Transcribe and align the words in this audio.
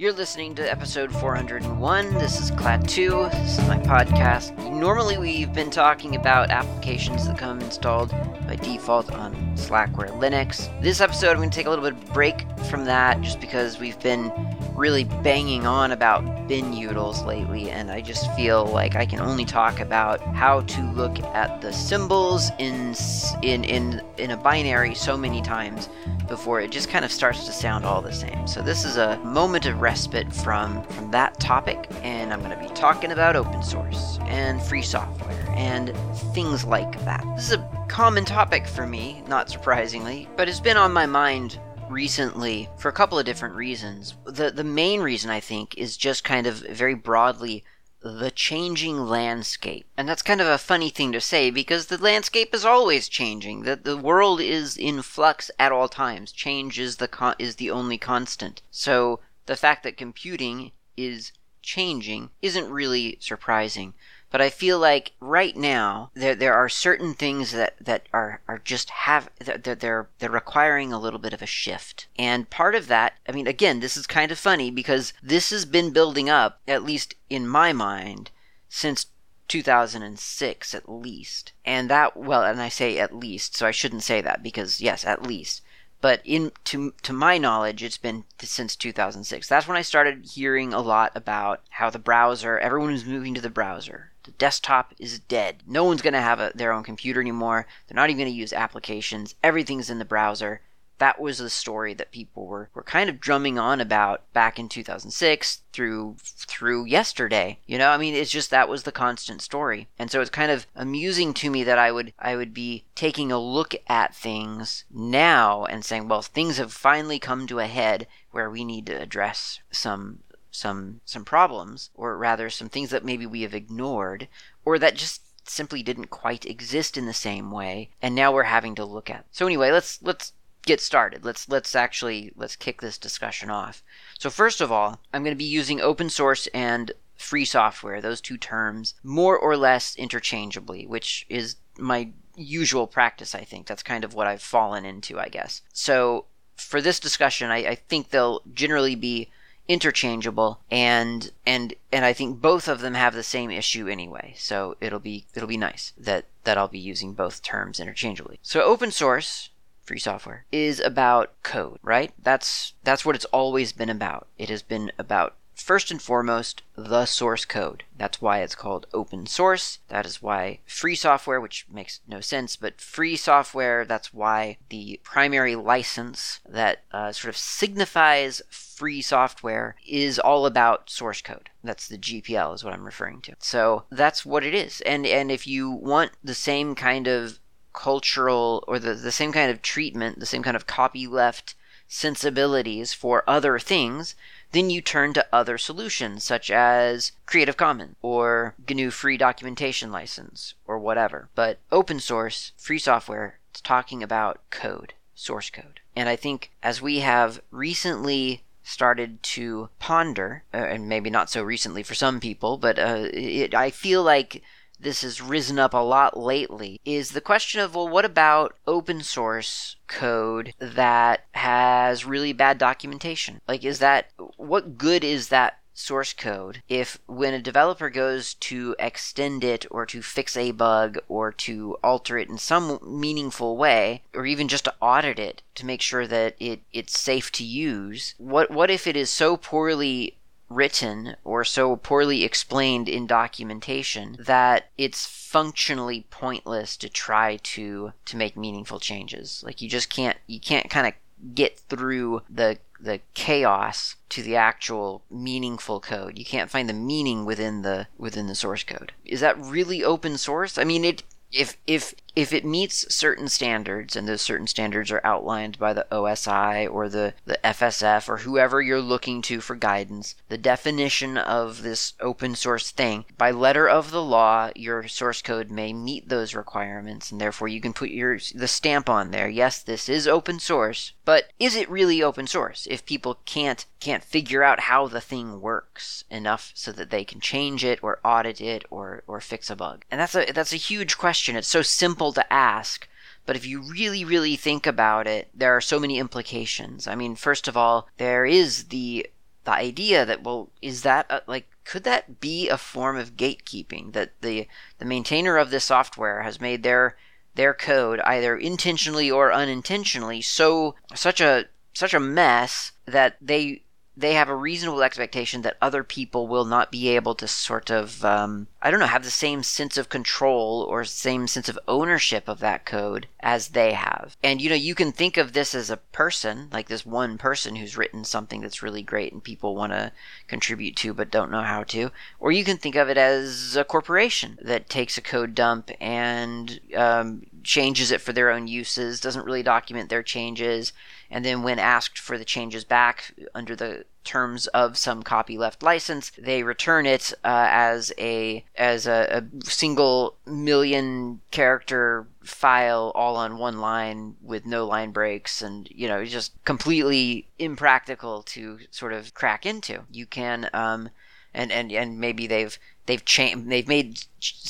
You're 0.00 0.12
listening 0.12 0.54
to 0.54 0.62
episode 0.62 1.10
401. 1.10 2.14
This 2.14 2.40
is 2.40 2.52
Klaatu. 2.52 3.28
This 3.32 3.58
is 3.58 3.66
my 3.66 3.78
podcast. 3.78 4.56
Normally, 4.70 5.18
we've 5.18 5.52
been 5.52 5.70
talking 5.70 6.14
about 6.14 6.50
applications 6.50 7.26
that 7.26 7.36
come 7.36 7.60
installed 7.60 8.12
by 8.46 8.54
default 8.54 9.10
on 9.10 9.34
Slackware 9.56 10.16
Linux. 10.20 10.70
This 10.80 11.00
episode, 11.00 11.30
I'm 11.30 11.38
going 11.38 11.50
to 11.50 11.56
take 11.56 11.66
a 11.66 11.70
little 11.70 11.84
bit 11.84 11.94
of 11.94 12.12
break 12.12 12.46
from 12.70 12.84
that 12.84 13.20
just 13.22 13.40
because 13.40 13.80
we've 13.80 13.98
been 13.98 14.30
really 14.78 15.04
banging 15.04 15.66
on 15.66 15.90
about 15.90 16.24
binutils 16.48 17.26
lately, 17.26 17.70
and 17.70 17.90
I 17.90 18.00
just 18.00 18.32
feel 18.34 18.64
like 18.66 18.94
I 18.94 19.04
can 19.04 19.20
only 19.20 19.44
talk 19.44 19.80
about 19.80 20.20
how 20.34 20.60
to 20.62 20.82
look 20.92 21.18
at 21.20 21.60
the 21.60 21.72
symbols 21.72 22.50
in 22.58 22.94
in 23.42 23.64
in 23.64 24.00
in 24.16 24.30
a 24.30 24.36
binary 24.36 24.94
so 24.94 25.16
many 25.16 25.42
times 25.42 25.88
before 26.28 26.60
it 26.60 26.70
just 26.70 26.88
kind 26.88 27.04
of 27.04 27.10
starts 27.10 27.46
to 27.46 27.52
sound 27.52 27.84
all 27.84 28.00
the 28.00 28.12
same. 28.12 28.46
So 28.46 28.62
this 28.62 28.84
is 28.84 28.96
a 28.96 29.18
moment 29.18 29.66
of 29.66 29.80
respite 29.80 30.32
from 30.32 30.82
from 30.84 31.10
that 31.10 31.38
topic, 31.40 31.88
and 32.02 32.32
I'm 32.32 32.40
going 32.40 32.56
to 32.56 32.68
be 32.68 32.72
talking 32.74 33.12
about 33.12 33.34
open 33.34 33.62
source 33.62 34.18
and 34.22 34.62
free 34.62 34.82
software 34.82 35.44
and 35.56 35.92
things 36.32 36.64
like 36.64 37.04
that. 37.04 37.24
This 37.34 37.50
is 37.50 37.54
a 37.54 37.86
common 37.88 38.24
topic 38.24 38.66
for 38.66 38.86
me, 38.86 39.22
not 39.26 39.50
surprisingly, 39.50 40.28
but 40.36 40.48
it's 40.48 40.60
been 40.60 40.76
on 40.76 40.92
my 40.92 41.06
mind 41.06 41.58
recently 41.90 42.68
for 42.76 42.88
a 42.88 42.92
couple 42.92 43.18
of 43.18 43.24
different 43.24 43.54
reasons. 43.54 44.14
The 44.24 44.50
the 44.50 44.64
main 44.64 45.00
reason 45.00 45.30
I 45.30 45.40
think 45.40 45.76
is 45.76 45.96
just 45.96 46.24
kind 46.24 46.46
of 46.46 46.56
very 46.56 46.94
broadly 46.94 47.64
the 48.00 48.30
changing 48.30 49.06
landscape. 49.06 49.86
And 49.96 50.08
that's 50.08 50.22
kind 50.22 50.40
of 50.40 50.46
a 50.46 50.58
funny 50.58 50.88
thing 50.88 51.10
to 51.12 51.20
say 51.20 51.50
because 51.50 51.86
the 51.86 51.98
landscape 51.98 52.54
is 52.54 52.64
always 52.64 53.08
changing. 53.08 53.62
That 53.62 53.84
the 53.84 53.96
world 53.96 54.40
is 54.40 54.76
in 54.76 55.02
flux 55.02 55.50
at 55.58 55.72
all 55.72 55.88
times. 55.88 56.30
Change 56.30 56.78
is 56.78 56.96
the 56.96 57.08
con- 57.08 57.34
is 57.38 57.56
the 57.56 57.70
only 57.70 57.98
constant. 57.98 58.62
So 58.70 59.20
the 59.46 59.56
fact 59.56 59.82
that 59.82 59.96
computing 59.96 60.72
is 60.96 61.32
changing 61.62 62.30
isn't 62.40 62.70
really 62.70 63.18
surprising. 63.20 63.94
But 64.30 64.42
I 64.42 64.50
feel 64.50 64.78
like 64.78 65.12
right 65.20 65.56
now 65.56 66.10
there 66.14 66.34
there 66.34 66.54
are 66.54 66.68
certain 66.68 67.14
things 67.14 67.52
that, 67.52 67.74
that 67.80 68.06
are, 68.12 68.42
are 68.46 68.58
just 68.58 68.90
have 68.90 69.30
they're, 69.38 69.74
they're 69.74 70.08
they're 70.18 70.30
requiring 70.30 70.92
a 70.92 70.98
little 70.98 71.18
bit 71.18 71.32
of 71.32 71.40
a 71.40 71.46
shift. 71.46 72.08
And 72.18 72.50
part 72.50 72.74
of 72.74 72.88
that, 72.88 73.14
I 73.26 73.32
mean, 73.32 73.46
again, 73.46 73.80
this 73.80 73.96
is 73.96 74.06
kind 74.06 74.30
of 74.30 74.38
funny 74.38 74.70
because 74.70 75.14
this 75.22 75.50
has 75.50 75.64
been 75.64 75.92
building 75.92 76.28
up, 76.28 76.60
at 76.68 76.84
least 76.84 77.14
in 77.30 77.48
my 77.48 77.72
mind, 77.72 78.30
since 78.68 79.06
2006 79.48 80.74
at 80.74 80.88
least. 80.88 81.52
And 81.64 81.88
that 81.88 82.16
well, 82.16 82.44
and 82.44 82.60
I 82.60 82.68
say 82.68 82.98
at 82.98 83.14
least, 83.14 83.56
so 83.56 83.66
I 83.66 83.70
shouldn't 83.70 84.02
say 84.02 84.20
that 84.20 84.42
because 84.42 84.80
yes, 84.80 85.06
at 85.06 85.22
least 85.22 85.62
but 86.00 86.20
in 86.24 86.52
to 86.64 86.92
to 87.02 87.12
my 87.12 87.38
knowledge 87.38 87.82
it's 87.82 87.98
been 87.98 88.24
since 88.40 88.76
2006 88.76 89.48
that's 89.48 89.66
when 89.66 89.76
i 89.76 89.82
started 89.82 90.24
hearing 90.24 90.72
a 90.72 90.80
lot 90.80 91.10
about 91.14 91.62
how 91.70 91.90
the 91.90 91.98
browser 91.98 92.58
everyone 92.58 92.92
was 92.92 93.04
moving 93.04 93.34
to 93.34 93.40
the 93.40 93.50
browser 93.50 94.07
the 94.28 94.32
desktop 94.32 94.94
is 94.98 95.20
dead. 95.20 95.62
No 95.66 95.84
one's 95.84 96.02
going 96.02 96.12
to 96.12 96.20
have 96.20 96.38
a, 96.38 96.52
their 96.54 96.70
own 96.70 96.82
computer 96.82 97.18
anymore. 97.18 97.66
They're 97.86 97.96
not 97.96 98.10
even 98.10 98.18
going 98.18 98.30
to 98.30 98.38
use 98.38 98.52
applications. 98.52 99.34
Everything's 99.42 99.88
in 99.88 99.98
the 99.98 100.04
browser. 100.04 100.60
That 100.98 101.18
was 101.18 101.38
the 101.38 101.48
story 101.48 101.94
that 101.94 102.10
people 102.10 102.46
were, 102.46 102.68
were 102.74 102.82
kind 102.82 103.08
of 103.08 103.20
drumming 103.20 103.58
on 103.58 103.80
about 103.80 104.30
back 104.34 104.58
in 104.58 104.68
2006 104.68 105.62
through 105.72 106.16
through 106.18 106.84
yesterday. 106.84 107.60
You 107.66 107.78
know, 107.78 107.88
I 107.88 107.96
mean, 107.96 108.14
it's 108.14 108.30
just 108.30 108.50
that 108.50 108.68
was 108.68 108.82
the 108.82 108.92
constant 108.92 109.40
story. 109.40 109.88
And 109.98 110.10
so 110.10 110.20
it's 110.20 110.28
kind 110.28 110.50
of 110.50 110.66
amusing 110.74 111.32
to 111.34 111.50
me 111.50 111.64
that 111.64 111.78
I 111.78 111.90
would 111.90 112.12
I 112.18 112.36
would 112.36 112.52
be 112.52 112.84
taking 112.94 113.32
a 113.32 113.38
look 113.38 113.76
at 113.86 114.14
things 114.14 114.84
now 114.90 115.64
and 115.64 115.84
saying, 115.84 116.08
well, 116.08 116.20
things 116.20 116.58
have 116.58 116.72
finally 116.72 117.18
come 117.18 117.46
to 117.46 117.60
a 117.60 117.66
head 117.66 118.06
where 118.32 118.50
we 118.50 118.62
need 118.62 118.84
to 118.86 119.00
address 119.00 119.60
some 119.70 120.18
some 120.50 121.00
some 121.04 121.24
problems, 121.24 121.90
or 121.94 122.16
rather 122.16 122.50
some 122.50 122.68
things 122.68 122.90
that 122.90 123.04
maybe 123.04 123.26
we 123.26 123.42
have 123.42 123.54
ignored, 123.54 124.28
or 124.64 124.78
that 124.78 124.94
just 124.94 125.22
simply 125.48 125.82
didn't 125.82 126.10
quite 126.10 126.44
exist 126.44 126.96
in 126.96 127.06
the 127.06 127.14
same 127.14 127.50
way, 127.50 127.90
and 128.02 128.14
now 128.14 128.32
we're 128.32 128.44
having 128.44 128.74
to 128.74 128.84
look 128.84 129.10
at. 129.10 129.26
So 129.30 129.46
anyway, 129.46 129.70
let's 129.70 130.02
let's 130.02 130.32
get 130.62 130.80
started. 130.80 131.24
Let's 131.24 131.48
let's 131.48 131.74
actually 131.74 132.32
let's 132.36 132.56
kick 132.56 132.80
this 132.80 132.98
discussion 132.98 133.50
off. 133.50 133.82
So 134.18 134.30
first 134.30 134.60
of 134.60 134.70
all, 134.70 135.00
I'm 135.12 135.22
going 135.22 135.34
to 135.34 135.38
be 135.38 135.44
using 135.44 135.80
open 135.80 136.10
source 136.10 136.46
and 136.48 136.92
free 137.16 137.44
software, 137.44 138.00
those 138.00 138.20
two 138.20 138.36
terms, 138.36 138.94
more 139.02 139.36
or 139.36 139.56
less 139.56 139.96
interchangeably, 139.96 140.86
which 140.86 141.26
is 141.28 141.56
my 141.78 142.10
usual 142.36 142.86
practice, 142.86 143.34
I 143.34 143.42
think. 143.42 143.66
That's 143.66 143.82
kind 143.82 144.04
of 144.04 144.14
what 144.14 144.26
I've 144.26 144.42
fallen 144.42 144.84
into, 144.84 145.18
I 145.18 145.28
guess. 145.28 145.62
So 145.72 146.26
for 146.56 146.80
this 146.80 147.00
discussion, 147.00 147.50
I, 147.50 147.70
I 147.70 147.74
think 147.74 148.10
they'll 148.10 148.42
generally 148.54 148.94
be 148.94 149.30
interchangeable 149.68 150.60
and 150.70 151.30
and 151.46 151.74
and 151.92 152.04
I 152.04 152.14
think 152.14 152.40
both 152.40 152.68
of 152.68 152.80
them 152.80 152.94
have 152.94 153.14
the 153.14 153.22
same 153.22 153.50
issue 153.50 153.86
anyway. 153.86 154.34
So 154.36 154.76
it'll 154.80 154.98
be 154.98 155.26
it'll 155.34 155.48
be 155.48 155.58
nice 155.58 155.92
that 155.98 156.24
that 156.44 156.56
I'll 156.56 156.68
be 156.68 156.78
using 156.78 157.12
both 157.12 157.42
terms 157.42 157.78
interchangeably. 157.78 158.38
So 158.42 158.62
open 158.62 158.90
source 158.90 159.50
free 159.82 159.98
software 159.98 160.44
is 160.52 160.80
about 160.80 161.32
code, 161.42 161.78
right? 161.82 162.12
That's 162.22 162.72
that's 162.84 163.04
what 163.04 163.14
it's 163.14 163.24
always 163.26 163.72
been 163.72 163.90
about. 163.90 164.26
It 164.38 164.48
has 164.48 164.62
been 164.62 164.90
about 164.98 165.34
first 165.60 165.90
and 165.90 166.00
foremost, 166.00 166.62
the 166.76 167.06
source 167.06 167.44
code. 167.44 167.84
That's 167.96 168.20
why 168.20 168.40
it's 168.40 168.54
called 168.54 168.86
open 168.92 169.26
source. 169.26 169.78
That 169.88 170.06
is 170.06 170.22
why 170.22 170.60
free 170.66 170.94
software, 170.94 171.40
which 171.40 171.66
makes 171.70 172.00
no 172.06 172.20
sense, 172.20 172.56
but 172.56 172.80
free 172.80 173.16
software, 173.16 173.84
that's 173.84 174.14
why 174.14 174.58
the 174.68 175.00
primary 175.02 175.56
license 175.56 176.40
that 176.48 176.84
uh, 176.92 177.12
sort 177.12 177.34
of 177.34 177.36
signifies 177.36 178.42
free 178.50 179.02
software 179.02 179.76
is 179.86 180.18
all 180.18 180.46
about 180.46 180.90
source 180.90 181.20
code. 181.20 181.50
That's 181.64 181.88
the 181.88 181.98
GPL, 181.98 182.54
is 182.54 182.64
what 182.64 182.72
I'm 182.72 182.84
referring 182.84 183.20
to. 183.22 183.34
So 183.40 183.84
that's 183.90 184.24
what 184.24 184.44
it 184.44 184.54
is. 184.54 184.80
And, 184.82 185.04
and 185.06 185.30
if 185.30 185.46
you 185.46 185.70
want 185.70 186.12
the 186.22 186.34
same 186.34 186.74
kind 186.74 187.08
of 187.08 187.40
cultural 187.72 188.64
or 188.66 188.78
the, 188.78 188.94
the 188.94 189.12
same 189.12 189.32
kind 189.32 189.50
of 189.50 189.62
treatment, 189.62 190.20
the 190.20 190.26
same 190.26 190.42
kind 190.42 190.56
of 190.56 190.66
copyleft 190.66 191.54
sensibilities 191.88 192.92
for 192.92 193.24
other 193.26 193.58
things, 193.58 194.14
then 194.52 194.70
you 194.70 194.80
turn 194.80 195.12
to 195.14 195.26
other 195.32 195.58
solutions 195.58 196.24
such 196.24 196.50
as 196.50 197.12
Creative 197.26 197.56
Commons 197.56 197.96
or 198.02 198.54
GNU 198.68 198.90
Free 198.90 199.16
Documentation 199.16 199.92
License 199.92 200.54
or 200.66 200.78
whatever. 200.78 201.28
But 201.34 201.58
open 201.70 202.00
source, 202.00 202.52
free 202.56 202.78
software, 202.78 203.38
it's 203.50 203.60
talking 203.60 204.02
about 204.02 204.40
code, 204.50 204.94
source 205.14 205.50
code. 205.50 205.80
And 205.94 206.08
I 206.08 206.16
think 206.16 206.50
as 206.62 206.80
we 206.80 207.00
have 207.00 207.40
recently 207.50 208.44
started 208.62 209.22
to 209.22 209.70
ponder, 209.78 210.44
uh, 210.52 210.58
and 210.58 210.88
maybe 210.88 211.08
not 211.08 211.30
so 211.30 211.42
recently 211.42 211.82
for 211.82 211.94
some 211.94 212.20
people, 212.20 212.58
but 212.58 212.78
uh, 212.78 213.06
it, 213.12 213.54
I 213.54 213.70
feel 213.70 214.02
like 214.02 214.42
this 214.80 215.02
has 215.02 215.20
risen 215.20 215.58
up 215.58 215.74
a 215.74 215.78
lot 215.78 216.16
lately 216.16 216.80
is 216.84 217.10
the 217.10 217.20
question 217.20 217.60
of 217.60 217.74
well, 217.74 217.88
what 217.88 218.04
about 218.04 218.56
open 218.66 219.02
source 219.02 219.76
code 219.86 220.54
that 220.58 221.24
has 221.32 222.04
really 222.04 222.32
bad 222.32 222.58
documentation? 222.58 223.40
Like, 223.48 223.64
is 223.64 223.78
that 223.80 224.10
what 224.36 224.78
good 224.78 225.04
is 225.04 225.28
that 225.28 225.58
source 225.78 226.12
code 226.12 226.60
if 226.68 226.98
when 227.06 227.32
a 227.32 227.40
developer 227.40 227.88
goes 227.88 228.34
to 228.34 228.74
extend 228.80 229.44
it 229.44 229.64
or 229.70 229.86
to 229.86 230.02
fix 230.02 230.36
a 230.36 230.50
bug 230.50 230.98
or 231.08 231.30
to 231.30 231.76
alter 231.84 232.18
it 232.18 232.28
in 232.28 232.36
some 232.36 232.80
meaningful 232.82 233.56
way 233.56 234.02
or 234.12 234.26
even 234.26 234.48
just 234.48 234.64
to 234.64 234.74
audit 234.80 235.20
it 235.20 235.40
to 235.54 235.64
make 235.64 235.80
sure 235.80 236.04
that 236.04 236.34
it, 236.40 236.60
it's 236.72 236.98
safe 236.98 237.30
to 237.30 237.44
use 237.44 238.14
what 238.18 238.50
what 238.50 238.70
if 238.70 238.88
it 238.88 238.96
is 238.96 239.08
so 239.08 239.36
poorly 239.36 240.17
written 240.48 241.16
or 241.24 241.44
so 241.44 241.76
poorly 241.76 242.24
explained 242.24 242.88
in 242.88 243.06
documentation 243.06 244.16
that 244.18 244.70
it's 244.78 245.06
functionally 245.06 246.06
pointless 246.10 246.76
to 246.76 246.88
try 246.88 247.36
to 247.42 247.92
to 248.06 248.16
make 248.16 248.36
meaningful 248.36 248.80
changes 248.80 249.42
like 249.44 249.60
you 249.60 249.68
just 249.68 249.90
can't 249.90 250.16
you 250.26 250.40
can't 250.40 250.70
kind 250.70 250.86
of 250.86 250.94
get 251.34 251.58
through 251.58 252.22
the 252.30 252.58
the 252.80 253.00
chaos 253.14 253.96
to 254.08 254.22
the 254.22 254.36
actual 254.36 255.02
meaningful 255.10 255.80
code. 255.80 256.16
You 256.18 256.24
can't 256.24 256.50
find 256.50 256.68
the 256.68 256.74
meaning 256.74 257.24
within 257.24 257.62
the 257.62 257.88
within 257.96 258.26
the 258.26 258.34
source 258.34 258.62
code. 258.62 258.92
Is 259.04 259.20
that 259.20 259.38
really 259.38 259.82
open 259.82 260.16
source? 260.16 260.58
I 260.58 260.64
mean, 260.64 260.84
it 260.84 261.02
if 261.32 261.56
if 261.66 261.94
if 262.18 262.32
it 262.32 262.44
meets 262.44 262.92
certain 262.92 263.28
standards 263.28 263.94
and 263.94 264.08
those 264.08 264.20
certain 264.20 264.48
standards 264.48 264.90
are 264.90 265.00
outlined 265.04 265.56
by 265.56 265.72
the 265.72 265.86
OSI 265.92 266.68
or 266.68 266.88
the, 266.88 267.14
the 267.26 267.38
FSF 267.44 268.08
or 268.08 268.16
whoever 268.16 268.60
you're 268.60 268.80
looking 268.80 269.22
to 269.22 269.40
for 269.40 269.54
guidance, 269.54 270.16
the 270.28 270.36
definition 270.36 271.16
of 271.16 271.62
this 271.62 271.92
open 272.00 272.34
source 272.34 272.72
thing, 272.72 273.04
by 273.16 273.30
letter 273.30 273.68
of 273.68 273.92
the 273.92 274.02
law, 274.02 274.50
your 274.56 274.88
source 274.88 275.22
code 275.22 275.48
may 275.48 275.72
meet 275.72 276.08
those 276.08 276.34
requirements 276.34 277.12
and 277.12 277.20
therefore 277.20 277.46
you 277.46 277.60
can 277.60 277.72
put 277.72 277.90
your 277.90 278.18
the 278.34 278.48
stamp 278.48 278.90
on 278.90 279.12
there. 279.12 279.28
Yes, 279.28 279.62
this 279.62 279.88
is 279.88 280.08
open 280.08 280.40
source, 280.40 280.94
but 281.04 281.30
is 281.38 281.54
it 281.54 281.70
really 281.70 282.02
open 282.02 282.26
source 282.26 282.66
if 282.68 282.84
people 282.84 283.20
can't 283.26 283.64
can't 283.78 284.02
figure 284.02 284.42
out 284.42 284.58
how 284.60 284.88
the 284.88 285.00
thing 285.00 285.40
works 285.40 286.02
enough 286.10 286.50
so 286.54 286.72
that 286.72 286.90
they 286.90 287.04
can 287.04 287.20
change 287.20 287.64
it 287.64 287.78
or 287.80 288.00
audit 288.04 288.40
it 288.40 288.64
or 288.70 289.04
or 289.06 289.20
fix 289.20 289.50
a 289.50 289.56
bug? 289.56 289.84
And 289.88 290.00
that's 290.00 290.16
a 290.16 290.32
that's 290.32 290.52
a 290.52 290.56
huge 290.56 290.98
question. 290.98 291.17
It's 291.36 291.48
so 291.48 291.62
simple 291.62 291.98
simple 291.98 292.12
to 292.12 292.32
ask, 292.32 292.86
but 293.26 293.34
if 293.34 293.46
you 293.46 293.60
really, 293.60 294.04
really 294.04 294.36
think 294.36 294.66
about 294.66 295.06
it, 295.06 295.28
there 295.34 295.56
are 295.56 295.60
so 295.60 295.80
many 295.80 295.98
implications. 295.98 296.86
I 296.86 296.94
mean, 296.94 297.16
first 297.16 297.48
of 297.48 297.56
all, 297.56 297.88
there 297.96 298.24
is 298.24 298.64
the 298.64 299.06
the 299.44 299.52
idea 299.52 300.04
that 300.04 300.22
well, 300.22 300.50
is 300.60 300.82
that 300.82 301.06
a, 301.10 301.22
like 301.26 301.48
could 301.64 301.84
that 301.84 302.20
be 302.20 302.48
a 302.48 302.58
form 302.58 302.96
of 302.96 303.16
gatekeeping 303.16 303.92
that 303.94 304.12
the 304.20 304.46
the 304.78 304.84
maintainer 304.84 305.38
of 305.38 305.50
this 305.50 305.64
software 305.64 306.22
has 306.22 306.40
made 306.40 306.62
their 306.62 306.96
their 307.34 307.54
code 307.54 308.00
either 308.00 308.36
intentionally 308.36 309.10
or 309.10 309.32
unintentionally 309.32 310.20
so 310.20 310.74
such 310.94 311.20
a 311.20 311.46
such 311.72 311.94
a 311.94 312.00
mess 312.00 312.72
that 312.86 313.16
they 313.20 313.62
they 313.98 314.14
have 314.14 314.28
a 314.28 314.34
reasonable 314.34 314.82
expectation 314.82 315.42
that 315.42 315.56
other 315.60 315.82
people 315.82 316.28
will 316.28 316.44
not 316.44 316.70
be 316.70 316.88
able 316.88 317.16
to 317.16 317.26
sort 317.26 317.68
of 317.68 318.04
um, 318.04 318.46
I 318.62 318.70
don't 318.70 318.78
know 318.78 318.86
have 318.86 319.02
the 319.02 319.10
same 319.10 319.42
sense 319.42 319.76
of 319.76 319.88
control 319.88 320.64
or 320.68 320.84
same 320.84 321.26
sense 321.26 321.48
of 321.48 321.58
ownership 321.66 322.28
of 322.28 322.38
that 322.38 322.64
code 322.64 323.08
as 323.20 323.48
they 323.48 323.72
have. 323.72 324.16
And 324.22 324.40
you 324.40 324.48
know 324.48 324.54
you 324.54 324.74
can 324.76 324.92
think 324.92 325.16
of 325.16 325.32
this 325.32 325.54
as 325.54 325.68
a 325.68 325.76
person 325.76 326.48
like 326.52 326.68
this 326.68 326.86
one 326.86 327.18
person 327.18 327.56
who's 327.56 327.76
written 327.76 328.04
something 328.04 328.40
that's 328.40 328.62
really 328.62 328.82
great 328.82 329.12
and 329.12 329.22
people 329.22 329.56
want 329.56 329.72
to 329.72 329.90
contribute 330.28 330.76
to 330.76 330.94
but 330.94 331.10
don't 331.10 331.30
know 331.30 331.42
how 331.42 331.64
to, 331.64 331.90
or 332.20 332.30
you 332.30 332.44
can 332.44 332.56
think 332.56 332.76
of 332.76 332.88
it 332.88 332.96
as 332.96 333.56
a 333.56 333.64
corporation 333.64 334.38
that 334.40 334.68
takes 334.68 334.96
a 334.96 335.02
code 335.02 335.34
dump 335.34 335.70
and 335.80 336.60
um, 336.76 337.26
changes 337.42 337.90
it 337.90 338.00
for 338.00 338.12
their 338.12 338.30
own 338.30 338.46
uses, 338.46 339.00
doesn't 339.00 339.24
really 339.24 339.42
document 339.42 339.88
their 339.88 340.02
changes, 340.02 340.72
and 341.10 341.24
then 341.24 341.42
when 341.42 341.58
asked 341.58 341.98
for 341.98 342.18
the 342.18 342.24
changes 342.24 342.64
back 342.64 343.14
under 343.34 343.56
the 343.56 343.84
terms 344.04 344.46
of 344.48 344.76
some 344.78 345.02
copyleft 345.02 345.62
license, 345.62 346.10
they 346.18 346.42
return 346.42 346.86
it 346.86 347.12
uh, 347.24 347.46
as 347.50 347.92
a 347.98 348.44
as 348.56 348.86
a, 348.86 349.22
a, 349.22 349.44
single 349.44 350.14
million 350.26 351.20
character 351.30 352.06
file 352.22 352.92
all 352.94 353.16
on 353.16 353.38
one 353.38 353.60
line 353.60 354.16
with 354.22 354.46
no 354.46 354.66
line 354.66 354.90
breaks 354.92 355.42
and 355.42 355.68
you 355.70 355.88
know 355.88 356.04
just 356.04 356.32
completely 356.44 357.28
impractical 357.38 358.22
to 358.22 358.58
sort 358.70 358.92
of 358.92 359.14
crack 359.14 359.44
into. 359.44 359.84
You 359.90 360.06
can 360.06 360.48
um, 360.52 360.90
and 361.34 361.52
and 361.52 361.70
and 361.72 361.98
maybe 362.00 362.26
they've 362.26 362.58
they've 362.86 363.04
changed 363.04 363.48
they've 363.48 363.68
made 363.68 364.04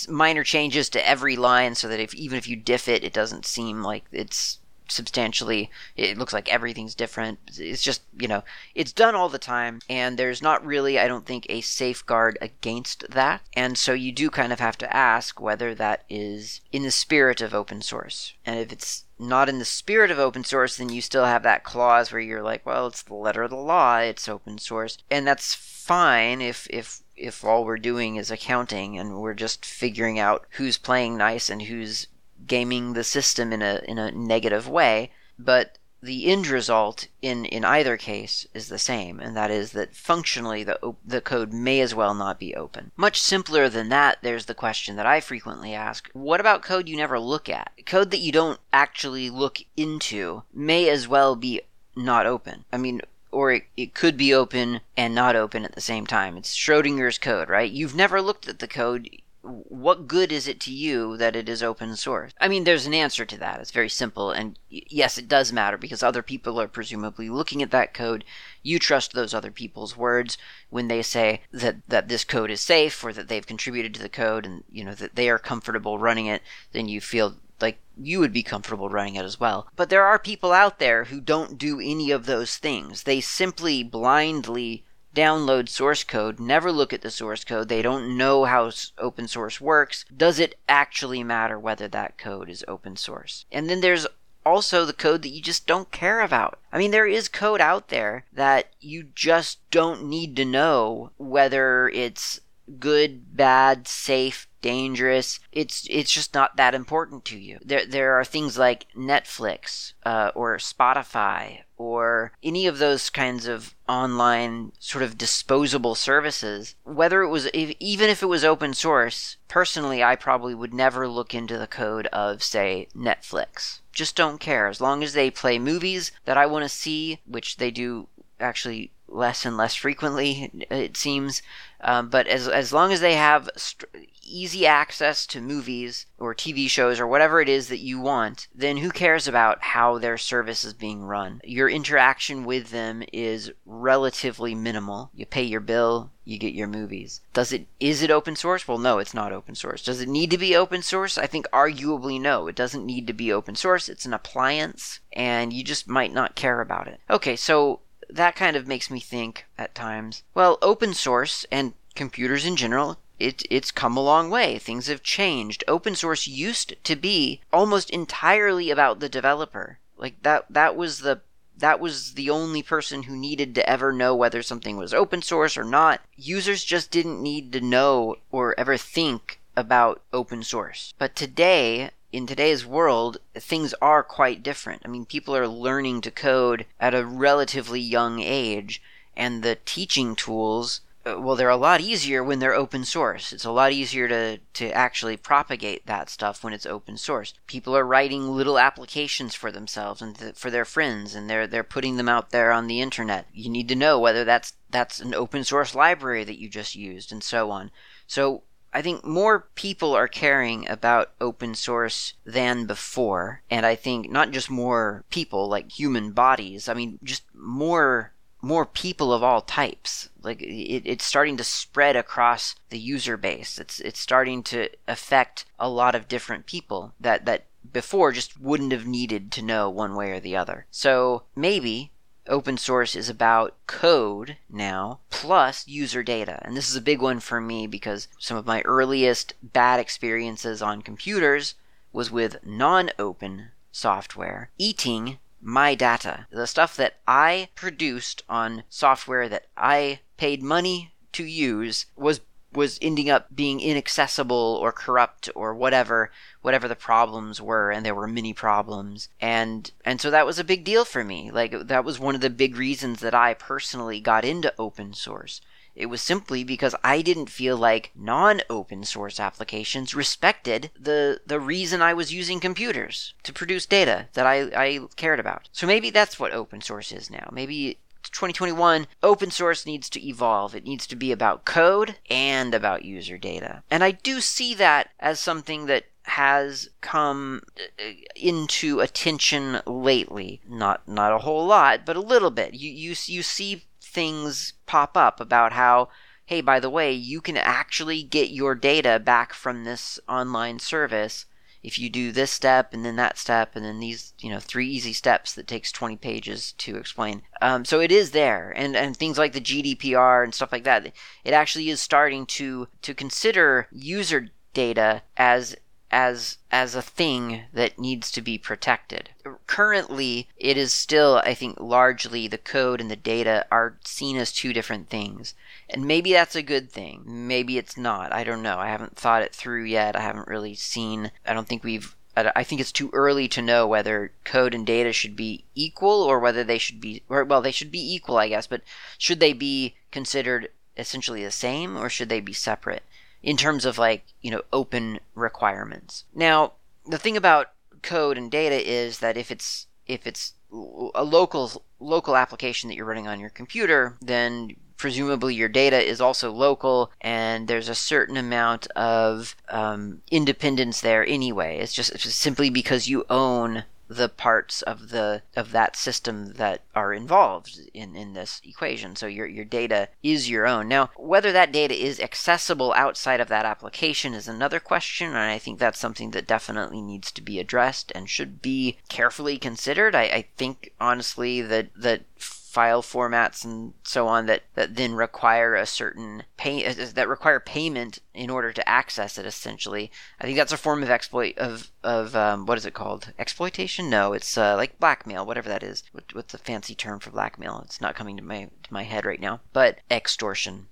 minor 0.09 0.45
changes 0.45 0.89
to 0.89 1.09
every 1.09 1.37
line 1.37 1.75
so 1.75 1.89
that 1.89 2.01
if 2.01 2.15
even 2.15 2.39
if 2.39 2.49
you 2.49 2.57
diff 2.57 2.89
it, 2.89 3.05
it 3.05 3.13
doesn't 3.13 3.45
seem 3.45 3.83
like 3.83 4.05
it's 4.13 4.58
substantially 4.89 5.71
it 5.97 6.19
looks 6.19 6.33
like 6.33 6.53
everything's 6.53 6.95
different. 6.95 7.39
It's 7.57 7.83
just 7.83 8.03
you 8.19 8.29
know 8.29 8.43
it's 8.75 8.93
done 8.93 9.15
all 9.15 9.29
the 9.29 9.39
time 9.39 9.81
and 9.89 10.19
there's 10.19 10.43
not 10.43 10.65
really 10.65 10.99
i 10.99 11.07
don't 11.07 11.27
think 11.27 11.47
a 11.49 11.61
safeguard 11.61 12.39
against 12.41 13.11
that. 13.11 13.43
And 13.55 13.77
so 13.79 13.93
you 13.93 14.13
do 14.13 14.31
kind 14.31 14.53
of 14.53 14.61
have 14.61 14.79
to 14.79 14.97
ask 14.97 15.41
whether 15.41 15.75
that 15.75 16.05
is 16.09 16.61
in 16.73 16.83
the 16.83 16.91
spirit 16.91 17.41
of 17.41 17.55
open 17.55 17.83
source. 17.83 18.35
And 18.45 18.59
if 18.59 18.73
it's 18.73 19.05
not 19.19 19.49
in 19.49 19.59
the 19.59 19.65
spirit 19.65 20.11
of 20.11 20.19
open 20.19 20.45
source 20.45 20.77
then 20.77 20.89
you 20.89 21.01
still 21.01 21.25
have 21.25 21.43
that 21.43 21.65
clause 21.65 22.13
where 22.13 22.21
you're 22.21 22.43
like 22.43 22.65
well 22.65 22.87
it's 22.87 23.03
the 23.03 23.15
letter 23.15 23.43
of 23.43 23.51
the 23.51 23.57
law 23.57 23.99
it's 23.99 24.29
open 24.29 24.59
source. 24.59 24.99
And 25.11 25.27
that's 25.27 25.55
fine 25.55 26.41
if 26.41 26.67
if 26.71 27.03
if 27.17 27.45
all 27.45 27.65
we're 27.65 27.79
doing 27.79 28.17
is 28.17 28.31
accounting 28.31 28.99
and 28.99 29.21
we're 29.21 29.35
just 29.35 29.65
figuring 29.65 30.19
out 30.19 30.47
who's 30.51 30.79
playing 30.79 31.17
nice 31.17 31.51
and 31.51 31.63
who's 31.63 32.07
gaming 32.49 32.95
the 32.95 33.05
system 33.05 33.53
in 33.53 33.63
a 33.63 33.83
in 33.87 33.99
a 33.99 34.11
negative 34.11 34.69
way, 34.69 35.11
but 35.39 35.79
the 36.01 36.27
end 36.27 36.47
result 36.47 37.09
in, 37.21 37.45
in 37.45 37.65
either 37.65 37.97
case 37.97 38.47
is 38.55 38.69
the 38.69 38.79
same, 38.79 39.19
and 39.19 39.37
that 39.37 39.51
is 39.51 39.73
that 39.73 39.97
functionally 39.97 40.63
the, 40.63 40.95
the 41.05 41.21
code 41.21 41.53
may 41.53 41.81
as 41.81 41.95
well 41.95 42.15
not 42.15 42.39
be 42.39 42.55
open. 42.55 42.93
Much 42.97 43.21
simpler 43.21 43.69
than 43.69 43.89
that, 43.89 44.19
there's 44.23 44.47
the 44.47 44.55
question 44.55 44.97
that 44.97 45.07
I 45.07 45.21
frequently 45.21 45.75
ask 45.75 46.09
what 46.13 46.41
about 46.41 46.63
code 46.63 46.89
you 46.89 46.97
never 46.97 47.19
look 47.19 47.49
at? 47.49 47.73
Code 47.85 48.11
that 48.13 48.19
you 48.19 48.31
don't 48.31 48.61
actually 48.73 49.29
look 49.29 49.59
into 49.77 50.45
may 50.53 50.89
as 50.89 51.09
well 51.09 51.35
be 51.35 51.63
not 51.97 52.27
open. 52.27 52.65
I 52.73 52.77
mean, 52.77 53.01
or 53.33 53.53
it, 53.53 53.65
it 53.77 53.95
could 53.95 54.17
be 54.17 54.33
open 54.33 54.81
and 54.97 55.15
not 55.15 55.35
open 55.35 55.65
at 55.65 55.75
the 55.75 55.81
same 55.81 56.07
time. 56.07 56.37
It's 56.37 56.57
Schrodinger's 56.57 57.19
code, 57.19 57.49
right? 57.49 57.71
You've 57.71 57.95
never 57.95 58.23
looked 58.23 58.49
at 58.49 58.61
the 58.61 58.69
code 58.69 59.11
what 59.49 60.07
good 60.07 60.31
is 60.31 60.47
it 60.47 60.61
to 60.61 60.73
you 60.73 61.17
that 61.17 61.35
it 61.35 61.49
is 61.49 61.63
open 61.63 61.97
source? 61.97 62.33
I 62.41 62.49
mean, 62.49 62.65
there's 62.65 62.87
an 62.87 62.95
answer 62.95 63.25
to 63.25 63.37
that. 63.39 63.61
It's 63.61 63.71
very 63.71 63.89
simple. 63.89 64.31
And 64.31 64.59
yes, 64.69 65.19
it 65.19 65.29
does 65.29 65.53
matter 65.53 65.77
because 65.77 66.03
other 66.03 66.23
people 66.23 66.61
are 66.61 66.69
presumably 66.69 67.29
looking 67.29 67.63
at 67.63 67.71
that 67.71 67.95
code. 67.95 68.25
You 68.63 68.79
trust 68.79 69.13
those 69.13 69.35
other 69.35 69.51
people's 69.51 69.97
words 69.97 70.39
when 70.71 70.89
they 70.89 71.03
say 71.03 71.43
that, 71.53 71.77
that 71.89 72.09
this 72.09 72.25
code 72.25 72.51
is 72.51 72.61
safe 72.61 73.03
or 73.05 73.13
that 73.13 73.29
they've 73.29 73.47
contributed 73.47 73.95
to 73.95 74.03
the 74.03 74.09
code 74.09 74.45
and, 74.45 74.65
you 74.71 74.85
know, 74.85 74.95
that 74.95 75.17
they 75.17 75.31
are 75.31 75.39
comfortable 75.39 75.99
running 75.99 76.27
it. 76.27 76.43
Then 76.73 76.89
you 76.89 77.01
feel 77.01 77.37
like 77.61 77.79
you 77.97 78.21
would 78.21 78.33
be 78.33 78.43
comfortable 78.43 78.89
running 78.89 79.17
it 79.17 79.25
as 79.25 79.41
well. 79.41 79.67
But 79.75 79.91
there 79.91 80.05
are 80.05 80.19
people 80.19 80.53
out 80.53 80.79
there 80.79 81.05
who 81.05 81.21
don't 81.21 81.59
do 81.59 81.81
any 81.81 82.11
of 82.11 82.27
those 82.27 82.57
things. 82.57 83.03
They 83.03 83.21
simply 83.21 83.83
blindly 83.83 84.85
download 85.19 85.69
source 85.69 86.05
code, 86.05 86.39
never 86.39 86.71
look 86.71 86.93
at 86.93 87.03
the 87.03 87.11
source 87.11 87.43
code. 87.43 87.69
They 87.69 87.83
don't 87.83 88.17
know 88.17 88.45
how 88.45 88.71
open 88.99 89.27
source 89.27 89.61
works. 89.61 90.05
Does 90.17 90.39
it 90.39 90.57
actually 90.69 91.25
matter 91.25 91.59
whether 91.59 91.89
that 91.89 92.17
code 92.17 92.49
is 92.49 92.65
open 92.69 92.95
source? 92.97 93.45
And 93.51 93.69
then 93.69 93.81
there's 93.81 94.07
also 94.47 94.85
the 94.85 94.93
code 94.93 95.23
that 95.23 95.31
you 95.31 95.43
just 95.43 95.67
don't 95.67 95.91
care 95.91 96.21
about. 96.21 96.59
I 96.73 96.79
mean, 96.79 96.93
there 96.93 97.07
is 97.07 97.29
code 97.29 97.61
out 97.61 97.89
there 97.89 98.25
that 98.33 98.69
you 98.81 99.09
just 99.15 99.59
don't 99.71 100.05
need 100.05 100.37
to 100.37 100.45
know 100.45 101.11
whether 101.19 101.89
it's 101.89 102.41
good, 102.79 103.37
bad, 103.37 103.89
safe, 103.89 104.49
dangerous. 104.61 105.41
It's 105.53 105.87
it's 105.91 106.11
just 106.11 106.35
not 106.35 106.57
that 106.57 106.75
important 106.75 107.25
to 107.27 107.39
you. 107.39 107.59
There 107.65 107.87
there 107.87 108.15
are 108.15 108.25
things 108.25 108.59
like 108.59 108.87
Netflix 108.95 109.93
uh, 110.05 110.31
or 110.35 110.57
Spotify 110.59 111.61
or 111.77 112.33
any 112.43 112.67
of 112.67 112.79
those 112.79 113.09
kinds 113.09 113.47
of 113.47 113.75
online 113.89 114.73
sort 114.79 115.05
of 115.05 115.17
disposable 115.17 115.95
services. 115.95 116.75
Whether 116.85 117.23
it 117.23 117.29
was 117.29 117.47
if, 117.55 117.75
even 117.79 118.11
if 118.11 118.23
it 118.23 118.27
was 118.27 118.45
open 118.45 118.75
source, 118.75 119.37
personally, 119.47 120.03
I 120.03 120.17
probably 120.17 120.55
would 120.55 120.75
never 120.75 121.09
look 121.09 121.35
into 121.35 121.59
the 121.59 121.67
code 121.67 122.07
of 122.09 122.43
say 122.43 122.89
Netflix. 122.97 123.81
Just 123.93 124.17
don't 124.17 124.39
care 124.39 124.67
as 124.67 124.81
long 124.81 125.03
as 125.03 125.13
they 125.13 125.31
play 125.31 125.59
movies 125.59 126.13
that 126.25 126.37
I 126.37 126.47
want 126.47 126.65
to 126.65 126.69
see, 126.69 127.21
which 127.27 127.57
they 127.57 127.71
do 127.71 128.09
actually 128.41 128.93
less 129.09 129.45
and 129.45 129.57
less 129.57 129.75
frequently, 129.75 130.51
it 130.71 130.97
seems. 130.97 131.43
Um, 131.81 132.09
but 132.09 132.27
as 132.27 132.49
as 132.49 132.73
long 132.73 132.93
as 132.93 133.01
they 133.01 133.15
have 133.15 133.49
st- 133.57 134.09
easy 134.31 134.67
access 134.67 135.27
to 135.27 135.41
movies 135.41 136.07
or 136.19 136.35
TV 136.35 136.69
shows 136.69 137.01
or 137.01 137.07
whatever 137.07 137.41
it 137.41 137.49
is 137.49 137.69
that 137.69 137.79
you 137.79 138.01
want, 138.01 138.47
then 138.55 138.79
who 138.79 138.91
cares 138.91 139.27
about 139.27 139.63
how 139.63 139.99
their 139.99 140.19
service 140.19 140.65
is 140.65 140.75
being 140.75 141.03
run? 141.03 141.41
Your 141.45 141.69
interaction 141.69 142.45
with 142.45 142.71
them 142.71 143.03
is 143.13 143.51
relatively 143.65 144.55
minimal. 144.55 145.11
You 145.15 145.25
pay 145.25 145.45
your 145.45 145.61
bill, 145.61 146.11
you 146.25 146.39
get 146.39 146.53
your 146.53 146.69
movies. 146.69 147.21
Does 147.33 147.53
it 147.53 147.67
is 147.81 148.03
it 148.03 148.11
open 148.11 148.37
source? 148.37 148.69
Well, 148.69 148.79
no, 148.79 148.99
it's 148.99 149.15
not 149.15 149.33
open 149.33 149.55
source. 149.55 149.83
Does 149.83 150.01
it 150.01 150.09
need 150.09 150.31
to 150.31 150.39
be 150.39 150.55
open 150.55 150.83
source? 150.83 151.17
I 151.17 151.27
think 151.27 151.47
arguably 151.53 152.21
no. 152.21 152.49
It 152.49 152.57
doesn't 152.57 152.85
need 152.85 153.07
to 153.07 153.13
be 153.13 153.33
open 153.33 153.55
source. 153.55 153.89
It's 153.89 154.05
an 154.07 154.15
appliance 154.15 155.01
and 155.13 155.53
you 155.53 155.65
just 155.65 155.89
might 155.89 156.13
not 156.13 156.35
care 156.35 156.61
about 156.61 156.87
it. 156.87 157.01
Okay, 157.09 157.37
so 157.37 157.81
that 158.11 158.37
kind 158.37 158.57
of 158.57 158.67
makes 158.67 158.91
me 158.91 159.01
think 159.01 159.47
at 159.57 159.75
times, 159.75 160.23
well, 160.35 160.59
open 160.63 160.95
source 160.95 161.47
and 161.51 161.75
computers 161.95 162.45
in 162.45 162.57
general, 162.57 162.99
it, 163.19 163.43
it's 163.51 163.71
come 163.71 163.97
a 163.97 164.03
long 164.03 164.31
way. 164.31 164.59
Things 164.59 164.87
have 164.87 165.03
changed. 165.03 165.65
Open 165.67 165.95
source 165.95 166.27
used 166.27 166.75
to 166.85 166.97
be 166.97 167.41
almost 167.53 167.91
entirely 167.91 168.71
about 168.71 169.01
the 169.01 169.09
developer. 169.09 169.79
Like 169.97 170.23
that 170.23 170.47
that 170.49 170.77
was 170.77 171.01
the 171.01 171.21
that 171.57 171.81
was 171.81 172.15
the 172.15 172.31
only 172.31 172.63
person 172.63 173.03
who 173.05 173.17
needed 173.17 173.55
to 173.57 173.69
ever 173.69 173.93
know 173.93 174.15
whether 174.15 174.43
something 174.43 174.77
was 174.77 174.95
open 174.95 175.23
source 175.23 175.57
or 175.57 175.65
not. 175.65 176.01
Users 176.17 176.63
just 176.65 176.93
didn't 176.93 177.21
need 177.21 177.53
to 177.53 177.61
know 177.61 178.17
or 178.31 178.55
ever 178.59 178.77
think 178.77 179.41
about 179.57 180.03
open 180.13 180.45
source. 180.45 180.95
But 180.99 181.17
today, 181.17 181.91
in 182.13 182.27
today's 182.27 182.65
world, 182.65 183.19
things 183.35 183.75
are 183.83 184.03
quite 184.03 184.43
different. 184.43 184.83
I 184.85 184.89
mean, 184.89 185.05
people 185.05 185.37
are 185.37 185.49
learning 185.49 186.01
to 186.03 186.11
code 186.11 186.67
at 186.81 186.95
a 186.95 187.05
relatively 187.05 187.81
young 187.81 188.21
age, 188.21 188.83
and 189.17 189.43
the 189.43 189.59
teaching 189.65 190.17
tools, 190.17 190.81
uh, 191.05 191.21
well, 191.21 191.37
they're 191.37 191.49
a 191.49 191.57
lot 191.57 191.81
easier 191.81 192.25
when 192.25 192.39
they're 192.39 192.55
open 192.55 192.85
source. 192.85 193.33
It's 193.33 193.45
a 193.45 193.51
lot 193.51 193.73
easier 193.73 194.09
to, 194.09 194.39
to 194.55 194.71
actually 194.73 195.17
propagate 195.17 195.87
that 195.87 196.09
stuff 196.09 196.43
when 196.43 196.53
it's 196.53 196.67
open 196.67 196.97
source. 196.97 197.35
People 197.47 197.77
are 197.77 197.85
writing 197.85 198.29
little 198.29 198.59
applications 198.59 199.35
for 199.35 199.53
themselves 199.53 200.01
and 200.01 200.17
th- 200.17 200.35
for 200.37 200.51
their 200.51 200.65
friends, 200.65 201.15
and 201.15 201.29
they're 201.29 201.47
they're 201.47 201.63
putting 201.63 201.97
them 201.97 202.09
out 202.09 202.31
there 202.31 202.53
on 202.53 202.69
the 202.69 202.81
internet. 202.81 203.27
You 203.35 203.51
need 203.51 203.69
to 203.69 203.77
know 203.77 203.99
whether 203.99 204.25
that's 204.25 204.55
that's 204.71 205.01
an 205.01 205.15
open 205.15 205.45
source 205.45 205.75
library 205.75 206.25
that 206.25 206.39
you 206.39 206.49
just 206.49 206.75
used, 206.75 207.13
and 207.13 207.23
so 207.23 207.51
on. 207.51 207.71
So 208.07 208.43
I 208.73 208.83
think 208.83 209.05
more 209.05 209.49
people 209.55 209.95
are 209.95 210.09
caring 210.09 210.69
about 210.69 211.13
open 211.21 211.55
source 211.55 212.15
than 212.25 212.67
before. 212.67 213.43
And 213.51 213.65
I 213.65 213.75
think 213.75 214.11
not 214.11 214.31
just 214.31 214.51
more 214.51 215.05
people, 215.11 215.49
like 215.49 215.73
human 215.73 216.13
bodies, 216.13 216.69
I 216.69 216.75
mean, 216.75 216.99
just 217.03 217.23
more 217.35 218.13
more 218.41 218.65
people 218.65 219.13
of 219.13 219.23
all 219.23 219.41
types. 219.41 220.11
Like 220.23 220.41
it, 220.43 220.83
it's 220.85 221.05
starting 221.05 221.37
to 221.39 221.45
spread 221.45 221.97
across 221.97 222.55
the 222.71 222.79
user 222.79 223.17
base. 223.17 223.59
It's 223.59 223.81
it's 223.81 224.01
starting 224.01 224.43
to 224.45 224.69
affect 224.87 225.45
a 225.59 225.69
lot 225.69 225.95
of 225.95 226.09
different 226.09 226.47
people 226.47 226.95
that 227.01 227.27
that 227.27 227.47
before 227.73 228.13
just 228.13 228.41
wouldn't 228.41 228.73
have 228.73 228.87
needed 228.87 229.33
to 229.33 229.43
know 229.43 229.69
one 229.69 229.95
way 229.95 230.13
or 230.13 230.21
the 230.21 230.37
other. 230.37 230.67
So 230.71 231.25
maybe 231.35 231.91
open 232.29 232.57
source 232.57 232.95
is 232.95 233.09
about 233.09 233.57
code 233.67 234.37
now 234.49 235.01
plus 235.11 235.67
user 235.67 236.03
data. 236.03 236.41
And 236.43 236.57
this 236.57 236.69
is 236.69 236.77
a 236.77 236.81
big 236.81 237.01
one 237.01 237.21
for 237.21 237.41
me 237.41 237.67
because 237.67 238.09
some 238.19 238.37
of 238.37 238.47
my 238.47 238.63
earliest 238.63 239.35
bad 239.43 239.81
experiences 239.81 240.63
on 240.63 240.83
computers 240.83 241.55
was 241.93 242.11
with 242.11 242.45
non 242.45 242.91
open 242.99 243.49
software 243.73 244.51
eating 244.59 245.19
my 245.41 245.75
data. 245.75 246.27
The 246.31 246.47
stuff 246.47 246.77
that 246.77 246.97
I 247.07 247.49
produced 247.55 248.23
on 248.29 248.65
software 248.69 249.29
that 249.29 249.47
I 249.57 250.01
paid 250.17 250.43
money 250.43 250.93
to 251.13 251.25
use 251.25 251.87
was 251.97 252.21
was 252.59 252.79
ending 252.83 253.09
up 253.09 253.35
being 253.35 253.61
inaccessible 253.61 254.59
or 254.61 254.73
corrupt 254.73 255.31
or 255.35 255.55
whatever 255.55 256.11
whatever 256.43 256.67
the 256.69 256.77
problems 256.77 257.41
were 257.41 257.71
and 257.71 257.87
there 257.87 257.95
were 257.95 258.09
many 258.09 258.33
problems 258.33 259.09
and 259.21 259.71
and 259.85 260.01
so 260.01 260.11
that 260.11 260.27
was 260.27 260.39
a 260.39 260.45
big 260.45 260.65
deal 260.65 260.85
for 260.85 261.05
me 261.05 261.31
like 261.31 261.53
that 261.69 261.85
was 261.85 261.99
one 261.99 262.15
of 262.17 262.21
the 262.21 262.29
big 262.29 262.57
reasons 262.57 263.01
that 263.01 263.15
I 263.15 263.33
personally 263.33 264.01
got 264.01 264.25
into 264.25 264.53
open 264.59 264.93
source 264.93 265.41
it 265.79 265.87
was 265.87 266.03
simply 266.03 266.43
because 266.43 266.75
I 266.83 267.03
didn't 267.03 267.31
feel 267.31 267.57
like 267.57 267.93
non-open 267.95 268.83
source 268.83 269.21
applications 269.21 269.95
respected 269.95 270.73
the 270.77 271.21
the 271.25 271.39
reason 271.39 271.81
I 271.81 271.95
was 271.95 272.13
using 272.13 272.41
computers 272.41 273.15
to 273.23 273.33
produce 273.33 273.65
data 273.65 274.09
that 274.15 274.27
I, 274.27 274.51
I 274.57 274.81
cared 274.97 275.21
about. 275.21 275.49
So 275.53 275.69
maybe 275.69 275.91
that's 275.91 276.19
what 276.19 276.33
open 276.33 276.63
source 276.63 276.91
is 276.91 277.11
now. 277.11 277.29
Maybe 277.31 277.79
2021, 278.11 278.87
open 279.03 279.31
source 279.31 279.67
needs 279.67 279.89
to 279.91 280.07
evolve. 280.07 280.55
It 280.55 280.65
needs 280.65 280.87
to 280.89 280.97
be 280.97 281.13
about 281.13 281.45
code 281.45 281.97
and 282.11 282.55
about 282.55 282.85
user 282.85 283.19
data. 283.19 283.63
And 283.71 283.85
I 283.85 283.93
do 283.93 284.21
see 284.21 284.55
that 284.55 284.91
as 284.99 285.21
something 285.21 285.67
that 285.67 285.85
has 286.03 286.71
come 286.81 287.43
uh, 287.59 287.93
into 288.17 288.81
attention 288.81 289.61
lately. 289.67 290.41
Not 290.49 290.89
not 290.89 291.13
a 291.13 291.19
whole 291.19 291.47
lot, 291.47 291.85
but 291.85 291.97
a 291.97 292.01
little 292.01 292.31
bit. 292.31 292.55
You 292.55 292.71
you 292.71 292.95
you 293.07 293.23
see 293.23 293.65
things 293.81 294.55
pop 294.67 294.97
up 294.97 295.21
about 295.21 295.53
how 295.53 295.89
hey, 296.27 296.41
by 296.43 296.61
the 296.61 296.69
way, 296.69 296.93
you 296.93 297.23
can 297.23 297.39
actually 297.39 298.03
get 298.03 298.31
your 298.31 298.55
data 298.55 298.99
back 298.99 299.33
from 299.33 299.65
this 299.65 299.99
online 300.07 300.59
service 300.59 301.25
if 301.63 301.79
you 301.79 301.91
do 301.91 302.13
this 302.13 302.31
step 302.31 302.73
and 302.73 302.85
then 302.85 302.97
that 302.97 303.19
step 303.19 303.57
and 303.57 303.65
then 303.65 303.81
these 303.81 304.13
you 304.19 304.31
know 304.31 304.41
three 304.41 304.69
easy 304.69 304.93
steps 304.93 305.35
that 305.35 305.47
takes 305.47 305.73
20 305.73 305.97
pages 305.97 306.53
to 306.53 306.77
explain. 306.77 307.23
Um, 307.41 307.65
so 307.65 307.81
it 307.81 307.93
is 307.93 308.13
there. 308.13 308.53
And 308.57 308.77
and 308.77 308.97
things 308.97 309.19
like 309.19 309.33
the 309.33 309.41
gdpr 309.41 310.25
and 310.25 310.35
stuff 310.35 310.53
like 310.53 310.65
that 310.65 310.93
it 311.25 311.33
actually 311.33 311.71
is 311.71 311.81
starting 311.81 312.27
to 312.27 312.69
to 312.83 312.95
consider 312.95 313.69
user 313.71 314.29
data 314.55 315.03
as 315.17 315.57
as 315.91 316.37
as 316.51 316.75
a 316.75 316.83
thing 316.83 317.45
that 317.53 317.79
needs 317.79 318.11
to 318.11 318.21
be 318.21 318.37
protected. 318.37 319.11
Currently, 319.47 320.29
it 320.37 320.57
is 320.57 320.73
still 320.73 321.23
I 321.25 321.35
think 321.35 321.59
largely 321.59 322.29
the 322.29 322.39
code 322.39 322.81
and 322.81 322.91
the 322.91 322.97
data 322.97 323.47
are 323.51 323.77
seen 323.85 324.17
as 324.17 324.33
two 324.33 324.53
different 324.53 324.91
things. 324.91 325.35
And 325.71 325.87
maybe 325.87 326.13
that's 326.13 326.37
a 326.37 326.43
good 326.43 326.71
thing. 326.71 327.05
Maybe 327.07 327.59
it's 327.59 327.77
not. 327.77 328.13
I 328.13 328.25
don't 328.25 328.43
know. 328.43 328.59
I 328.59 328.69
haven't 328.69 328.97
thought 328.97 329.23
it 329.23 329.35
through 329.35 329.65
yet. 329.65 329.97
I 329.97 330.01
haven't 330.01 330.29
really 330.29 330.55
seen. 330.55 331.11
I 331.27 331.33
don't 331.35 331.49
think 331.49 331.65
we've. 331.65 331.95
I 332.17 332.43
think 332.43 332.61
it's 332.61 332.73
too 332.73 332.91
early 332.93 333.29
to 333.29 333.41
know 333.41 333.65
whether 333.65 334.11
code 334.25 334.53
and 334.53 334.67
data 334.67 334.93
should 334.93 335.15
be 335.15 335.45
equal 335.55 336.03
or 336.03 336.19
whether 336.19 336.43
they 336.43 336.59
should 336.59 336.81
be. 336.81 337.03
Or, 337.09 337.23
well, 337.23 337.41
they 337.41 337.53
should 337.53 337.71
be 337.71 337.95
equal, 337.95 338.19
I 338.19 338.29
guess, 338.29 338.49
but 338.49 338.63
should 338.99 339.21
they 339.21 339.33
be 339.33 339.77
considered 339.93 340.51
essentially 340.77 341.23
the 341.23 341.31
same 341.31 341.77
or 341.77 341.89
should 341.89 342.09
they 342.09 342.21
be 342.21 342.33
separate 342.33 342.83
in 343.23 343.37
terms 343.37 343.65
of 343.65 343.79
like, 343.79 344.05
you 344.21 344.31
know, 344.31 344.43
open 344.53 345.01
requirements? 345.15 346.05
Now, 346.15 346.53
the 346.87 346.99
thing 346.99 347.17
about 347.17 347.53
code 347.83 348.19
and 348.19 348.31
data 348.31 348.61
is 348.69 348.99
that 348.99 349.17
if 349.17 349.31
it's 349.31 349.67
if 349.87 350.07
it's 350.07 350.35
a 350.53 351.05
local 351.05 351.63
local 351.81 352.17
application 352.17 352.69
that 352.69 352.77
you're 352.77 352.87
running 352.87 353.07
on 353.07 353.21
your 353.21 353.31
computer, 353.31 353.97
then 354.01 354.57
presumably 354.79 355.35
your 355.35 355.49
data 355.49 355.77
is 355.77 356.01
also 356.01 356.31
local 356.31 356.91
and 357.01 357.49
there's 357.49 357.69
a 357.69 357.75
certain 357.75 358.17
amount 358.17 358.67
of 358.69 359.35
um, 359.51 360.01
independence 360.11 360.81
there 360.81 361.05
anyway 361.05 361.59
it's 361.59 361.75
just, 361.75 361.91
it's 361.91 362.05
just 362.05 362.21
simply 362.21 362.49
because 362.49 362.89
you 362.89 363.05
own 363.11 363.65
the 363.89 364.09
parts 364.09 364.63
of 364.63 364.91
the 364.91 365.23
of 365.35 365.51
that 365.53 365.75
system 365.75 366.35
that 366.35 366.63
are 366.75 366.93
involved 366.93 367.59
in, 367.73 367.97
in 367.97 368.13
this 368.13 368.41
equation. 368.45 368.95
So 368.95 369.07
your 369.07 369.27
your 369.27 369.45
data 369.45 369.89
is 370.03 370.29
your 370.29 370.47
own. 370.47 370.69
Now, 370.69 370.91
whether 370.97 371.33
that 371.33 371.53
data 371.53 371.75
is 371.75 371.99
accessible 371.99 372.73
outside 372.75 373.21
of 373.21 373.29
that 373.29 373.47
application 373.47 374.15
is 374.15 374.29
another 374.29 374.61
question, 374.61 375.09
and 375.09 375.17
I 375.17 375.39
think 375.39 375.59
that's 375.59 375.79
something 375.79 376.11
that 376.11 376.27
definitely 376.27 376.83
needs 376.83 377.11
to 377.13 377.23
be 377.23 377.39
addressed 377.39 377.91
and 377.95 378.09
should 378.09 378.43
be 378.43 378.79
carefully 378.89 379.39
considered. 379.39 379.95
I, 379.95 380.03
I 380.03 380.25
think 380.37 380.73
honestly 380.81 381.41
that 381.43 381.69
that 381.75 382.03
file 382.49 382.81
formats 382.81 383.45
and 383.45 383.75
so 383.85 384.09
on 384.09 384.25
that, 384.25 384.43
that 384.55 384.75
then 384.75 384.95
require 384.95 385.55
a 385.55 385.67
certain 385.67 386.23
pay 386.39 386.65
uh, 386.65 386.73
that 386.95 387.07
require 387.07 387.39
payment 387.39 387.99
in 388.15 388.31
order 388.31 388.55
to 388.55 388.67
access 388.67 389.19
it 389.19 389.27
essentially. 389.27 389.93
I 390.19 390.25
think 390.25 390.39
that's 390.39 390.53
a 390.53 390.57
form 390.57 390.83
of 390.83 390.89
exploit 390.89 391.37
of 391.37 391.71
of 391.85 392.17
um, 392.17 392.47
what 392.47 392.57
is 392.57 392.65
it 392.65 392.73
called? 392.73 393.13
Exploitation? 393.19 393.91
No 393.91 394.15
it's 394.15 394.39
uh, 394.39 394.57
like 394.57 394.79
blackmail 394.79 395.27
whatever 395.27 395.51
that 395.51 395.63
is. 395.63 395.83
What, 395.93 396.05
what's 396.15 396.33
the 396.33 396.39
fancy 396.39 396.75
term 396.75 397.01
for 397.01 397.11
blackmail? 397.11 397.61
It's 397.67 397.83
not 397.83 397.95
coming 397.95 398.17
to 398.17 398.23
my 398.23 398.49
to 398.63 398.73
my 398.73 398.85
head 398.85 399.05
right 399.05 399.21
now 399.21 399.41
but 399.53 399.81
extortion. 399.91 400.69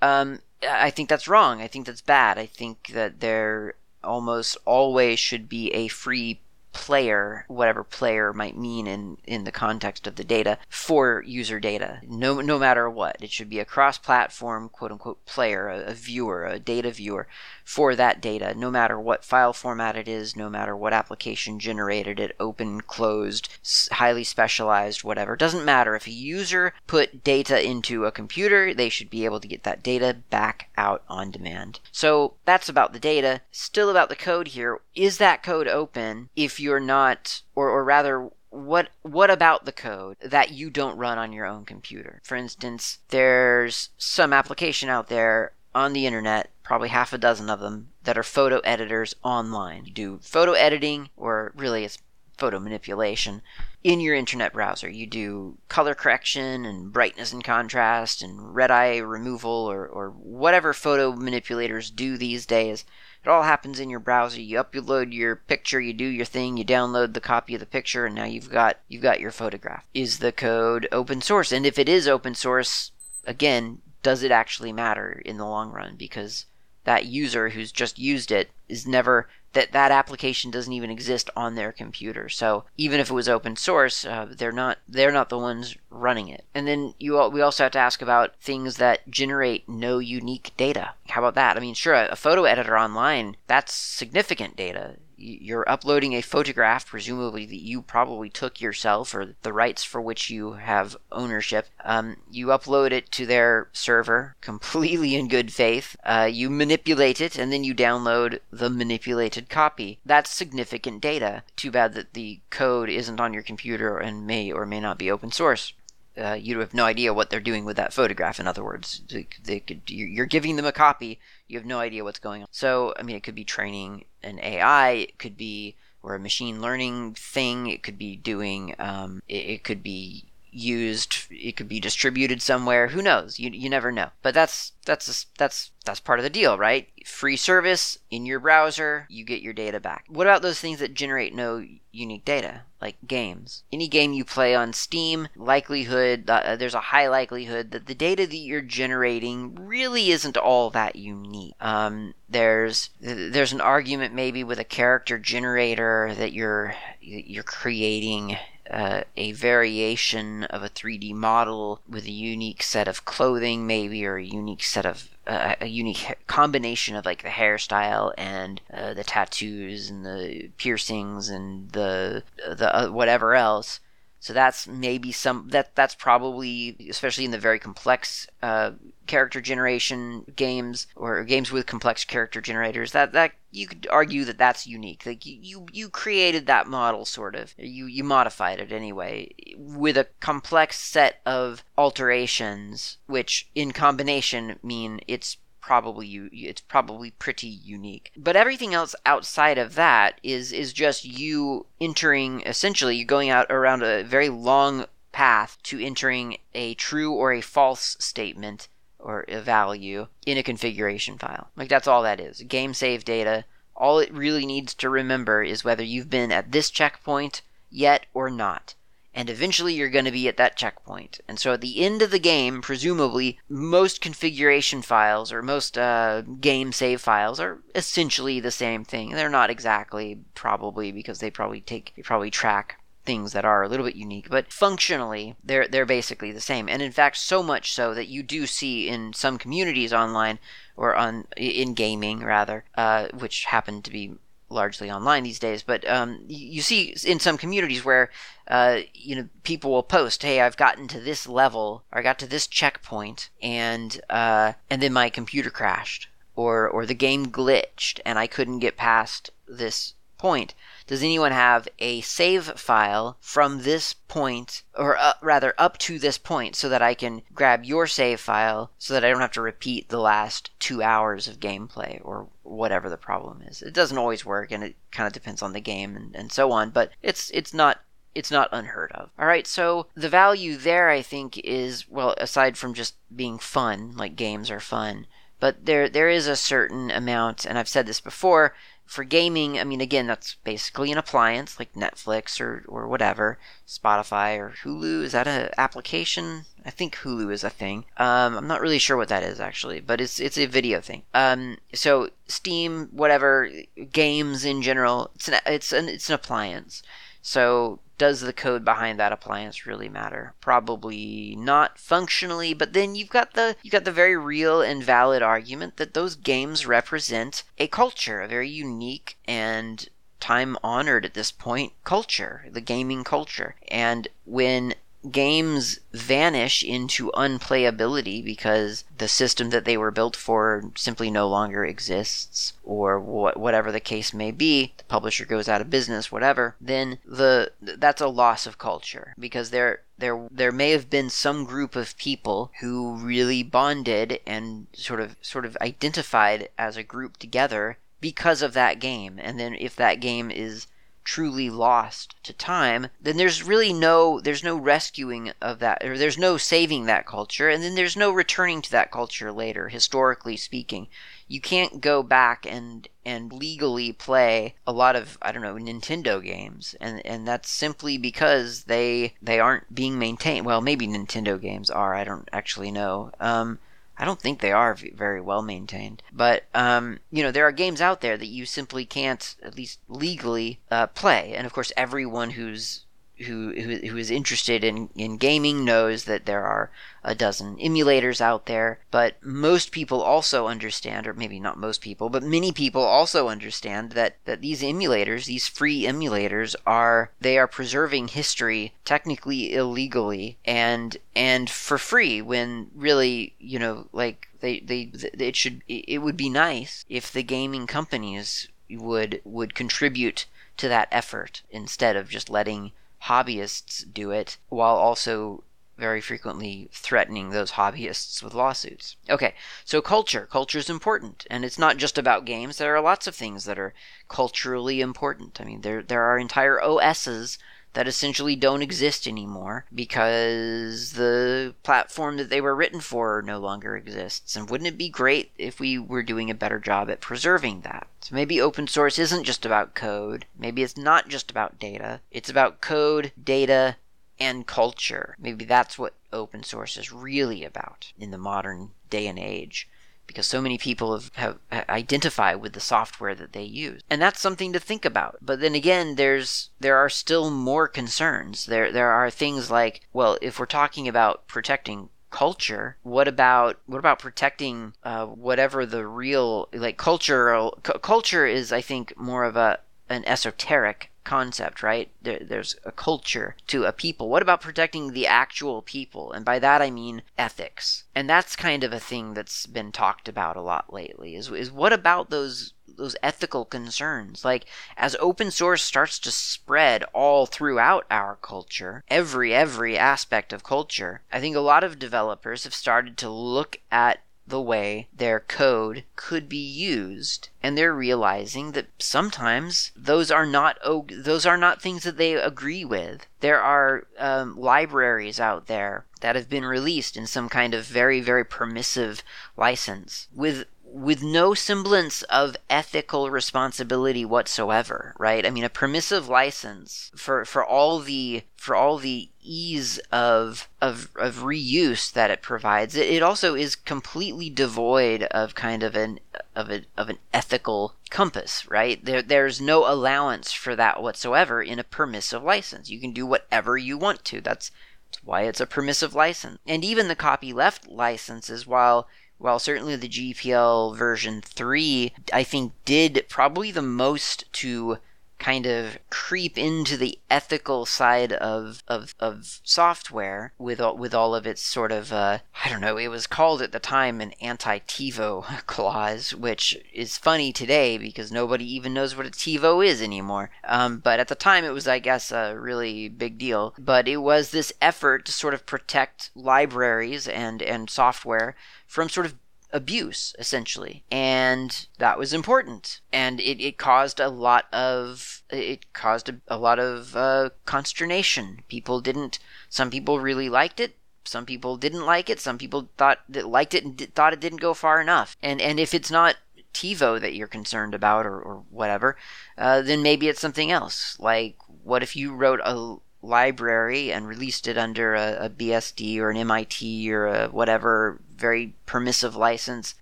Um, 0.00 0.40
i 0.62 0.88
think 0.88 1.10
that's 1.10 1.28
wrong. 1.28 1.60
I 1.60 1.66
think 1.66 1.84
that's 1.84 2.00
bad. 2.00 2.38
I 2.38 2.46
think 2.46 2.88
that 2.94 3.20
there 3.20 3.74
almost 4.02 4.56
always 4.64 5.18
should 5.18 5.46
be 5.46 5.70
a 5.74 5.88
free 5.88 6.40
player, 6.72 7.44
whatever 7.48 7.84
player 7.84 8.32
might 8.32 8.56
mean 8.56 8.86
in, 8.86 9.18
in 9.26 9.44
the 9.44 9.52
context 9.52 10.06
of 10.06 10.16
the 10.16 10.24
data, 10.24 10.58
for 10.68 11.22
user 11.26 11.60
data. 11.60 12.00
No, 12.06 12.40
no 12.40 12.58
matter 12.58 12.88
what. 12.88 13.16
It 13.20 13.30
should 13.30 13.50
be 13.50 13.58
a 13.58 13.64
cross 13.64 13.98
platform, 13.98 14.68
quote 14.68 14.92
unquote, 14.92 15.24
player, 15.24 15.68
a, 15.68 15.90
a 15.90 15.94
viewer, 15.94 16.44
a 16.44 16.58
data 16.58 16.90
viewer 16.90 17.26
for 17.68 17.94
that 17.94 18.18
data, 18.22 18.54
no 18.54 18.70
matter 18.70 18.98
what 18.98 19.22
file 19.22 19.52
format 19.52 19.94
it 19.94 20.08
is, 20.08 20.34
no 20.34 20.48
matter 20.48 20.74
what 20.74 20.94
application 20.94 21.58
generated 21.58 22.18
it, 22.18 22.34
open, 22.40 22.80
closed, 22.80 23.46
highly 23.92 24.24
specialized, 24.24 25.04
whatever. 25.04 25.34
It 25.34 25.38
doesn't 25.40 25.66
matter. 25.66 25.94
If 25.94 26.06
a 26.06 26.10
user 26.10 26.72
put 26.86 27.22
data 27.22 27.62
into 27.62 28.06
a 28.06 28.10
computer, 28.10 28.72
they 28.72 28.88
should 28.88 29.10
be 29.10 29.26
able 29.26 29.38
to 29.40 29.46
get 29.46 29.64
that 29.64 29.82
data 29.82 30.16
back 30.30 30.70
out 30.78 31.02
on 31.10 31.30
demand. 31.30 31.80
So 31.92 32.36
that's 32.46 32.70
about 32.70 32.94
the 32.94 32.98
data. 32.98 33.42
Still 33.52 33.90
about 33.90 34.08
the 34.08 34.16
code 34.16 34.48
here. 34.48 34.80
Is 34.94 35.18
that 35.18 35.42
code 35.42 35.68
open 35.68 36.30
if 36.34 36.58
you're 36.58 36.80
not, 36.80 37.42
or, 37.54 37.68
or 37.68 37.84
rather, 37.84 38.30
what 38.48 38.88
what 39.02 39.30
about 39.30 39.66
the 39.66 39.72
code 39.72 40.16
that 40.22 40.52
you 40.52 40.70
don't 40.70 40.96
run 40.96 41.18
on 41.18 41.34
your 41.34 41.44
own 41.44 41.66
computer? 41.66 42.22
For 42.24 42.34
instance, 42.34 43.00
there's 43.10 43.90
some 43.98 44.32
application 44.32 44.88
out 44.88 45.08
there 45.08 45.52
on 45.74 45.92
the 45.92 46.06
internet, 46.06 46.50
probably 46.68 46.90
half 46.90 47.14
a 47.14 47.18
dozen 47.18 47.48
of 47.48 47.60
them, 47.60 47.88
that 48.04 48.18
are 48.18 48.22
photo 48.22 48.58
editors 48.58 49.14
online. 49.24 49.86
You 49.86 49.90
do 49.90 50.18
photo 50.20 50.52
editing, 50.52 51.08
or 51.16 51.50
really 51.56 51.82
it's 51.82 51.96
photo 52.36 52.60
manipulation, 52.60 53.40
in 53.82 54.00
your 54.00 54.14
internet 54.14 54.52
browser. 54.52 54.86
You 54.86 55.06
do 55.06 55.56
color 55.70 55.94
correction 55.94 56.66
and 56.66 56.92
brightness 56.92 57.32
and 57.32 57.42
contrast 57.42 58.20
and 58.20 58.54
red 58.54 58.70
eye 58.70 58.98
removal 58.98 59.50
or, 59.50 59.86
or 59.86 60.10
whatever 60.10 60.74
photo 60.74 61.12
manipulators 61.12 61.90
do 61.90 62.18
these 62.18 62.44
days. 62.44 62.84
It 63.24 63.30
all 63.30 63.44
happens 63.44 63.80
in 63.80 63.88
your 63.88 63.98
browser. 63.98 64.42
You 64.42 64.62
upload 64.62 65.14
your 65.14 65.36
picture, 65.36 65.80
you 65.80 65.94
do 65.94 66.04
your 66.04 66.26
thing, 66.26 66.58
you 66.58 66.66
download 66.66 67.14
the 67.14 67.20
copy 67.22 67.54
of 67.54 67.60
the 67.60 67.66
picture, 67.66 68.04
and 68.04 68.14
now 68.14 68.26
you've 68.26 68.50
got 68.50 68.76
you've 68.88 69.02
got 69.02 69.20
your 69.20 69.32
photograph. 69.32 69.86
Is 69.94 70.18
the 70.18 70.32
code 70.32 70.86
open 70.92 71.22
source? 71.22 71.50
And 71.50 71.64
if 71.64 71.78
it 71.78 71.88
is 71.88 72.06
open 72.06 72.34
source, 72.34 72.92
again, 73.26 73.80
does 74.02 74.22
it 74.22 74.30
actually 74.30 74.72
matter 74.74 75.22
in 75.24 75.38
the 75.38 75.46
long 75.46 75.72
run? 75.72 75.96
Because 75.96 76.44
that 76.88 77.04
user 77.04 77.50
who's 77.50 77.70
just 77.70 77.98
used 77.98 78.32
it 78.32 78.50
is 78.66 78.86
never 78.86 79.28
that 79.52 79.72
that 79.72 79.90
application 79.90 80.50
doesn't 80.50 80.72
even 80.72 80.88
exist 80.88 81.28
on 81.36 81.54
their 81.54 81.70
computer. 81.70 82.30
So 82.30 82.64
even 82.78 82.98
if 82.98 83.10
it 83.10 83.14
was 83.14 83.28
open 83.28 83.56
source, 83.56 84.06
uh, 84.06 84.28
they're 84.30 84.52
not 84.52 84.78
they're 84.88 85.12
not 85.12 85.28
the 85.28 85.36
ones 85.36 85.76
running 85.90 86.28
it. 86.28 86.46
And 86.54 86.66
then 86.66 86.94
you 86.98 87.22
we 87.28 87.42
also 87.42 87.64
have 87.64 87.72
to 87.72 87.78
ask 87.78 88.00
about 88.00 88.36
things 88.40 88.78
that 88.78 89.06
generate 89.10 89.68
no 89.68 89.98
unique 89.98 90.52
data. 90.56 90.94
How 91.08 91.20
about 91.20 91.34
that? 91.34 91.58
I 91.58 91.60
mean, 91.60 91.74
sure, 91.74 91.92
a 91.94 92.16
photo 92.16 92.44
editor 92.44 92.78
online 92.78 93.36
that's 93.46 93.74
significant 93.74 94.56
data 94.56 94.96
you're 95.18 95.68
uploading 95.68 96.14
a 96.14 96.22
photograph, 96.22 96.86
presumably 96.86 97.44
that 97.46 97.60
you 97.60 97.82
probably 97.82 98.30
took 98.30 98.60
yourself 98.60 99.14
or 99.14 99.34
the 99.42 99.52
rights 99.52 99.84
for 99.84 100.00
which 100.00 100.30
you 100.30 100.52
have 100.52 100.96
ownership. 101.10 101.66
Um, 101.84 102.16
you 102.30 102.46
upload 102.48 102.92
it 102.92 103.10
to 103.12 103.26
their 103.26 103.68
server 103.72 104.36
completely 104.40 105.14
in 105.14 105.28
good 105.28 105.52
faith. 105.52 105.96
Uh, 106.04 106.28
you 106.30 106.50
manipulate 106.50 107.20
it 107.20 107.38
and 107.38 107.52
then 107.52 107.64
you 107.64 107.74
download 107.74 108.38
the 108.50 108.70
manipulated 108.70 109.48
copy. 109.48 109.98
That's 110.04 110.30
significant 110.30 111.00
data. 111.00 111.42
Too 111.56 111.70
bad 111.70 111.94
that 111.94 112.14
the 112.14 112.40
code 112.50 112.88
isn't 112.88 113.20
on 113.20 113.34
your 113.34 113.42
computer 113.42 113.98
and 113.98 114.26
may 114.26 114.52
or 114.52 114.66
may 114.66 114.80
not 114.80 114.98
be 114.98 115.10
open 115.10 115.32
source. 115.32 115.72
Uh, 116.18 116.34
you 116.34 116.58
have 116.60 116.74
no 116.74 116.84
idea 116.84 117.14
what 117.14 117.30
they're 117.30 117.40
doing 117.40 117.64
with 117.64 117.76
that 117.76 117.92
photograph. 117.92 118.40
In 118.40 118.46
other 118.46 118.64
words, 118.64 119.02
they, 119.08 119.26
they 119.42 119.60
could, 119.60 119.82
you're 119.86 120.26
giving 120.26 120.56
them 120.56 120.66
a 120.66 120.72
copy. 120.72 121.20
You 121.46 121.58
have 121.58 121.66
no 121.66 121.78
idea 121.78 122.04
what's 122.04 122.18
going 122.18 122.42
on. 122.42 122.48
So, 122.50 122.94
I 122.98 123.02
mean, 123.02 123.16
it 123.16 123.22
could 123.22 123.34
be 123.34 123.44
training 123.44 124.04
an 124.22 124.38
AI. 124.40 124.90
It 124.90 125.18
could 125.18 125.36
be 125.36 125.76
or 126.02 126.14
a 126.14 126.20
machine 126.20 126.60
learning 126.60 127.14
thing. 127.14 127.66
It 127.66 127.82
could 127.82 127.98
be 127.98 128.16
doing. 128.16 128.74
Um, 128.78 129.22
it, 129.28 129.46
it 129.46 129.64
could 129.64 129.82
be 129.82 130.24
used. 130.58 131.26
It 131.30 131.56
could 131.56 131.68
be 131.68 131.80
distributed 131.80 132.42
somewhere. 132.42 132.88
Who 132.88 133.02
knows? 133.02 133.38
You 133.38 133.50
you 133.50 133.70
never 133.70 133.92
know. 133.92 134.10
But 134.22 134.34
that's 134.34 134.72
that's 134.84 135.26
that's 135.36 135.70
that's 135.84 136.00
part 136.00 136.18
of 136.18 136.22
the 136.22 136.30
deal, 136.30 136.58
right? 136.58 136.88
Free 137.06 137.36
service 137.36 137.98
in 138.10 138.26
your 138.26 138.40
browser, 138.40 139.06
you 139.08 139.24
get 139.24 139.42
your 139.42 139.52
data 139.52 139.80
back. 139.80 140.04
What 140.08 140.26
about 140.26 140.42
those 140.42 140.60
things 140.60 140.80
that 140.80 140.94
generate 140.94 141.34
no 141.34 141.64
unique 141.92 142.24
data, 142.24 142.62
like 142.80 142.96
games? 143.06 143.62
Any 143.72 143.88
game 143.88 144.12
you 144.12 144.24
play 144.24 144.54
on 144.54 144.72
Steam, 144.72 145.28
likelihood 145.36 146.28
uh, 146.28 146.56
there's 146.56 146.74
a 146.74 146.80
high 146.80 147.08
likelihood 147.08 147.70
that 147.70 147.86
the 147.86 147.94
data 147.94 148.26
that 148.26 148.36
you're 148.36 148.60
generating 148.60 149.54
really 149.54 150.10
isn't 150.10 150.36
all 150.36 150.70
that 150.70 150.96
unique. 150.96 151.54
Um, 151.60 152.14
there's 152.28 152.90
there's 153.00 153.52
an 153.52 153.60
argument 153.60 154.14
maybe 154.14 154.44
with 154.44 154.58
a 154.58 154.64
character 154.64 155.18
generator 155.18 156.14
that 156.16 156.32
you're 156.32 156.74
you're 157.00 157.42
creating 157.42 158.36
uh, 158.70 159.02
a 159.16 159.32
variation 159.32 160.44
of 160.44 160.62
a 160.62 160.68
3D 160.68 161.12
model 161.14 161.80
with 161.88 162.04
a 162.04 162.10
unique 162.10 162.62
set 162.62 162.88
of 162.88 163.04
clothing, 163.04 163.66
maybe, 163.66 164.04
or 164.06 164.16
a 164.16 164.24
unique 164.24 164.62
set 164.62 164.86
of 164.86 165.10
uh, 165.26 165.54
a 165.60 165.66
unique 165.66 166.16
combination 166.26 166.96
of 166.96 167.04
like 167.04 167.22
the 167.22 167.28
hairstyle 167.28 168.12
and 168.16 168.60
uh, 168.72 168.94
the 168.94 169.04
tattoos 169.04 169.90
and 169.90 170.04
the 170.04 170.50
piercings 170.56 171.28
and 171.28 171.70
the 171.72 172.22
the 172.36 172.74
uh, 172.74 172.88
whatever 172.88 173.34
else. 173.34 173.80
So 174.20 174.32
that's 174.32 174.66
maybe 174.66 175.12
some 175.12 175.48
that 175.50 175.76
that's 175.76 175.94
probably 175.94 176.76
especially 176.90 177.24
in 177.24 177.30
the 177.30 177.38
very 177.38 177.58
complex 177.58 178.26
uh, 178.42 178.72
character 179.06 179.40
generation 179.40 180.24
games 180.34 180.88
or 180.96 181.22
games 181.24 181.52
with 181.52 181.66
complex 181.66 182.04
character 182.04 182.40
generators 182.40 182.92
that 182.92 183.12
that 183.12 183.32
you 183.50 183.66
could 183.66 183.86
argue 183.90 184.24
that 184.24 184.36
that's 184.36 184.66
unique. 184.66 185.06
Like 185.06 185.24
you 185.24 185.66
you 185.72 185.88
created 185.88 186.46
that 186.46 186.66
model 186.66 187.04
sort 187.04 187.36
of 187.36 187.54
you 187.56 187.86
you 187.86 188.02
modified 188.02 188.58
it 188.58 188.72
anyway 188.72 189.32
with 189.56 189.96
a 189.96 190.08
complex 190.20 190.78
set 190.78 191.20
of 191.24 191.62
alterations, 191.76 192.98
which 193.06 193.48
in 193.54 193.72
combination 193.72 194.58
mean 194.62 195.00
it's 195.06 195.36
probably 195.68 196.30
it's 196.32 196.62
probably 196.62 197.10
pretty 197.10 197.46
unique. 197.46 198.10
But 198.16 198.36
everything 198.36 198.72
else 198.72 198.94
outside 199.04 199.58
of 199.58 199.74
that 199.74 200.18
is 200.22 200.50
is 200.50 200.72
just 200.72 201.04
you 201.04 201.66
entering 201.78 202.40
essentially 202.46 202.96
you're 202.96 203.04
going 203.04 203.28
out 203.28 203.50
around 203.50 203.82
a 203.82 204.02
very 204.02 204.30
long 204.30 204.86
path 205.12 205.58
to 205.64 205.78
entering 205.78 206.38
a 206.54 206.72
true 206.72 207.12
or 207.12 207.34
a 207.34 207.42
false 207.42 207.98
statement 208.00 208.68
or 208.98 209.26
a 209.28 209.42
value 209.42 210.06
in 210.24 210.38
a 210.38 210.42
configuration 210.42 211.18
file. 211.18 211.50
Like 211.54 211.68
that's 211.68 211.86
all 211.86 212.02
that 212.02 212.18
is. 212.18 212.40
Game 212.48 212.72
save 212.72 213.04
data. 213.04 213.44
All 213.76 213.98
it 213.98 214.10
really 214.10 214.46
needs 214.46 214.72
to 214.76 214.88
remember 214.88 215.42
is 215.42 215.64
whether 215.64 215.84
you've 215.84 216.08
been 216.08 216.32
at 216.32 216.50
this 216.50 216.70
checkpoint 216.70 217.42
yet 217.68 218.06
or 218.14 218.30
not 218.30 218.74
and 219.18 219.28
eventually 219.28 219.74
you're 219.74 219.90
going 219.90 220.04
to 220.04 220.12
be 220.12 220.28
at 220.28 220.36
that 220.36 220.56
checkpoint. 220.56 221.20
And 221.26 221.40
so 221.40 221.52
at 221.52 221.60
the 221.60 221.80
end 221.80 222.02
of 222.02 222.12
the 222.12 222.20
game, 222.20 222.62
presumably, 222.62 223.40
most 223.48 224.00
configuration 224.00 224.80
files 224.80 225.32
or 225.32 225.42
most 225.42 225.76
uh, 225.76 226.20
game 226.20 226.70
save 226.70 227.00
files 227.00 227.40
are 227.40 227.58
essentially 227.74 228.38
the 228.38 228.52
same 228.52 228.84
thing. 228.84 229.10
They're 229.10 229.28
not 229.28 229.50
exactly, 229.50 230.20
probably, 230.36 230.92
because 230.92 231.18
they 231.18 231.32
probably 231.32 231.60
take, 231.60 231.94
they 231.96 232.02
probably 232.02 232.30
track 232.30 232.80
things 233.04 233.32
that 233.32 233.44
are 233.44 233.64
a 233.64 233.68
little 233.68 233.86
bit 233.86 233.96
unique, 233.96 234.30
but 234.30 234.52
functionally 234.52 235.34
they're 235.42 235.66
they're 235.66 235.86
basically 235.86 236.30
the 236.30 236.40
same. 236.40 236.68
And 236.68 236.80
in 236.80 236.92
fact, 236.92 237.16
so 237.16 237.42
much 237.42 237.72
so 237.72 237.94
that 237.94 238.06
you 238.06 238.22
do 238.22 238.46
see 238.46 238.86
in 238.86 239.14
some 239.14 239.36
communities 239.36 239.92
online 239.92 240.38
or 240.76 240.94
on 240.94 241.26
in 241.36 241.74
gaming 241.74 242.20
rather, 242.20 242.66
uh, 242.76 243.08
which 243.12 243.46
happen 243.46 243.82
to 243.82 243.90
be 243.90 244.12
largely 244.50 244.90
online 244.90 245.24
these 245.24 245.38
days, 245.38 245.62
but 245.62 245.88
um, 245.88 246.24
you 246.26 246.62
see 246.62 246.94
in 247.04 247.20
some 247.20 247.38
communities 247.38 247.84
where 247.84 248.10
uh, 248.48 248.80
you 248.94 249.16
know 249.16 249.28
people 249.42 249.70
will 249.70 249.82
post, 249.82 250.22
"Hey, 250.22 250.40
I've 250.40 250.56
gotten 250.56 250.88
to 250.88 251.00
this 251.00 251.26
level, 251.26 251.84
or 251.92 252.00
I 252.00 252.02
got 252.02 252.18
to 252.20 252.26
this 252.26 252.46
checkpoint, 252.46 253.30
and 253.42 254.00
uh, 254.08 254.54
and 254.70 254.82
then 254.82 254.92
my 254.92 255.10
computer 255.10 255.50
crashed, 255.50 256.08
or 256.34 256.68
or 256.68 256.86
the 256.86 256.94
game 256.94 257.26
glitched, 257.26 258.00
and 258.04 258.18
I 258.18 258.26
couldn't 258.26 258.60
get 258.60 258.76
past 258.76 259.30
this 259.46 259.94
point." 260.16 260.54
Does 260.88 261.02
anyone 261.02 261.32
have 261.32 261.68
a 261.78 262.00
save 262.00 262.46
file 262.58 263.18
from 263.20 263.62
this 263.62 263.92
point, 263.92 264.62
or 264.74 264.96
uh, 264.96 265.12
rather 265.20 265.54
up 265.58 265.76
to 265.78 265.98
this 265.98 266.16
point, 266.16 266.56
so 266.56 266.70
that 266.70 266.80
I 266.80 266.94
can 266.94 267.20
grab 267.34 267.62
your 267.62 267.86
save 267.86 268.20
file 268.20 268.72
so 268.78 268.94
that 268.94 269.04
I 269.04 269.10
don't 269.10 269.20
have 269.20 269.32
to 269.32 269.42
repeat 269.42 269.90
the 269.90 270.00
last 270.00 270.50
two 270.58 270.82
hours 270.82 271.28
of 271.28 271.40
gameplay 271.40 272.00
or 272.02 272.28
whatever 272.42 272.88
the 272.88 272.96
problem 272.96 273.42
is? 273.42 273.60
It 273.60 273.74
doesn't 273.74 273.98
always 273.98 274.24
work, 274.24 274.50
and 274.50 274.64
it 274.64 274.76
kind 274.90 275.06
of 275.06 275.12
depends 275.12 275.42
on 275.42 275.52
the 275.52 275.60
game 275.60 275.94
and, 275.94 276.16
and 276.16 276.32
so 276.32 276.52
on, 276.52 276.70
but 276.70 276.90
it's 277.02 277.30
it's 277.34 277.52
not 277.52 277.82
it's 278.14 278.30
not 278.30 278.48
unheard 278.50 278.90
of. 278.92 279.10
All 279.18 279.26
right, 279.26 279.46
so 279.46 279.88
the 279.94 280.08
value 280.08 280.56
there, 280.56 280.88
I 280.88 281.02
think, 281.02 281.36
is 281.38 281.86
well, 281.86 282.14
aside 282.16 282.56
from 282.56 282.72
just 282.72 282.94
being 283.14 283.38
fun, 283.38 283.94
like 283.94 284.16
games 284.16 284.50
are 284.50 284.58
fun, 284.58 285.06
but 285.38 285.66
there 285.66 285.86
there 285.90 286.08
is 286.08 286.26
a 286.26 286.34
certain 286.34 286.90
amount, 286.90 287.44
and 287.44 287.58
I've 287.58 287.68
said 287.68 287.84
this 287.84 288.00
before 288.00 288.54
for 288.88 289.04
gaming, 289.04 289.58
I 289.58 289.64
mean, 289.64 289.82
again, 289.82 290.06
that's 290.06 290.36
basically 290.44 290.90
an 290.90 290.98
appliance 290.98 291.58
like 291.58 291.74
Netflix 291.74 292.40
or, 292.40 292.64
or 292.66 292.88
whatever, 292.88 293.38
Spotify 293.66 294.38
or 294.38 294.54
Hulu. 294.64 295.02
Is 295.02 295.12
that 295.12 295.28
an 295.28 295.50
application? 295.58 296.46
I 296.64 296.70
think 296.70 296.96
Hulu 296.96 297.30
is 297.30 297.44
a 297.44 297.50
thing. 297.50 297.84
Um, 297.98 298.36
I'm 298.36 298.46
not 298.46 298.62
really 298.62 298.78
sure 298.78 298.96
what 298.96 299.08
that 299.08 299.22
is 299.22 299.40
actually, 299.40 299.80
but 299.80 300.00
it's 300.00 300.18
it's 300.18 300.38
a 300.38 300.46
video 300.46 300.80
thing. 300.80 301.02
Um, 301.12 301.58
so 301.74 302.08
Steam, 302.26 302.88
whatever, 302.90 303.50
games 303.92 304.44
in 304.46 304.62
general, 304.62 305.10
it's 305.14 305.28
an 305.28 305.40
it's 305.44 305.72
an 305.72 305.88
it's 305.88 306.08
an 306.08 306.14
appliance. 306.14 306.82
So 307.20 307.80
does 307.98 308.20
the 308.20 308.32
code 308.32 308.64
behind 308.64 308.98
that 308.98 309.12
appliance 309.12 309.66
really 309.66 309.88
matter? 309.88 310.34
Probably 310.40 311.34
not 311.36 311.78
functionally, 311.78 312.54
but 312.54 312.72
then 312.72 312.94
you've 312.94 313.10
got 313.10 313.34
the 313.34 313.56
you've 313.62 313.72
got 313.72 313.84
the 313.84 313.92
very 313.92 314.16
real 314.16 314.62
and 314.62 314.82
valid 314.82 315.20
argument 315.20 315.76
that 315.76 315.94
those 315.94 316.14
games 316.14 316.64
represent 316.64 317.42
a 317.58 317.66
culture, 317.66 318.20
a 318.20 318.28
very 318.28 318.48
unique 318.48 319.18
and 319.26 319.88
time 320.20 320.56
honored 320.62 321.04
at 321.04 321.14
this 321.14 321.30
point 321.30 321.72
culture, 321.84 322.46
the 322.50 322.60
gaming 322.60 323.04
culture. 323.04 323.56
And 323.68 324.08
when 324.24 324.74
games 325.10 325.78
vanish 325.92 326.64
into 326.64 327.10
unplayability 327.12 328.24
because 328.24 328.84
the 328.96 329.08
system 329.08 329.50
that 329.50 329.64
they 329.64 329.76
were 329.76 329.90
built 329.90 330.16
for 330.16 330.70
simply 330.76 331.10
no 331.10 331.28
longer 331.28 331.64
exists, 331.64 332.54
or 332.64 332.98
wh- 332.98 333.36
whatever 333.38 333.70
the 333.70 333.80
case 333.80 334.12
may 334.12 334.30
be, 334.30 334.72
the 334.76 334.84
publisher 334.84 335.24
goes 335.24 335.48
out 335.48 335.60
of 335.60 335.70
business, 335.70 336.10
whatever, 336.10 336.56
then 336.60 336.98
the 337.04 337.52
that's 337.60 338.00
a 338.00 338.08
loss 338.08 338.46
of 338.46 338.58
culture 338.58 339.14
because 339.18 339.50
there 339.50 339.82
there 339.98 340.26
there 340.30 340.52
may 340.52 340.70
have 340.70 340.90
been 340.90 341.10
some 341.10 341.44
group 341.44 341.76
of 341.76 341.96
people 341.96 342.50
who 342.60 342.96
really 342.96 343.42
bonded 343.42 344.20
and 344.26 344.66
sort 344.72 345.00
of 345.00 345.16
sort 345.20 345.44
of 345.44 345.56
identified 345.60 346.48
as 346.58 346.76
a 346.76 346.82
group 346.82 347.16
together 347.16 347.78
because 348.00 348.42
of 348.42 348.52
that 348.52 348.78
game, 348.78 349.18
and 349.20 349.38
then 349.38 349.54
if 349.58 349.74
that 349.76 350.00
game 350.00 350.30
is 350.30 350.66
truly 351.08 351.48
lost 351.48 352.14
to 352.22 352.34
time, 352.34 352.88
then 353.00 353.16
there's 353.16 353.42
really 353.42 353.72
no 353.72 354.20
there's 354.20 354.44
no 354.44 354.54
rescuing 354.54 355.32
of 355.40 355.58
that 355.58 355.82
or 355.82 355.96
there's 355.96 356.18
no 356.18 356.36
saving 356.36 356.84
that 356.84 357.06
culture 357.06 357.48
and 357.48 357.62
then 357.62 357.74
there's 357.74 357.96
no 357.96 358.10
returning 358.10 358.60
to 358.60 358.70
that 358.70 358.90
culture 358.90 359.32
later 359.32 359.70
historically 359.70 360.36
speaking. 360.36 360.86
You 361.26 361.40
can't 361.40 361.80
go 361.80 362.02
back 362.02 362.44
and 362.44 362.86
and 363.06 363.32
legally 363.32 363.90
play 363.90 364.54
a 364.66 364.72
lot 364.72 364.96
of 364.96 365.16
I 365.22 365.32
don't 365.32 365.40
know 365.40 365.54
Nintendo 365.54 366.22
games 366.22 366.74
and 366.78 367.00
and 367.06 367.26
that's 367.26 367.50
simply 367.50 367.96
because 367.96 368.64
they 368.64 369.14
they 369.22 369.40
aren't 369.40 369.74
being 369.74 369.98
maintained. 369.98 370.44
Well, 370.44 370.60
maybe 370.60 370.86
Nintendo 370.86 371.40
games 371.40 371.70
are. 371.70 371.94
I 371.94 372.04
don't 372.04 372.28
actually 372.34 372.70
know. 372.70 373.12
Um 373.18 373.60
I 373.98 374.04
don't 374.04 374.20
think 374.20 374.40
they 374.40 374.52
are 374.52 374.74
very 374.74 375.20
well 375.20 375.42
maintained. 375.42 376.02
But 376.12 376.44
um, 376.54 376.98
you 377.10 377.22
know, 377.22 377.32
there 377.32 377.46
are 377.46 377.52
games 377.52 377.80
out 377.80 378.00
there 378.00 378.16
that 378.16 378.26
you 378.26 378.46
simply 378.46 378.84
can't, 378.84 379.34
at 379.42 379.56
least 379.56 379.80
legally, 379.88 380.60
uh, 380.70 380.86
play. 380.88 381.34
And 381.34 381.46
of 381.46 381.52
course, 381.52 381.72
everyone 381.76 382.30
who's 382.30 382.84
who, 383.26 383.52
who, 383.52 383.76
who 383.88 383.96
is 383.96 384.10
interested 384.10 384.62
in, 384.64 384.90
in 384.94 385.16
gaming 385.16 385.64
knows 385.64 386.04
that 386.04 386.26
there 386.26 386.44
are 386.44 386.70
a 387.02 387.14
dozen 387.14 387.56
emulators 387.56 388.20
out 388.20 388.46
there, 388.46 388.80
but 388.90 389.14
most 389.22 389.72
people 389.72 390.02
also 390.02 390.46
understand, 390.46 391.06
or 391.06 391.14
maybe 391.14 391.40
not 391.40 391.58
most 391.58 391.80
people, 391.80 392.08
but 392.08 392.22
many 392.22 392.52
people 392.52 392.82
also 392.82 393.28
understand 393.28 393.92
that, 393.92 394.16
that 394.24 394.40
these 394.40 394.62
emulators, 394.62 395.26
these 395.26 395.48
free 395.48 395.82
emulators, 395.82 396.54
are 396.66 397.10
they 397.20 397.38
are 397.38 397.46
preserving 397.46 398.08
history 398.08 398.72
technically 398.84 399.54
illegally 399.54 400.36
and 400.44 400.96
and 401.14 401.48
for 401.50 401.78
free 401.78 402.20
when 402.20 402.70
really, 402.74 403.34
you 403.38 403.58
know, 403.58 403.86
like 403.92 404.28
they, 404.40 404.60
they 404.60 404.90
it 405.18 405.36
should 405.36 405.62
it 405.66 406.02
would 406.02 406.16
be 406.16 406.28
nice 406.28 406.84
if 406.88 407.12
the 407.12 407.22
gaming 407.22 407.66
companies 407.66 408.48
would 408.70 409.20
would 409.24 409.54
contribute 409.54 410.26
to 410.56 410.68
that 410.68 410.88
effort 410.90 411.42
instead 411.50 411.96
of 411.96 412.08
just 412.08 412.28
letting 412.28 412.72
hobbyists 413.04 413.84
do 413.92 414.10
it 414.10 414.38
while 414.48 414.76
also 414.76 415.44
very 415.78 416.00
frequently 416.00 416.68
threatening 416.72 417.30
those 417.30 417.52
hobbyists 417.52 418.22
with 418.22 418.34
lawsuits. 418.34 418.96
Okay, 419.08 419.34
so 419.64 419.80
culture. 419.80 420.26
Culture 420.26 420.58
is 420.58 420.68
important, 420.68 421.24
and 421.30 421.44
it's 421.44 421.58
not 421.58 421.76
just 421.76 421.96
about 421.96 422.24
games. 422.24 422.58
There 422.58 422.74
are 422.74 422.80
lots 422.80 423.06
of 423.06 423.14
things 423.14 423.44
that 423.44 423.58
are 423.58 423.74
culturally 424.08 424.80
important. 424.80 425.40
I 425.40 425.44
mean, 425.44 425.60
there 425.60 425.82
there 425.82 426.02
are 426.02 426.18
entire 426.18 426.60
OSs 426.60 427.38
that 427.74 427.88
essentially 427.88 428.34
don't 428.34 428.62
exist 428.62 429.06
anymore 429.06 429.64
because 429.74 430.92
the 430.92 431.54
platform 431.62 432.16
that 432.16 432.30
they 432.30 432.40
were 432.40 432.54
written 432.54 432.80
for 432.80 433.22
no 433.22 433.38
longer 433.38 433.76
exists. 433.76 434.36
And 434.36 434.48
wouldn't 434.48 434.68
it 434.68 434.78
be 434.78 434.88
great 434.88 435.30
if 435.38 435.60
we 435.60 435.78
were 435.78 436.02
doing 436.02 436.30
a 436.30 436.34
better 436.34 436.58
job 436.58 436.90
at 436.90 437.00
preserving 437.00 437.60
that? 437.62 437.86
So 438.00 438.14
maybe 438.14 438.40
open 438.40 438.66
source 438.66 438.98
isn't 438.98 439.24
just 439.24 439.44
about 439.46 439.74
code. 439.74 440.26
Maybe 440.38 440.62
it's 440.62 440.76
not 440.76 441.08
just 441.08 441.30
about 441.30 441.58
data. 441.58 442.00
It's 442.10 442.30
about 442.30 442.60
code, 442.60 443.12
data, 443.22 443.76
and 444.18 444.46
culture. 444.46 445.14
Maybe 445.18 445.44
that's 445.44 445.78
what 445.78 445.94
open 446.12 446.42
source 446.42 446.76
is 446.76 446.92
really 446.92 447.44
about 447.44 447.92
in 447.98 448.10
the 448.10 448.18
modern 448.18 448.70
day 448.90 449.06
and 449.06 449.18
age 449.18 449.68
because 450.08 450.26
so 450.26 450.40
many 450.40 450.58
people 450.58 450.98
have, 450.98 451.12
have, 451.14 451.38
identify 451.68 452.34
with 452.34 452.54
the 452.54 452.60
software 452.60 453.14
that 453.14 453.32
they 453.32 453.44
use. 453.44 453.82
And 453.88 454.02
that's 454.02 454.20
something 454.20 454.52
to 454.52 454.58
think 454.58 454.84
about. 454.84 455.18
But 455.22 455.38
then 455.38 455.54
again 455.54 455.94
there's 455.94 456.50
there 456.58 456.76
are 456.76 456.88
still 456.88 457.30
more 457.30 457.68
concerns. 457.68 458.46
There 458.46 458.72
there 458.72 458.90
are 458.90 459.10
things 459.10 459.52
like 459.52 459.82
well 459.92 460.18
if 460.20 460.40
we're 460.40 460.46
talking 460.46 460.88
about 460.88 461.28
protecting 461.28 461.90
culture 462.10 462.78
what 462.82 463.06
about 463.06 463.58
what 463.66 463.78
about 463.78 463.98
protecting 463.98 464.72
uh, 464.82 465.04
whatever 465.04 465.66
the 465.66 465.86
real 465.86 466.48
like 466.54 466.78
culture 466.78 467.50
culture 467.82 468.24
is 468.24 468.50
i 468.50 468.62
think 468.62 468.96
more 468.96 469.24
of 469.24 469.36
a 469.36 469.58
an 469.90 470.02
esoteric 470.06 470.90
concept, 471.08 471.62
right? 471.62 471.90
There, 472.02 472.18
there's 472.20 472.54
a 472.66 472.70
culture 472.70 473.34
to 473.46 473.64
a 473.64 473.72
people. 473.72 474.10
What 474.10 474.20
about 474.20 474.42
protecting 474.42 474.92
the 474.92 475.06
actual 475.06 475.62
people? 475.62 476.12
And 476.12 476.22
by 476.22 476.38
that 476.38 476.60
I 476.60 476.70
mean 476.70 477.00
ethics. 477.16 477.84
And 477.94 478.10
that's 478.10 478.36
kind 478.36 478.62
of 478.62 478.74
a 478.74 478.78
thing 478.78 479.14
that's 479.14 479.46
been 479.46 479.72
talked 479.72 480.06
about 480.06 480.36
a 480.36 480.42
lot 480.42 480.70
lately. 480.70 481.16
Is 481.16 481.30
is 481.30 481.50
what 481.50 481.72
about 481.72 482.10
those 482.10 482.52
those 482.66 482.94
ethical 483.02 483.46
concerns? 483.46 484.22
Like 484.22 484.44
as 484.76 484.96
open 485.00 485.30
source 485.30 485.62
starts 485.62 485.98
to 486.00 486.10
spread 486.10 486.84
all 486.92 487.24
throughout 487.24 487.86
our 487.90 488.16
culture, 488.16 488.84
every 488.88 489.34
every 489.34 489.78
aspect 489.78 490.34
of 490.34 490.44
culture, 490.44 491.00
I 491.10 491.20
think 491.20 491.34
a 491.34 491.40
lot 491.40 491.64
of 491.64 491.78
developers 491.78 492.44
have 492.44 492.54
started 492.54 492.98
to 492.98 493.08
look 493.08 493.60
at 493.72 494.00
the 494.28 494.40
way 494.40 494.88
their 494.94 495.20
code 495.20 495.84
could 495.96 496.28
be 496.28 496.36
used 496.36 497.28
and 497.42 497.56
they're 497.56 497.74
realizing 497.74 498.52
that 498.52 498.68
sometimes 498.78 499.72
those 499.76 500.10
are 500.10 500.26
not 500.26 500.58
those 500.90 501.24
are 501.24 501.36
not 501.36 501.62
things 501.62 501.84
that 501.84 501.96
they 501.96 502.14
agree 502.14 502.64
with. 502.64 503.06
There 503.20 503.40
are 503.40 503.86
um, 503.98 504.38
libraries 504.38 505.18
out 505.18 505.46
there 505.46 505.86
that 506.00 506.16
have 506.16 506.28
been 506.28 506.44
released 506.44 506.96
in 506.96 507.06
some 507.06 507.28
kind 507.28 507.54
of 507.54 507.64
very 507.64 508.00
very 508.00 508.24
permissive 508.24 509.02
license 509.36 510.08
with 510.14 510.44
with 510.70 511.02
no 511.02 511.34
semblance 511.34 512.02
of 512.04 512.36
ethical 512.50 513.10
responsibility 513.10 514.04
whatsoever, 514.04 514.94
right? 514.98 515.24
I 515.24 515.30
mean, 515.30 515.44
a 515.44 515.48
permissive 515.48 516.08
license 516.08 516.90
for, 516.94 517.24
for 517.24 517.44
all 517.44 517.78
the 517.80 518.22
for 518.36 518.54
all 518.54 518.78
the 518.78 519.08
ease 519.22 519.78
of 519.90 520.48
of 520.60 520.90
of 520.96 521.16
reuse 521.16 521.92
that 521.92 522.10
it 522.10 522.22
provides, 522.22 522.76
it, 522.76 522.88
it 522.88 523.02
also 523.02 523.34
is 523.34 523.56
completely 523.56 524.30
devoid 524.30 525.02
of 525.04 525.34
kind 525.34 525.62
of 525.62 525.74
an 525.74 526.00
of 526.36 526.50
a 526.50 526.62
of 526.76 526.88
an 526.88 526.98
ethical 527.12 527.74
compass, 527.90 528.48
right? 528.48 528.84
There 528.84 529.02
there's 529.02 529.40
no 529.40 529.70
allowance 529.70 530.32
for 530.32 530.54
that 530.56 530.82
whatsoever 530.82 531.42
in 531.42 531.58
a 531.58 531.64
permissive 531.64 532.22
license. 532.22 532.70
You 532.70 532.80
can 532.80 532.92
do 532.92 533.06
whatever 533.06 533.56
you 533.56 533.78
want 533.78 534.04
to. 534.06 534.20
That's, 534.20 534.50
that's 534.90 535.04
why 535.04 535.22
it's 535.22 535.40
a 535.40 535.46
permissive 535.46 535.94
license. 535.94 536.38
And 536.46 536.64
even 536.64 536.88
the 536.88 536.96
copyleft 536.96 537.68
licenses, 537.68 538.46
while 538.46 538.86
while 539.18 539.38
certainly 539.38 539.76
the 539.76 539.88
GPL 539.88 540.76
version 540.76 541.20
3, 541.20 541.92
I 542.12 542.22
think, 542.22 542.52
did 542.64 543.04
probably 543.08 543.50
the 543.50 543.62
most 543.62 544.24
to 544.34 544.78
kind 545.18 545.46
of 545.46 545.78
creep 545.90 546.38
into 546.38 546.76
the 546.76 546.98
ethical 547.10 547.66
side 547.66 548.12
of 548.12 548.62
of, 548.68 548.94
of 549.00 549.40
software 549.42 550.32
with 550.38 550.60
all, 550.60 550.76
with 550.76 550.94
all 550.94 551.14
of 551.14 551.26
its 551.26 551.42
sort 551.42 551.72
of 551.72 551.92
uh, 551.92 552.18
I 552.44 552.48
don't 552.48 552.60
know 552.60 552.76
it 552.76 552.88
was 552.88 553.06
called 553.06 553.42
at 553.42 553.52
the 553.52 553.58
time 553.58 554.00
an 554.00 554.12
anti-TiVo 554.20 555.46
clause 555.46 556.14
which 556.14 556.56
is 556.72 556.96
funny 556.96 557.32
today 557.32 557.78
because 557.78 558.12
nobody 558.12 558.44
even 558.54 558.74
knows 558.74 558.96
what 558.96 559.06
a 559.06 559.10
TiVo 559.10 559.64
is 559.64 559.82
anymore. 559.82 560.30
Um, 560.44 560.78
but 560.78 561.00
at 561.00 561.08
the 561.08 561.14
time 561.14 561.44
it 561.44 561.52
was 561.52 561.66
I 561.66 561.78
guess 561.78 562.12
a 562.12 562.38
really 562.38 562.88
big 562.88 563.18
deal. 563.18 563.54
But 563.58 563.88
it 563.88 563.98
was 563.98 564.30
this 564.30 564.52
effort 564.60 565.04
to 565.06 565.12
sort 565.12 565.34
of 565.34 565.46
protect 565.46 566.10
libraries 566.14 567.08
and 567.08 567.42
and 567.42 567.68
software 567.68 568.36
from 568.66 568.88
sort 568.88 569.06
of 569.06 569.14
abuse 569.52 570.14
essentially. 570.18 570.84
And 570.90 571.66
that 571.78 571.98
was 571.98 572.12
important. 572.12 572.80
And 572.92 573.20
it, 573.20 573.42
it 573.42 573.58
caused 573.58 574.00
a 574.00 574.08
lot 574.08 574.46
of 574.52 575.22
it 575.30 575.72
caused 575.72 576.08
a, 576.08 576.20
a 576.28 576.38
lot 576.38 576.58
of 576.58 576.96
uh, 576.96 577.30
consternation. 577.44 578.42
People 578.48 578.80
didn't 578.80 579.18
some 579.48 579.70
people 579.70 580.00
really 580.00 580.28
liked 580.28 580.60
it 580.60 580.76
some 581.04 581.24
people 581.24 581.56
didn't 581.56 581.86
like 581.86 582.10
it 582.10 582.20
some 582.20 582.36
people 582.36 582.68
thought 582.76 582.98
that 583.08 583.26
liked 583.26 583.54
it 583.54 583.64
and 583.64 583.76
d- 583.76 583.86
thought 583.86 584.12
it 584.12 584.20
didn't 584.20 584.40
go 584.40 584.54
far 584.54 584.80
enough. 584.80 585.16
And 585.22 585.40
and 585.40 585.58
if 585.58 585.74
it's 585.74 585.90
not 585.90 586.16
TiVo 586.52 587.00
that 587.00 587.14
you're 587.14 587.28
concerned 587.28 587.74
about 587.74 588.06
or, 588.06 588.20
or 588.20 588.42
whatever, 588.50 588.96
uh, 589.36 589.62
then 589.62 589.82
maybe 589.82 590.08
it's 590.08 590.20
something 590.20 590.50
else. 590.50 590.96
Like, 590.98 591.36
what 591.62 591.82
if 591.82 591.94
you 591.94 592.14
wrote 592.14 592.40
a 592.44 592.76
library 593.00 593.92
and 593.92 594.08
released 594.08 594.48
it 594.48 594.58
under 594.58 594.94
a, 594.94 595.26
a 595.26 595.30
BSD 595.30 595.98
or 595.98 596.10
an 596.10 596.16
MIT 596.16 596.92
or 596.92 597.06
a 597.06 597.28
whatever 597.28 598.00
very 598.18 598.54
permissive 598.66 599.16
license, 599.16 599.74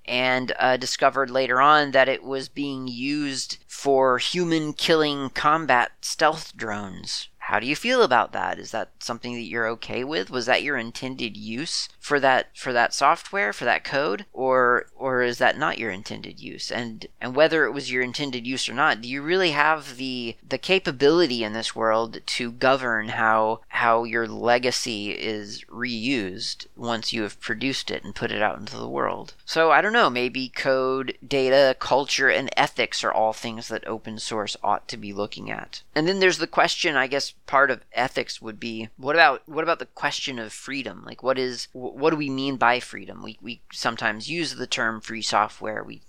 and 0.05 0.53
uh, 0.59 0.77
discovered 0.77 1.31
later 1.31 1.61
on 1.61 1.91
that 1.93 2.09
it 2.09 2.23
was 2.23 2.49
being 2.49 2.87
used 2.87 3.59
for 3.67 4.19
human 4.19 4.73
killing 4.73 5.31
combat 5.31 5.93
stealth 6.01 6.57
drones. 6.57 7.29
How 7.47 7.61
do 7.61 7.67
you 7.69 7.77
feel 7.77 8.03
about 8.03 8.33
that? 8.33 8.59
Is 8.59 8.73
that 8.73 8.91
something 8.99 9.35
that 9.35 9.43
you're 9.43 9.69
okay 9.69 10.03
with? 10.03 10.31
Was 10.31 10.47
that 10.47 10.65
your 10.65 10.77
intended 10.77 11.37
use 11.37 11.89
for 12.01 12.19
that 12.19 12.49
for 12.57 12.73
that 12.73 12.93
software, 12.93 13.53
for 13.53 13.65
that 13.65 13.85
code, 13.85 14.27
or 14.33 14.87
or 14.97 15.23
is 15.23 15.39
that 15.39 15.57
not 15.57 15.79
your 15.79 15.93
intended 15.93 16.41
use? 16.41 16.73
And 16.73 17.07
and 17.21 17.37
whether 17.37 17.65
it 17.65 17.71
was 17.71 17.93
your 17.93 18.03
intended 18.03 18.49
use 18.49 18.69
or 18.69 18.75
not, 18.75 19.01
do 19.01 19.09
you 19.09 19.23
really 19.23 19.53
have 19.53 19.97
the 19.97 20.37
the 20.47 20.59
capability 20.59 21.45
in 21.45 21.53
this 21.53 21.77
world 21.77 22.19
to 22.27 22.51
govern 22.51 23.11
how 23.11 23.61
how 23.69 24.03
your 24.03 24.27
legacy 24.27 25.13
is 25.13 25.63
reused 25.71 26.67
once 26.75 27.13
you 27.13 27.23
have 27.23 27.41
produced 27.41 27.93
it 27.93 28.03
and 28.03 28.13
put 28.13 28.33
it 28.33 28.43
out 28.43 28.59
into 28.59 28.77
the 28.77 28.89
world? 28.89 29.35
So 29.45 29.71
I 29.71 29.81
don't 29.83 29.93
know, 29.93 30.11
maybe 30.11 30.49
code, 30.49 31.17
data, 31.25 31.77
culture, 31.79 32.29
and 32.29 32.51
ethics 32.57 33.05
are 33.05 33.13
all 33.13 33.33
things 33.33 33.69
that 33.69 33.87
open 33.87 34.19
source 34.19 34.57
ought 34.65 34.89
to 34.89 34.97
be 34.97 35.13
looking 35.13 35.49
at. 35.49 35.83
And 35.95 36.09
then 36.09 36.19
there's 36.19 36.39
the 36.39 36.49
question, 36.49 36.97
I 36.97 37.07
guess 37.07 37.35
part 37.47 37.71
of 37.71 37.85
ethics 37.93 38.43
would 38.43 38.59
be 38.61 38.89
what 38.97 39.17
about 39.17 39.43
what 39.47 39.63
about 39.63 39.79
the 39.79 39.87
question 39.87 40.39
of 40.39 40.53
freedom? 40.53 41.05
Like 41.07 41.23
what 41.23 41.39
is 41.39 41.69
what 41.73 42.11
do 42.11 42.17
we 42.17 42.31
mean 42.31 42.57
by 42.57 42.81
freedom? 42.81 43.23
We 43.23 43.39
we 43.41 43.61
sometimes 43.73 44.29
use 44.29 44.55
the 44.55 44.67
term 44.67 45.01
free 45.01 45.23
software. 45.23 45.83
We 45.83 46.03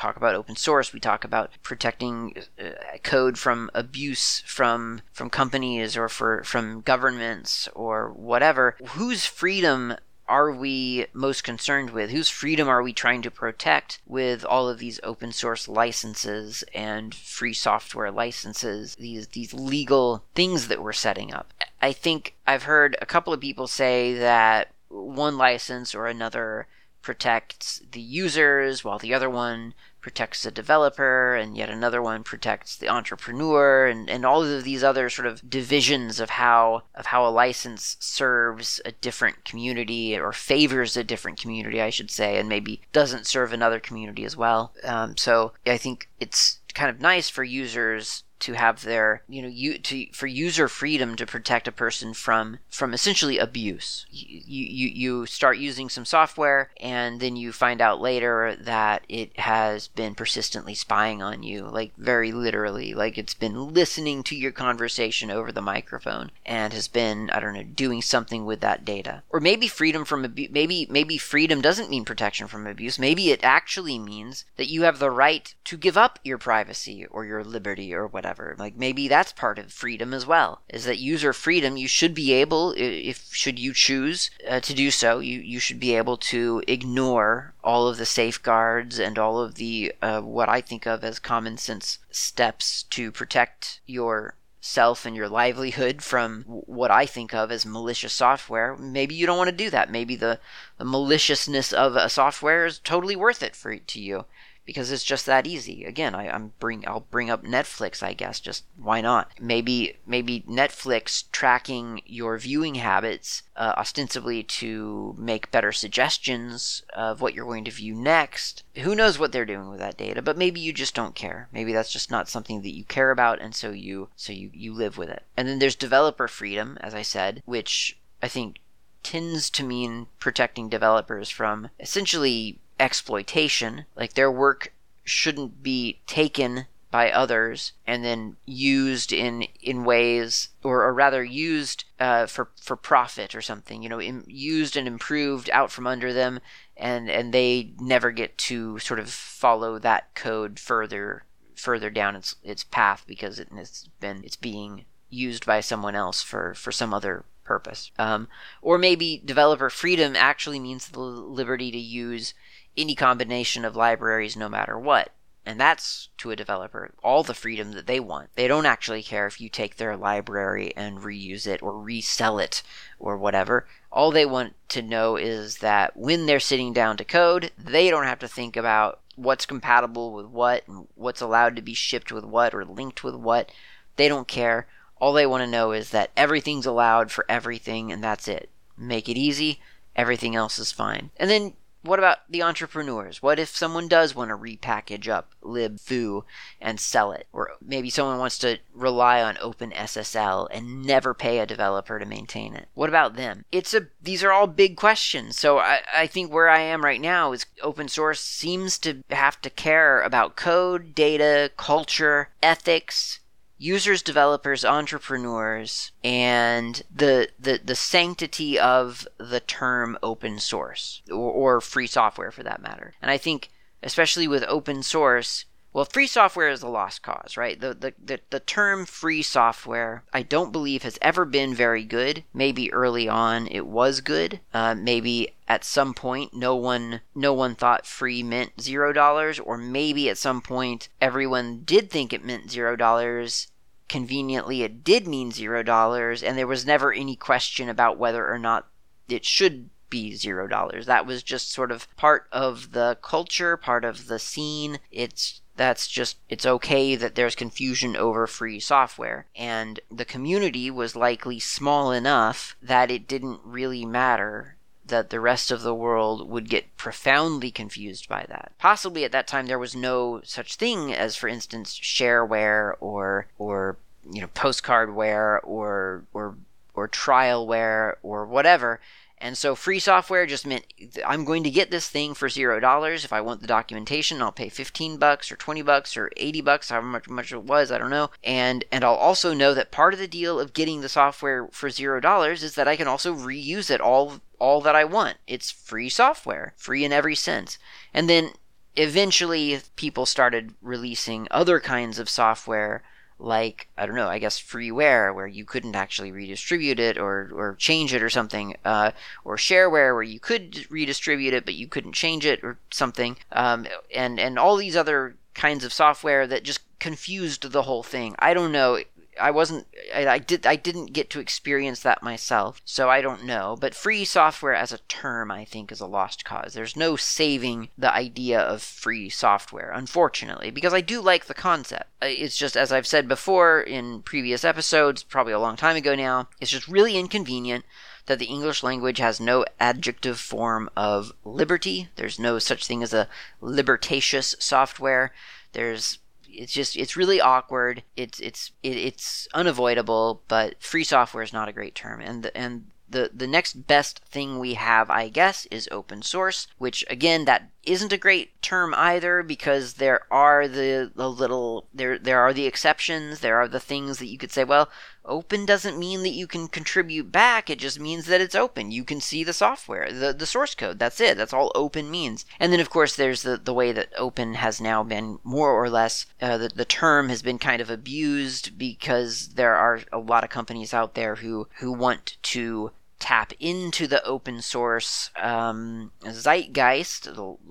talk 0.00 0.16
about 0.16 0.34
open 0.34 0.56
source. 0.56 0.92
We 0.92 1.00
talk 1.00 1.24
about 1.24 1.50
protecting 1.62 2.34
uh, 2.58 2.70
code 3.02 3.38
from 3.38 3.70
abuse 3.74 4.42
from 4.46 5.02
from 5.12 5.28
companies 5.28 5.96
or 5.96 6.08
for 6.08 6.42
from 6.44 6.80
governments 6.80 7.68
or 7.74 8.10
whatever. 8.10 8.76
Whose 8.90 9.26
freedom 9.26 9.96
are 10.30 10.52
we 10.52 11.06
most 11.12 11.42
concerned 11.42 11.90
with? 11.90 12.10
Whose 12.10 12.28
freedom 12.30 12.68
are 12.68 12.82
we 12.82 12.92
trying 12.92 13.20
to 13.22 13.30
protect 13.30 14.00
with 14.06 14.44
all 14.44 14.68
of 14.68 14.78
these 14.78 15.00
open 15.02 15.32
source 15.32 15.66
licenses 15.66 16.62
and 16.72 17.12
free 17.12 17.52
software 17.52 18.12
licenses, 18.12 18.94
these 18.94 19.26
these 19.28 19.52
legal 19.52 20.24
things 20.36 20.68
that 20.68 20.82
we're 20.82 20.92
setting 20.92 21.34
up? 21.34 21.52
I 21.82 21.92
think 21.92 22.36
I've 22.46 22.62
heard 22.62 22.96
a 23.02 23.06
couple 23.06 23.32
of 23.32 23.40
people 23.40 23.66
say 23.66 24.14
that 24.14 24.72
one 24.88 25.36
license 25.36 25.94
or 25.94 26.06
another 26.06 26.68
protects 27.02 27.82
the 27.90 28.00
users 28.00 28.84
while 28.84 28.98
the 28.98 29.12
other 29.12 29.28
one 29.28 29.74
protects 30.00 30.42
the 30.42 30.50
developer, 30.50 31.34
and 31.34 31.56
yet 31.56 31.68
another 31.68 32.00
one 32.00 32.22
protects 32.22 32.76
the 32.76 32.88
entrepreneur, 32.88 33.86
and, 33.86 34.08
and 34.08 34.24
all 34.24 34.42
of 34.42 34.64
these 34.64 34.82
other 34.82 35.10
sort 35.10 35.26
of 35.26 35.48
divisions 35.48 36.20
of 36.20 36.30
how 36.30 36.82
of 36.94 37.06
how 37.06 37.26
a 37.26 37.30
license 37.30 37.96
serves 38.00 38.80
a 38.84 38.92
different 38.92 39.44
community 39.44 40.18
or 40.18 40.32
favors 40.32 40.96
a 40.96 41.04
different 41.04 41.40
community, 41.40 41.80
I 41.80 41.90
should 41.90 42.10
say, 42.10 42.38
and 42.38 42.48
maybe 42.48 42.80
doesn't 42.92 43.26
serve 43.26 43.52
another 43.52 43.80
community 43.80 44.24
as 44.24 44.36
well. 44.36 44.72
Um, 44.84 45.16
so 45.16 45.52
I 45.66 45.76
think 45.76 46.08
it's 46.18 46.60
kind 46.74 46.90
of 46.90 47.00
nice 47.00 47.28
for 47.28 47.44
users 47.44 48.24
to 48.40 48.54
have 48.54 48.82
their 48.82 49.22
you 49.28 49.42
know 49.42 49.48
you 49.48 49.78
to 49.78 50.06
for 50.12 50.26
user 50.26 50.68
freedom 50.68 51.14
to 51.16 51.26
protect 51.26 51.68
a 51.68 51.72
person 51.72 52.14
from 52.14 52.58
from 52.68 52.94
essentially 52.94 53.38
abuse. 53.38 54.06
You 54.10 54.64
you 54.64 54.88
you 54.88 55.26
start 55.26 55.58
using 55.58 55.88
some 55.88 56.04
software 56.04 56.70
and 56.80 57.20
then 57.20 57.36
you 57.36 57.52
find 57.52 57.80
out 57.80 58.00
later 58.00 58.56
that 58.56 59.04
it 59.08 59.38
has 59.38 59.88
been 59.88 60.14
persistently 60.14 60.74
spying 60.74 61.22
on 61.22 61.42
you 61.42 61.64
like 61.64 61.92
very 61.96 62.32
literally. 62.32 62.94
Like 62.94 63.18
it's 63.18 63.34
been 63.34 63.72
listening 63.72 64.22
to 64.24 64.36
your 64.36 64.52
conversation 64.52 65.30
over 65.30 65.52
the 65.52 65.62
microphone 65.62 66.30
and 66.46 66.72
has 66.72 66.88
been 66.88 67.30
i 67.30 67.40
don't 67.40 67.54
know 67.54 67.62
doing 67.62 68.02
something 68.02 68.46
with 68.46 68.60
that 68.60 68.84
data. 68.84 69.22
Or 69.30 69.40
maybe 69.40 69.68
freedom 69.68 70.04
from 70.04 70.24
abuse 70.24 70.50
maybe 70.50 70.86
maybe 70.90 71.18
freedom 71.18 71.60
doesn't 71.60 71.90
mean 71.90 72.04
protection 72.04 72.48
from 72.48 72.66
abuse. 72.66 72.98
Maybe 72.98 73.30
it 73.30 73.44
actually 73.44 73.98
means 73.98 74.44
that 74.56 74.70
you 74.70 74.82
have 74.82 74.98
the 74.98 75.10
right 75.10 75.54
to 75.64 75.76
give 75.76 75.98
up 75.98 76.18
your 76.24 76.38
privacy 76.38 77.04
or 77.06 77.24
your 77.24 77.44
liberty 77.44 77.92
or 77.92 78.06
whatever 78.06 78.29
whatever. 78.30 78.54
Like 78.58 78.76
maybe 78.76 79.08
that's 79.08 79.32
part 79.32 79.58
of 79.58 79.72
freedom 79.72 80.14
as 80.14 80.24
well. 80.24 80.60
Is 80.68 80.84
that 80.84 80.98
user 80.98 81.32
freedom? 81.32 81.76
You 81.76 81.88
should 81.88 82.14
be 82.14 82.32
able, 82.32 82.74
if 82.76 83.34
should 83.34 83.58
you 83.58 83.74
choose 83.74 84.30
uh, 84.48 84.60
to 84.60 84.74
do 84.74 84.90
so, 84.90 85.18
you 85.18 85.40
you 85.40 85.58
should 85.58 85.80
be 85.80 85.96
able 85.96 86.16
to 86.16 86.62
ignore 86.68 87.54
all 87.64 87.88
of 87.88 87.96
the 87.96 88.06
safeguards 88.06 89.00
and 89.00 89.18
all 89.18 89.40
of 89.40 89.56
the 89.56 89.92
uh, 90.00 90.20
what 90.20 90.48
I 90.48 90.60
think 90.60 90.86
of 90.86 91.02
as 91.02 91.18
common 91.18 91.58
sense 91.58 91.98
steps 92.10 92.84
to 92.90 93.10
protect 93.10 93.80
your 93.86 94.34
self 94.60 95.06
and 95.06 95.16
your 95.16 95.28
livelihood 95.28 96.02
from 96.02 96.44
what 96.46 96.90
I 96.90 97.06
think 97.06 97.34
of 97.34 97.50
as 97.50 97.64
malicious 97.64 98.12
software, 98.12 98.76
maybe 98.76 99.14
you 99.14 99.26
don't 99.26 99.38
want 99.38 99.48
to 99.50 99.64
do 99.64 99.70
that. 99.70 99.90
Maybe 99.90 100.16
the, 100.16 100.38
the 100.76 100.84
maliciousness 100.84 101.72
of 101.72 101.96
a 101.96 102.10
software 102.10 102.66
is 102.66 102.78
totally 102.78 103.16
worth 103.16 103.42
it 103.42 103.56
for 103.56 103.74
to 103.74 104.00
you 104.00 104.26
because 104.70 104.92
it's 104.92 105.02
just 105.02 105.26
that 105.26 105.48
easy. 105.48 105.84
Again, 105.84 106.14
I, 106.14 106.26
am 106.26 106.52
bring 106.60 106.86
I'll 106.86 107.04
bring 107.10 107.28
up 107.28 107.42
Netflix, 107.42 108.04
I 108.04 108.12
guess. 108.12 108.38
Just 108.38 108.62
why 108.76 109.00
not? 109.00 109.32
Maybe 109.40 109.96
maybe 110.06 110.44
Netflix 110.48 111.24
tracking 111.32 112.02
your 112.06 112.38
viewing 112.38 112.76
habits 112.76 113.42
uh, 113.56 113.74
ostensibly 113.76 114.44
to 114.44 115.16
make 115.18 115.50
better 115.50 115.72
suggestions 115.72 116.84
of 116.94 117.20
what 117.20 117.34
you're 117.34 117.46
going 117.46 117.64
to 117.64 117.72
view 117.72 117.96
next. 117.96 118.62
Who 118.76 118.94
knows 118.94 119.18
what 119.18 119.32
they're 119.32 119.44
doing 119.44 119.68
with 119.68 119.80
that 119.80 119.96
data? 119.96 120.22
But 120.22 120.38
maybe 120.38 120.60
you 120.60 120.72
just 120.72 120.94
don't 120.94 121.16
care. 121.16 121.48
Maybe 121.50 121.72
that's 121.72 121.92
just 121.92 122.08
not 122.08 122.28
something 122.28 122.62
that 122.62 122.76
you 122.76 122.84
care 122.84 123.10
about, 123.10 123.40
and 123.40 123.56
so 123.56 123.72
you 123.72 124.10
so 124.14 124.32
you 124.32 124.52
you 124.54 124.72
live 124.72 124.96
with 124.96 125.08
it. 125.08 125.24
And 125.36 125.48
then 125.48 125.58
there's 125.58 125.74
developer 125.74 126.28
freedom, 126.28 126.78
as 126.80 126.94
I 126.94 127.02
said, 127.02 127.42
which 127.44 127.98
I 128.22 128.28
think 128.28 128.60
tends 129.02 129.50
to 129.50 129.64
mean 129.64 130.06
protecting 130.20 130.68
developers 130.68 131.28
from 131.28 131.70
essentially 131.80 132.60
exploitation. 132.80 133.86
Like 133.94 134.14
their 134.14 134.30
work 134.30 134.72
shouldn't 135.04 135.62
be 135.62 136.00
taken 136.06 136.66
by 136.90 137.10
others 137.10 137.72
and 137.86 138.04
then 138.04 138.36
used 138.46 139.12
in 139.12 139.42
in 139.62 139.84
ways 139.84 140.48
or, 140.64 140.82
or 140.82 140.92
rather 140.92 141.22
used 141.22 141.84
uh, 142.00 142.26
for 142.26 142.48
for 142.60 142.74
profit 142.74 143.34
or 143.34 143.40
something 143.40 143.82
you 143.82 143.88
know 143.88 144.00
used 144.00 144.76
and 144.76 144.88
improved 144.88 145.48
out 145.50 145.70
from 145.70 145.86
under 145.86 146.12
them 146.12 146.40
and 146.76 147.08
and 147.08 147.32
they 147.32 147.70
never 147.78 148.10
get 148.10 148.36
to 148.36 148.78
sort 148.80 148.98
of 148.98 149.08
follow 149.08 149.78
that 149.78 150.12
code 150.14 150.58
further 150.58 151.22
further 151.54 151.90
down 151.90 152.16
its 152.16 152.34
its 152.42 152.64
path 152.64 153.04
because 153.06 153.38
it, 153.38 153.48
has 153.52 153.88
been 154.00 154.22
it's 154.24 154.36
being 154.36 154.84
used 155.08 155.46
by 155.46 155.60
someone 155.60 155.94
else 155.94 156.22
for 156.22 156.54
for 156.54 156.72
some 156.72 156.92
other 156.92 157.24
purpose 157.44 157.92
um, 157.98 158.26
or 158.62 158.78
maybe 158.78 159.22
developer 159.24 159.70
freedom 159.70 160.16
actually 160.16 160.58
means 160.58 160.88
the 160.88 161.00
liberty 161.00 161.70
to 161.70 161.78
use 161.78 162.34
any 162.76 162.94
combination 162.94 163.64
of 163.64 163.76
libraries 163.76 164.36
no 164.36 164.48
matter 164.48 164.78
what. 164.78 165.12
And 165.46 165.58
that's 165.58 166.10
to 166.18 166.30
a 166.30 166.36
developer 166.36 166.92
all 167.02 167.22
the 167.22 167.34
freedom 167.34 167.72
that 167.72 167.86
they 167.86 167.98
want. 167.98 168.28
They 168.34 168.46
don't 168.46 168.66
actually 168.66 169.02
care 169.02 169.26
if 169.26 169.40
you 169.40 169.48
take 169.48 169.76
their 169.76 169.96
library 169.96 170.72
and 170.76 170.98
reuse 170.98 171.46
it 171.46 171.62
or 171.62 171.80
resell 171.80 172.38
it 172.38 172.62
or 172.98 173.16
whatever. 173.16 173.66
All 173.90 174.10
they 174.10 174.26
want 174.26 174.54
to 174.68 174.82
know 174.82 175.16
is 175.16 175.58
that 175.58 175.96
when 175.96 176.26
they're 176.26 176.40
sitting 176.40 176.72
down 176.72 176.96
to 176.98 177.04
code, 177.04 177.52
they 177.58 177.90
don't 177.90 178.04
have 178.04 178.18
to 178.20 178.28
think 178.28 178.56
about 178.56 179.00
what's 179.16 179.46
compatible 179.46 180.12
with 180.12 180.26
what 180.26 180.68
and 180.68 180.86
what's 180.94 181.20
allowed 181.20 181.56
to 181.56 181.62
be 181.62 181.74
shipped 181.74 182.12
with 182.12 182.24
what 182.24 182.54
or 182.54 182.64
linked 182.64 183.02
with 183.02 183.14
what. 183.14 183.50
They 183.96 184.08
don't 184.08 184.28
care. 184.28 184.66
All 185.00 185.12
they 185.12 185.26
want 185.26 185.42
to 185.42 185.50
know 185.50 185.72
is 185.72 185.90
that 185.90 186.10
everything's 186.16 186.66
allowed 186.66 187.10
for 187.10 187.24
everything 187.28 187.90
and 187.90 188.04
that's 188.04 188.28
it. 188.28 188.50
Make 188.76 189.08
it 189.08 189.16
easy, 189.16 189.60
everything 189.96 190.36
else 190.36 190.58
is 190.58 190.70
fine. 190.70 191.10
And 191.16 191.30
then 191.30 191.54
what 191.82 191.98
about 191.98 192.18
the 192.28 192.42
entrepreneurs? 192.42 193.22
What 193.22 193.38
if 193.38 193.48
someone 193.48 193.88
does 193.88 194.14
want 194.14 194.30
to 194.30 194.36
repackage 194.36 195.08
up 195.08 195.32
libfoo 195.42 196.24
and 196.60 196.78
sell 196.78 197.12
it? 197.12 197.26
Or 197.32 197.52
maybe 197.64 197.88
someone 197.88 198.18
wants 198.18 198.38
to 198.38 198.58
rely 198.74 199.22
on 199.22 199.36
OpenSSL 199.36 200.48
and 200.50 200.84
never 200.84 201.14
pay 201.14 201.38
a 201.38 201.46
developer 201.46 201.98
to 201.98 202.04
maintain 202.04 202.54
it. 202.54 202.68
What 202.74 202.90
about 202.90 203.16
them? 203.16 203.44
It's 203.50 203.72
a 203.72 203.86
these 204.02 204.22
are 204.22 204.32
all 204.32 204.46
big 204.46 204.76
questions. 204.76 205.38
So 205.38 205.58
I, 205.58 205.80
I 205.94 206.06
think 206.06 206.32
where 206.32 206.50
I 206.50 206.60
am 206.60 206.84
right 206.84 207.00
now 207.00 207.32
is 207.32 207.46
open 207.62 207.88
source 207.88 208.20
seems 208.20 208.78
to 208.80 209.02
have 209.10 209.40
to 209.40 209.50
care 209.50 210.02
about 210.02 210.36
code, 210.36 210.94
data, 210.94 211.50
culture, 211.56 212.28
ethics, 212.42 213.20
users, 213.60 214.02
developers, 214.02 214.64
entrepreneurs, 214.64 215.92
and 216.02 216.82
the 216.92 217.28
the, 217.38 217.60
the 217.62 217.76
sanctity 217.76 218.58
of 218.58 219.06
the 219.18 219.40
term 219.40 219.98
open 220.02 220.38
source 220.40 221.02
or, 221.10 221.30
or 221.30 221.60
free 221.60 221.86
software 221.86 222.30
for 222.30 222.42
that 222.42 222.62
matter. 222.62 222.94
And 223.02 223.10
I 223.10 223.18
think 223.18 223.50
especially 223.82 224.26
with 224.26 224.44
open 224.48 224.82
source, 224.82 225.44
well, 225.72 225.84
free 225.84 226.08
software 226.08 226.48
is 226.48 226.62
a 226.62 226.68
lost 226.68 227.02
cause, 227.02 227.36
right? 227.36 227.60
The, 227.60 227.74
the, 227.74 227.94
the, 228.04 228.20
the, 228.30 228.40
term 228.40 228.86
free 228.86 229.22
software, 229.22 230.02
I 230.12 230.22
don't 230.22 230.50
believe 230.50 230.82
has 230.82 230.98
ever 231.00 231.24
been 231.24 231.54
very 231.54 231.84
good. 231.84 232.24
Maybe 232.34 232.72
early 232.72 233.08
on 233.08 233.46
it 233.46 233.66
was 233.66 234.00
good. 234.00 234.40
Uh, 234.52 234.74
maybe 234.74 235.34
at 235.46 235.64
some 235.64 235.94
point 235.94 236.34
no 236.34 236.56
one 236.56 237.02
no 237.14 237.32
one 237.32 237.54
thought 237.54 237.86
free 237.86 238.22
meant 238.22 238.60
zero 238.60 238.92
dollars, 238.92 239.38
or 239.38 239.56
maybe 239.56 240.08
at 240.08 240.18
some 240.18 240.40
point 240.40 240.88
everyone 241.00 241.62
did 241.64 241.88
think 241.88 242.12
it 242.12 242.24
meant 242.24 242.50
zero 242.50 242.74
dollars. 242.74 243.48
Conveniently, 243.88 244.62
it 244.62 244.84
did 244.84 245.06
mean 245.06 245.30
zero 245.32 245.62
dollars, 245.62 246.22
and 246.22 246.36
there 246.36 246.46
was 246.46 246.66
never 246.66 246.92
any 246.92 247.16
question 247.16 247.68
about 247.68 247.98
whether 247.98 248.28
or 248.28 248.38
not 248.38 248.68
it 249.08 249.24
should 249.24 249.70
be 249.88 250.14
zero 250.14 250.46
dollars. 250.46 250.86
That 250.86 251.06
was 251.06 251.22
just 251.22 251.52
sort 251.52 251.70
of 251.70 251.94
part 251.96 252.26
of 252.32 252.72
the 252.72 252.98
culture, 253.02 253.56
part 253.56 253.84
of 253.84 254.06
the 254.06 254.18
scene. 254.18 254.78
It's 254.90 255.42
that's 255.60 255.88
just 255.88 256.16
it's 256.30 256.46
okay 256.46 256.96
that 256.96 257.16
there's 257.16 257.34
confusion 257.34 257.94
over 257.94 258.26
free 258.26 258.58
software 258.58 259.26
and 259.36 259.78
the 259.90 260.06
community 260.06 260.70
was 260.70 260.96
likely 260.96 261.38
small 261.38 261.92
enough 261.92 262.56
that 262.62 262.90
it 262.90 263.06
didn't 263.06 263.38
really 263.44 263.84
matter 263.84 264.56
that 264.86 265.10
the 265.10 265.20
rest 265.20 265.50
of 265.50 265.60
the 265.60 265.74
world 265.74 266.30
would 266.30 266.48
get 266.48 266.74
profoundly 266.78 267.50
confused 267.50 268.08
by 268.08 268.24
that. 268.26 268.52
Possibly 268.58 269.04
at 269.04 269.12
that 269.12 269.26
time 269.26 269.48
there 269.48 269.58
was 269.58 269.76
no 269.76 270.22
such 270.24 270.56
thing 270.56 270.94
as 270.94 271.14
for 271.14 271.28
instance 271.28 271.78
shareware 271.78 272.72
or 272.80 273.26
or 273.38 273.76
you 274.10 274.22
know 274.22 274.28
postcardware 274.28 275.40
or 275.44 276.04
or 276.14 276.36
or 276.72 276.88
trialware 276.88 277.96
or 278.02 278.24
whatever 278.24 278.80
and 279.20 279.36
so 279.36 279.54
free 279.54 279.78
software 279.78 280.26
just 280.26 280.46
meant 280.46 280.64
I'm 281.06 281.24
going 281.24 281.42
to 281.44 281.50
get 281.50 281.70
this 281.70 281.88
thing 281.88 282.14
for 282.14 282.28
zero 282.28 282.58
dollars. 282.58 283.04
If 283.04 283.12
I 283.12 283.20
want 283.20 283.40
the 283.40 283.46
documentation, 283.46 284.22
I'll 284.22 284.32
pay 284.32 284.48
15 284.48 284.96
bucks 284.96 285.30
or 285.30 285.36
20 285.36 285.62
bucks 285.62 285.96
or 285.96 286.10
80 286.16 286.40
bucks, 286.40 286.70
however 286.70 286.86
much, 286.86 287.08
much 287.08 287.32
it 287.32 287.42
was, 287.42 287.70
I 287.70 287.78
don't 287.78 287.90
know. 287.90 288.10
And 288.24 288.64
and 288.72 288.82
I'll 288.82 288.94
also 288.94 289.34
know 289.34 289.52
that 289.54 289.70
part 289.70 289.92
of 289.92 290.00
the 290.00 290.08
deal 290.08 290.40
of 290.40 290.54
getting 290.54 290.80
the 290.80 290.88
software 290.88 291.48
for 291.52 291.68
zero 291.68 292.00
dollars 292.00 292.42
is 292.42 292.54
that 292.54 292.68
I 292.68 292.76
can 292.76 292.88
also 292.88 293.14
reuse 293.14 293.70
it 293.70 293.80
all 293.80 294.20
all 294.38 294.60
that 294.62 294.74
I 294.74 294.84
want. 294.84 295.18
It's 295.26 295.50
free 295.50 295.90
software, 295.90 296.54
free 296.56 296.84
in 296.84 296.92
every 296.92 297.14
sense. 297.14 297.58
And 297.92 298.08
then 298.08 298.30
eventually 298.76 299.60
people 299.76 300.06
started 300.06 300.54
releasing 300.62 301.28
other 301.30 301.60
kinds 301.60 301.98
of 301.98 302.08
software 302.08 302.82
like 303.20 303.68
I 303.76 303.86
don't 303.86 303.94
know, 303.94 304.08
I 304.08 304.18
guess 304.18 304.40
freeware 304.40 305.14
where 305.14 305.26
you 305.26 305.44
couldn't 305.44 305.76
actually 305.76 306.10
redistribute 306.10 306.80
it 306.80 306.98
or 306.98 307.30
or 307.32 307.54
change 307.58 307.94
it 307.94 308.02
or 308.02 308.10
something, 308.10 308.56
uh, 308.64 308.92
or 309.24 309.36
shareware 309.36 309.94
where 309.94 310.02
you 310.02 310.20
could 310.20 310.66
redistribute 310.70 311.34
it 311.34 311.44
but 311.44 311.54
you 311.54 311.68
couldn't 311.68 311.92
change 311.92 312.24
it 312.24 312.42
or 312.42 312.58
something, 312.70 313.16
um, 313.32 313.66
and 313.94 314.18
and 314.18 314.38
all 314.38 314.56
these 314.56 314.76
other 314.76 315.14
kinds 315.34 315.64
of 315.64 315.72
software 315.72 316.26
that 316.26 316.42
just 316.44 316.60
confused 316.78 317.50
the 317.52 317.62
whole 317.62 317.82
thing. 317.82 318.14
I 318.18 318.34
don't 318.34 318.52
know 318.52 318.80
I 319.20 319.30
wasn't 319.30 319.66
I, 319.94 320.06
I, 320.06 320.18
did 320.18 320.46
I 320.46 320.56
didn't 320.56 320.92
get 320.92 321.10
to 321.10 321.20
experience 321.20 321.80
that 321.80 322.02
myself, 322.02 322.60
so 322.64 322.88
I 322.88 323.00
don't 323.00 323.24
know. 323.24 323.56
But 323.60 323.74
free 323.74 324.04
software 324.04 324.54
as 324.54 324.72
a 324.72 324.78
term 324.78 325.30
I 325.30 325.44
think 325.44 325.70
is 325.70 325.80
a 325.80 325.86
lost 325.86 326.24
cause. 326.24 326.54
There's 326.54 326.76
no 326.76 326.96
saving 326.96 327.68
the 327.76 327.92
idea 327.92 328.40
of 328.40 328.62
free 328.62 329.08
software, 329.08 329.70
unfortunately, 329.72 330.50
because 330.50 330.74
I 330.74 330.80
do 330.80 331.00
like 331.00 331.26
the 331.26 331.34
concept. 331.34 331.90
It's 332.02 332.36
just 332.36 332.56
as 332.56 332.72
I've 332.72 332.86
said 332.86 333.08
before 333.08 333.60
in 333.60 334.02
previous 334.02 334.44
episodes, 334.44 335.02
probably 335.02 335.32
a 335.32 335.40
long 335.40 335.56
time 335.56 335.76
ago 335.76 335.94
now, 335.94 336.28
it's 336.40 336.50
just 336.50 336.68
really 336.68 336.96
inconvenient 336.96 337.64
that 338.06 338.18
the 338.18 338.26
English 338.26 338.62
language 338.62 338.98
has 338.98 339.20
no 339.20 339.44
adjective 339.60 340.18
form 340.18 340.68
of 340.76 341.12
liberty. 341.24 341.88
There's 341.96 342.18
no 342.18 342.38
such 342.38 342.66
thing 342.66 342.82
as 342.82 342.92
a 342.92 343.08
libertatious 343.40 344.34
software. 344.40 345.12
There's 345.52 345.98
it's 346.32 346.52
just 346.52 346.76
it's 346.76 346.96
really 346.96 347.20
awkward. 347.20 347.82
It's 347.96 348.20
it's 348.20 348.52
it, 348.62 348.76
it's 348.76 349.28
unavoidable, 349.34 350.22
but 350.28 350.62
free 350.62 350.84
software 350.84 351.22
is 351.22 351.32
not 351.32 351.48
a 351.48 351.52
great 351.52 351.74
term. 351.74 352.00
And 352.00 352.22
the, 352.22 352.36
and 352.36 352.66
the 352.88 353.10
the 353.14 353.26
next 353.26 353.66
best 353.66 354.00
thing 354.00 354.38
we 354.38 354.54
have, 354.54 354.90
I 354.90 355.08
guess, 355.08 355.46
is 355.50 355.68
open 355.70 356.02
source, 356.02 356.48
which 356.58 356.84
again 356.90 357.24
that 357.26 357.50
isn't 357.64 357.92
a 357.92 357.98
great 357.98 358.40
term 358.42 358.74
either 358.74 359.22
because 359.22 359.74
there 359.74 360.00
are 360.10 360.48
the, 360.48 360.90
the 360.94 361.10
little 361.10 361.68
there 361.74 361.98
there 361.98 362.20
are 362.20 362.32
the 362.32 362.46
exceptions 362.46 363.20
there 363.20 363.36
are 363.36 363.48
the 363.48 363.60
things 363.60 363.98
that 363.98 364.06
you 364.06 364.16
could 364.16 364.32
say 364.32 364.44
well 364.44 364.68
open 365.04 365.44
doesn't 365.46 365.78
mean 365.78 366.02
that 366.02 366.10
you 366.10 366.26
can 366.26 366.46
contribute 366.48 367.10
back 367.10 367.50
it 367.50 367.58
just 367.58 367.80
means 367.80 368.06
that 368.06 368.20
it's 368.20 368.34
open. 368.34 368.70
You 368.70 368.84
can 368.84 369.00
see 369.00 369.24
the 369.24 369.32
software 369.32 369.92
the, 369.92 370.12
the 370.12 370.26
source 370.26 370.54
code 370.54 370.78
that's 370.78 371.00
it 371.00 371.16
that's 371.16 371.32
all 371.32 371.52
open 371.54 371.90
means. 371.90 372.24
And 372.38 372.52
then 372.52 372.60
of 372.60 372.70
course 372.70 372.96
there's 372.96 373.22
the, 373.22 373.36
the 373.36 373.54
way 373.54 373.72
that 373.72 373.92
open 373.96 374.34
has 374.34 374.60
now 374.60 374.82
been 374.82 375.18
more 375.24 375.52
or 375.52 375.68
less 375.68 376.06
uh, 376.20 376.38
the, 376.38 376.48
the 376.48 376.64
term 376.64 377.08
has 377.08 377.22
been 377.22 377.38
kind 377.38 377.60
of 377.60 377.70
abused 377.70 378.56
because 378.58 379.28
there 379.34 379.54
are 379.54 379.80
a 379.92 379.98
lot 379.98 380.24
of 380.24 380.30
companies 380.30 380.72
out 380.72 380.94
there 380.94 381.16
who 381.16 381.48
who 381.58 381.72
want 381.72 382.16
to 382.22 382.70
tap 383.00 383.32
into 383.40 383.86
the 383.86 384.04
open 384.04 384.40
source 384.40 385.10
um, 385.20 385.90
zeitgeist, 386.04 387.08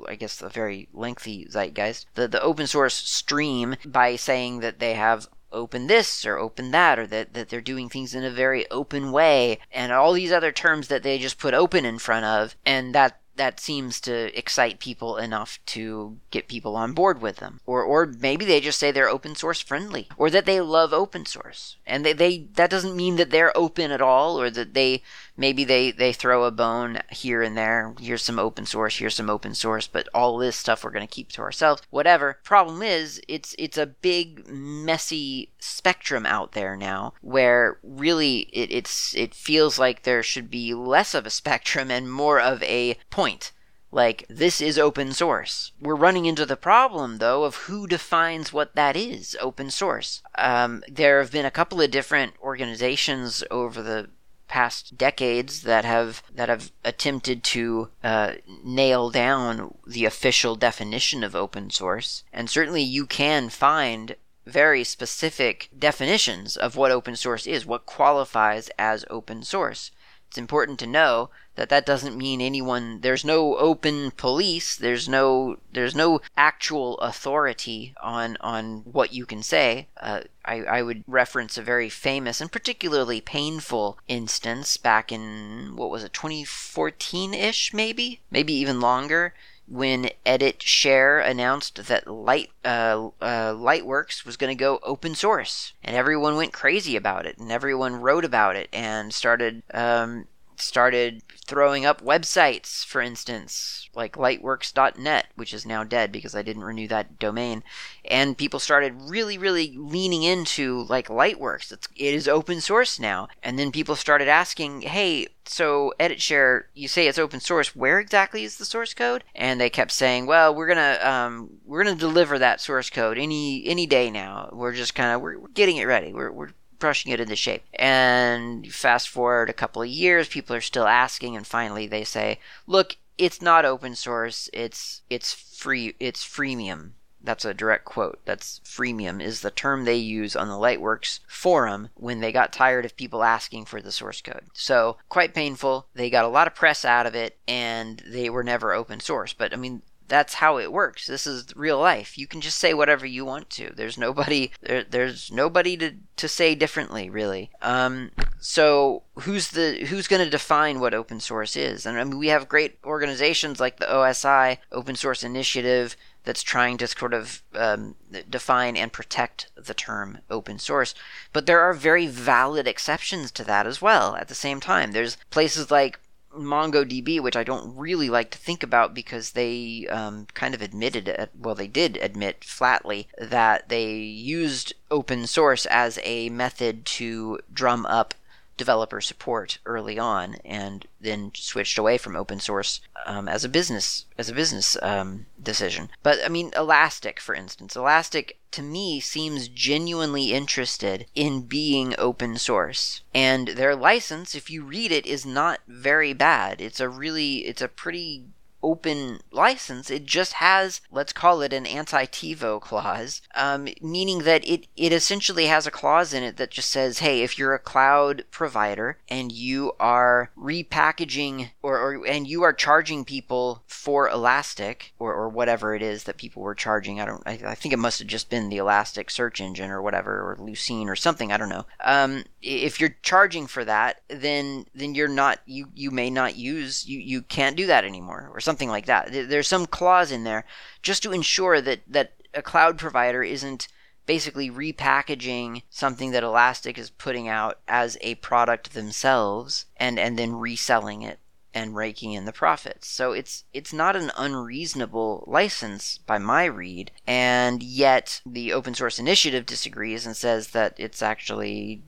I 0.07 0.15
guess 0.15 0.37
the 0.37 0.49
very 0.49 0.87
lengthy 0.93 1.47
zeitgeist, 1.49 2.05
the, 2.15 2.27
the 2.27 2.41
open 2.41 2.67
source 2.67 2.93
stream 2.93 3.75
by 3.85 4.15
saying 4.15 4.61
that 4.61 4.79
they 4.79 4.93
have 4.93 5.27
open 5.51 5.87
this 5.87 6.25
or 6.25 6.37
open 6.37 6.71
that 6.71 6.99
or 6.99 7.07
that, 7.07 7.33
that 7.33 7.49
they're 7.49 7.59
doing 7.59 7.89
things 7.89 8.13
in 8.13 8.23
a 8.23 8.29
very 8.29 8.69
open 8.69 9.11
way 9.11 9.57
and 9.71 9.91
all 9.91 10.13
these 10.13 10.31
other 10.31 10.51
terms 10.51 10.87
that 10.89 11.01
they 11.01 11.17
just 11.17 11.39
put 11.39 11.55
open 11.55 11.85
in 11.85 11.97
front 11.97 12.23
of 12.23 12.55
and 12.65 12.93
that 12.93 13.19
that 13.39 13.57
seems 13.57 14.01
to 14.01 14.37
excite 14.37 14.79
people 14.79 15.15
enough 15.15 15.59
to 15.65 16.17
get 16.29 16.49
people 16.49 16.75
on 16.75 16.91
board 16.91 17.21
with 17.21 17.37
them. 17.37 17.61
Or 17.65 17.83
or 17.83 18.05
maybe 18.05 18.43
they 18.43 18.59
just 18.59 18.77
say 18.77 18.91
they're 18.91 19.07
open 19.07 19.33
source 19.33 19.61
friendly 19.61 20.09
or 20.17 20.29
that 20.29 20.45
they 20.45 20.59
love 20.59 20.91
open 20.91 21.25
source. 21.25 21.77
And 21.87 22.05
they, 22.05 22.11
they 22.11 22.49
that 22.55 22.69
doesn't 22.69 22.97
mean 22.97 23.15
that 23.15 23.31
they're 23.31 23.57
open 23.57 23.91
at 23.91 24.01
all 24.01 24.39
or 24.39 24.49
that 24.49 24.73
they 24.73 25.03
maybe 25.39 25.63
they 25.63 25.89
they 25.89 26.13
throw 26.13 26.43
a 26.43 26.51
bone 26.51 26.99
here 27.09 27.41
and 27.41 27.57
there 27.57 27.95
here's 27.99 28.21
some 28.21 28.37
open 28.37 28.65
source 28.65 28.97
here's 28.97 29.15
some 29.15 29.29
open 29.29 29.55
source 29.55 29.87
but 29.87 30.07
all 30.13 30.37
this 30.37 30.55
stuff 30.55 30.83
we're 30.83 30.91
going 30.91 31.07
to 31.07 31.15
keep 31.15 31.29
to 31.29 31.41
ourselves 31.41 31.81
whatever 31.89 32.37
problem 32.43 32.83
is 32.83 33.21
it's 33.27 33.55
it's 33.57 33.77
a 33.77 33.85
big 33.85 34.47
messy 34.47 35.49
spectrum 35.57 36.25
out 36.25 36.51
there 36.51 36.75
now 36.75 37.13
where 37.21 37.79
really 37.81 38.39
it, 38.51 38.69
it's 38.71 39.15
it 39.15 39.33
feels 39.33 39.79
like 39.79 40.03
there 40.03 40.21
should 40.21 40.51
be 40.51 40.73
less 40.73 41.15
of 41.15 41.25
a 41.25 41.31
spectrum 41.31 41.89
and 41.89 42.11
more 42.11 42.39
of 42.39 42.61
a 42.63 42.97
point 43.09 43.53
like, 43.91 44.25
this 44.29 44.61
is 44.61 44.77
open 44.77 45.13
source. 45.13 45.71
We're 45.81 45.95
running 45.95 46.27
into 46.27 46.45
the 46.45 46.55
problem, 46.55 47.17
though, 47.17 47.43
of 47.43 47.55
who 47.55 47.87
defines 47.87 48.53
what 48.53 48.75
that 48.75 48.95
is 48.95 49.35
open 49.41 49.71
source. 49.71 50.21
Um, 50.37 50.83
there 50.87 51.19
have 51.19 51.31
been 51.31 51.45
a 51.45 51.51
couple 51.51 51.81
of 51.81 51.89
different 51.89 52.33
organizations 52.39 53.43
over 53.49 53.81
the 53.81 54.09
past 54.49 54.97
decades 54.97 55.61
that 55.61 55.85
have 55.85 56.21
that 56.35 56.49
have 56.49 56.71
attempted 56.83 57.43
to 57.45 57.89
uh, 58.03 58.33
nail 58.63 59.09
down 59.09 59.75
the 59.87 60.03
official 60.03 60.57
definition 60.57 61.23
of 61.23 61.35
open 61.35 61.69
source, 61.69 62.25
and 62.33 62.49
certainly 62.49 62.81
you 62.81 63.05
can 63.05 63.47
find 63.47 64.17
very 64.45 64.83
specific 64.83 65.69
definitions 65.77 66.57
of 66.57 66.75
what 66.75 66.91
open 66.91 67.15
source 67.15 67.47
is, 67.47 67.65
what 67.65 67.85
qualifies 67.85 68.69
as 68.77 69.05
open 69.09 69.43
source. 69.43 69.91
It's 70.27 70.37
important 70.37 70.79
to 70.79 70.87
know 70.87 71.29
that 71.59 71.67
that 71.67 71.85
doesn't 71.85 72.15
mean 72.15 72.39
anyone 72.39 73.01
there's 73.01 73.25
no 73.25 73.57
open 73.57 74.11
police 74.11 74.77
there's 74.77 75.09
no 75.09 75.57
there's 75.73 75.93
no 75.93 76.21
actual 76.37 76.97
authority 76.99 77.93
on 78.01 78.37
on 78.39 78.77
what 78.85 79.11
you 79.11 79.25
can 79.25 79.43
say. 79.43 79.87
Uh, 79.99 80.21
I, 80.45 80.61
I 80.63 80.81
would 80.81 81.03
reference 81.05 81.57
a 81.57 81.61
very 81.61 81.89
famous 81.89 82.39
and 82.39 82.49
particularly 82.51 83.19
painful 83.19 83.99
instance 84.07 84.77
back 84.77 85.11
in 85.11 85.75
what 85.75 85.89
was 85.89 86.03
it 86.03 86.13
2014-ish 86.13 87.73
maybe? 87.73 88.21
Maybe 88.31 88.53
even 88.53 88.79
longer 88.79 89.33
when 89.67 90.09
EditShare 90.25 91.23
announced 91.23 91.75
that 91.87 92.07
Light 92.07 92.49
uh, 92.65 93.09
uh, 93.21 93.53
Lightworks 93.53 94.25
was 94.25 94.37
going 94.37 94.49
to 94.49 94.59
go 94.59 94.79
open 94.81 95.13
source, 95.13 95.73
and 95.83 95.95
everyone 95.95 96.35
went 96.35 96.53
crazy 96.53 96.95
about 96.95 97.27
it, 97.27 97.37
and 97.37 97.51
everyone 97.51 97.97
wrote 97.97 98.25
about 98.25 98.55
it, 98.55 98.67
and 98.73 99.13
started 99.13 99.61
um, 99.71 100.25
started 100.61 101.23
throwing 101.47 101.85
up 101.85 102.01
websites, 102.01 102.85
for 102.85 103.01
instance, 103.01 103.89
like 103.95 104.13
lightworks.net, 104.13 105.27
which 105.35 105.53
is 105.53 105.65
now 105.65 105.83
dead 105.83 106.11
because 106.11 106.35
I 106.35 106.41
didn't 106.41 106.63
renew 106.63 106.87
that 106.89 107.17
domain. 107.17 107.63
And 108.05 108.37
people 108.37 108.59
started 108.59 108.93
really, 108.95 109.37
really 109.37 109.75
leaning 109.75 110.23
into 110.23 110.83
like 110.83 111.07
Lightworks. 111.07 111.71
It's, 111.71 111.87
it 111.95 112.13
is 112.13 112.27
open 112.27 112.61
source 112.61 112.99
now. 112.99 113.27
And 113.41 113.57
then 113.57 113.71
people 113.71 113.95
started 113.95 114.27
asking, 114.27 114.81
hey, 114.81 115.27
so 115.45 115.93
EditShare, 115.99 116.65
you 116.75 116.87
say 116.87 117.07
it's 117.07 117.17
open 117.17 117.39
source. 117.39 117.75
Where 117.75 117.99
exactly 117.99 118.43
is 118.43 118.57
the 118.57 118.65
source 118.65 118.93
code? 118.93 119.23
And 119.33 119.59
they 119.59 119.69
kept 119.69 119.91
saying, 119.91 120.27
well, 120.27 120.53
we're 120.53 120.67
gonna 120.67 120.99
um, 121.01 121.49
we're 121.65 121.83
gonna 121.83 121.95
deliver 121.95 122.37
that 122.37 122.61
source 122.61 122.89
code 122.91 123.17
any 123.17 123.65
any 123.65 123.87
day 123.87 124.11
now. 124.11 124.49
We're 124.53 124.73
just 124.73 124.93
kind 124.93 125.15
of 125.15 125.21
we're, 125.21 125.39
we're 125.39 125.47
getting 125.49 125.77
it 125.77 125.85
ready. 125.85 126.13
We're 126.13 126.31
we're 126.31 126.51
brushing 126.79 127.11
it 127.11 127.19
into 127.19 127.35
shape. 127.35 127.63
And 127.73 128.71
fast 128.73 129.09
forward 129.09 129.49
a 129.49 129.53
couple 129.53 129.81
of 129.81 129.87
years, 129.89 130.27
people 130.27 130.55
are 130.55 130.61
still 130.61 130.87
asking, 130.87 131.35
and 131.35 131.45
finally 131.45 131.87
they 131.87 132.03
say, 132.03 132.39
"Look, 132.65 132.97
it's 133.17 133.41
not 133.41 133.65
open 133.65 133.95
source. 133.95 134.49
It's 134.53 135.01
it's 135.09 135.33
free. 135.33 135.95
It's 135.99 136.25
freemium." 136.25 136.93
That's 137.21 137.43
a 137.43 137.53
direct 137.53 137.83
quote. 137.83 138.19
That's 138.23 138.61
freemium 138.63 139.21
is 139.21 139.41
the 139.41 139.51
term 139.51 139.83
they 139.83 139.97
use 139.97 140.37
on 140.37 140.47
the 140.47 140.53
Lightworks 140.53 141.19
forum 141.27 141.89
when 141.95 142.21
they 142.21 142.31
got 142.31 142.53
tired 142.53 142.85
of 142.85 142.95
people 142.95 143.23
asking 143.23 143.65
for 143.65 143.81
the 143.81 143.91
source 143.91 144.21
code. 144.21 144.45
So, 144.53 144.97
quite 145.09 145.33
painful. 145.33 145.87
They 145.93 146.09
got 146.09 146.23
a 146.23 146.29
lot 146.29 146.47
of 146.47 146.55
press 146.55 146.85
out 146.85 147.05
of 147.05 147.15
it 147.15 147.37
and 147.45 148.01
they 148.07 148.29
were 148.29 148.43
never 148.43 148.73
open 148.73 149.01
source. 149.01 149.33
But 149.33 149.53
I 149.53 149.57
mean, 149.57 149.81
that's 150.09 150.35
how 150.35 150.57
it 150.57 150.71
works. 150.71 151.07
This 151.07 151.25
is 151.25 151.55
real 151.55 151.79
life. 151.79 152.17
You 152.17 152.27
can 152.27 152.41
just 152.41 152.57
say 152.57 152.73
whatever 152.73 153.05
you 153.05 153.23
want 153.23 153.49
to. 153.51 153.71
There's 153.73 153.97
nobody 153.97 154.51
there, 154.61 154.83
there's 154.83 155.31
nobody 155.31 155.77
to, 155.77 155.93
to 156.17 156.27
say 156.27 156.55
differently, 156.55 157.09
really. 157.09 157.51
Um, 157.61 158.11
so 158.39 159.03
who's 159.19 159.49
the 159.49 159.85
who's 159.85 160.07
going 160.07 160.23
to 160.23 160.29
define 160.29 160.79
what 160.79 160.93
open 160.93 161.19
source 161.19 161.55
is? 161.55 161.85
And 161.85 161.97
I 161.97 162.03
mean, 162.03 162.17
we 162.17 162.27
have 162.27 162.49
great 162.49 162.79
organizations 162.83 163.59
like 163.59 163.77
the 163.77 163.85
OSI 163.85 164.57
Open 164.71 164.95
Source 164.95 165.23
Initiative 165.23 165.95
that's 166.23 166.43
trying 166.43 166.77
to 166.77 166.87
sort 166.87 167.13
of 167.13 167.41
um, 167.55 167.95
define 168.29 168.75
and 168.75 168.91
protect 168.91 169.47
the 169.55 169.73
term 169.73 170.19
open 170.29 170.59
source. 170.59 170.93
But 171.33 171.45
there 171.45 171.61
are 171.61 171.73
very 171.73 172.07
valid 172.07 172.67
exceptions 172.67 173.31
to 173.31 173.43
that 173.45 173.65
as 173.65 173.81
well. 173.81 174.15
At 174.15 174.27
the 174.27 174.35
same 174.35 174.59
time, 174.59 174.91
there's 174.91 175.17
places 175.31 175.71
like 175.71 175.99
MongoDB, 176.35 177.19
which 177.19 177.35
I 177.35 177.43
don't 177.43 177.75
really 177.75 178.09
like 178.09 178.29
to 178.31 178.37
think 178.37 178.63
about 178.63 178.93
because 178.93 179.31
they 179.31 179.87
um, 179.89 180.27
kind 180.33 180.53
of 180.53 180.61
admitted, 180.61 181.29
well, 181.37 181.55
they 181.55 181.67
did 181.67 181.97
admit 181.97 182.43
flatly 182.43 183.07
that 183.17 183.69
they 183.69 183.95
used 183.95 184.73
open 184.91 185.27
source 185.27 185.65
as 185.67 185.99
a 186.03 186.29
method 186.29 186.85
to 186.85 187.39
drum 187.53 187.85
up 187.85 188.13
developer 188.59 189.01
support 189.01 189.57
early 189.65 189.97
on, 189.97 190.35
and 190.45 190.85
then 191.01 191.31
switched 191.33 191.79
away 191.79 191.97
from 191.97 192.15
open 192.15 192.39
source 192.39 192.81
um, 193.05 193.27
as 193.27 193.43
a 193.43 193.49
business 193.49 194.05
as 194.17 194.29
a 194.29 194.33
business 194.33 194.77
um, 194.83 195.25
decision. 195.41 195.89
But 196.03 196.19
I 196.23 196.29
mean, 196.29 196.51
Elastic, 196.55 197.19
for 197.19 197.33
instance, 197.33 197.75
Elastic 197.75 198.37
to 198.51 198.61
me 198.61 198.99
seems 198.99 199.47
genuinely 199.47 200.33
interested 200.33 201.05
in 201.15 201.43
being 201.43 201.95
open 201.97 202.37
source, 202.37 203.01
and 203.15 203.47
their 203.49 203.75
license, 203.75 204.35
if 204.35 204.49
you 204.49 204.63
read 204.63 204.91
it, 204.91 205.07
is 205.07 205.25
not 205.25 205.61
very 205.67 206.13
bad. 206.13 206.61
It's 206.61 206.81
a 206.81 206.89
really, 206.89 207.45
it's 207.47 207.61
a 207.61 207.67
pretty 207.67 208.25
open 208.61 209.19
license. 209.31 209.89
It 209.89 210.05
just 210.05 210.33
has, 210.33 210.81
let's 210.91 211.13
call 211.13 211.41
it 211.41 211.53
an 211.53 211.65
anti-TiVo 211.65 212.61
clause, 212.61 213.21
um, 213.35 213.67
meaning 213.81 214.19
that 214.19 214.47
it, 214.47 214.67
it 214.75 214.91
essentially 214.91 215.45
has 215.45 215.65
a 215.65 215.71
clause 215.71 216.13
in 216.13 216.23
it 216.23 216.37
that 216.37 216.51
just 216.51 216.69
says, 216.69 216.99
hey, 216.99 217.21
if 217.21 217.37
you're 217.37 217.53
a 217.53 217.59
cloud 217.59 218.25
provider 218.31 218.97
and 219.07 219.31
you 219.31 219.71
are 219.79 220.31
repackaging 220.37 221.51
or, 221.61 221.77
or 221.79 222.05
and 222.05 222.27
you 222.27 222.43
are 222.43 222.53
charging 222.53 223.05
people 223.05 223.63
for 223.67 224.09
Elastic 224.09 224.93
or, 224.99 225.13
or 225.13 225.29
whatever 225.29 225.73
it 225.73 225.81
is 225.81 226.03
that 226.03 226.17
people 226.17 226.41
were 226.41 226.55
charging, 226.55 226.99
I 226.99 227.05
don't, 227.05 227.23
I, 227.25 227.39
I 227.45 227.55
think 227.55 227.73
it 227.73 227.79
must 227.79 227.99
have 227.99 228.07
just 228.07 228.29
been 228.29 228.49
the 228.49 228.57
Elastic 228.57 229.09
search 229.09 229.39
engine 229.39 229.71
or 229.71 229.81
whatever, 229.81 230.31
or 230.31 230.37
Lucene 230.37 230.87
or 230.87 230.95
something, 230.95 231.31
I 231.31 231.37
don't 231.37 231.49
know. 231.49 231.65
Um, 231.83 232.25
if 232.41 232.79
you're 232.79 232.95
charging 233.01 233.47
for 233.47 233.63
that, 233.65 234.01
then 234.07 234.65
then 234.73 234.95
you're 234.95 235.07
not 235.07 235.39
you 235.45 235.67
you 235.75 235.91
may 235.91 236.09
not 236.09 236.35
use 236.35 236.87
you 236.87 236.99
you 236.99 237.21
can't 237.21 237.57
do 237.57 237.65
that 237.67 237.83
anymore 237.83 238.29
or 238.33 238.39
something 238.39 238.48
like 238.69 238.85
that. 238.85 239.11
There's 239.11 239.47
some 239.47 239.65
clause 239.65 240.11
in 240.11 240.23
there 240.23 240.45
just 240.81 241.03
to 241.03 241.11
ensure 241.11 241.61
that 241.61 241.81
that 241.87 242.13
a 242.33 242.41
cloud 242.41 242.77
provider 242.77 243.23
isn't 243.23 243.67
basically 244.05 244.49
repackaging 244.49 245.61
something 245.69 246.11
that 246.11 246.23
Elastic 246.23 246.77
is 246.77 246.89
putting 246.89 247.27
out 247.27 247.59
as 247.67 247.97
a 248.01 248.15
product 248.15 248.73
themselves 248.73 249.65
and 249.77 249.99
and 249.99 250.17
then 250.17 250.35
reselling 250.35 251.01
it 251.03 251.19
and 251.53 251.75
raking 251.75 252.13
in 252.13 252.25
the 252.25 252.31
profits. 252.31 252.87
So 252.87 253.11
it's 253.11 253.43
it's 253.53 253.73
not 253.73 253.95
an 253.95 254.11
unreasonable 254.17 255.23
license 255.27 255.99
by 255.99 256.17
my 256.17 256.45
read, 256.45 256.91
and 257.07 257.63
yet 257.63 258.21
the 258.25 258.53
open 258.53 258.73
source 258.73 258.99
initiative 258.99 259.45
disagrees 259.45 260.05
and 260.05 260.15
says 260.15 260.49
that 260.49 260.75
it's 260.77 261.01
actually 261.01 261.81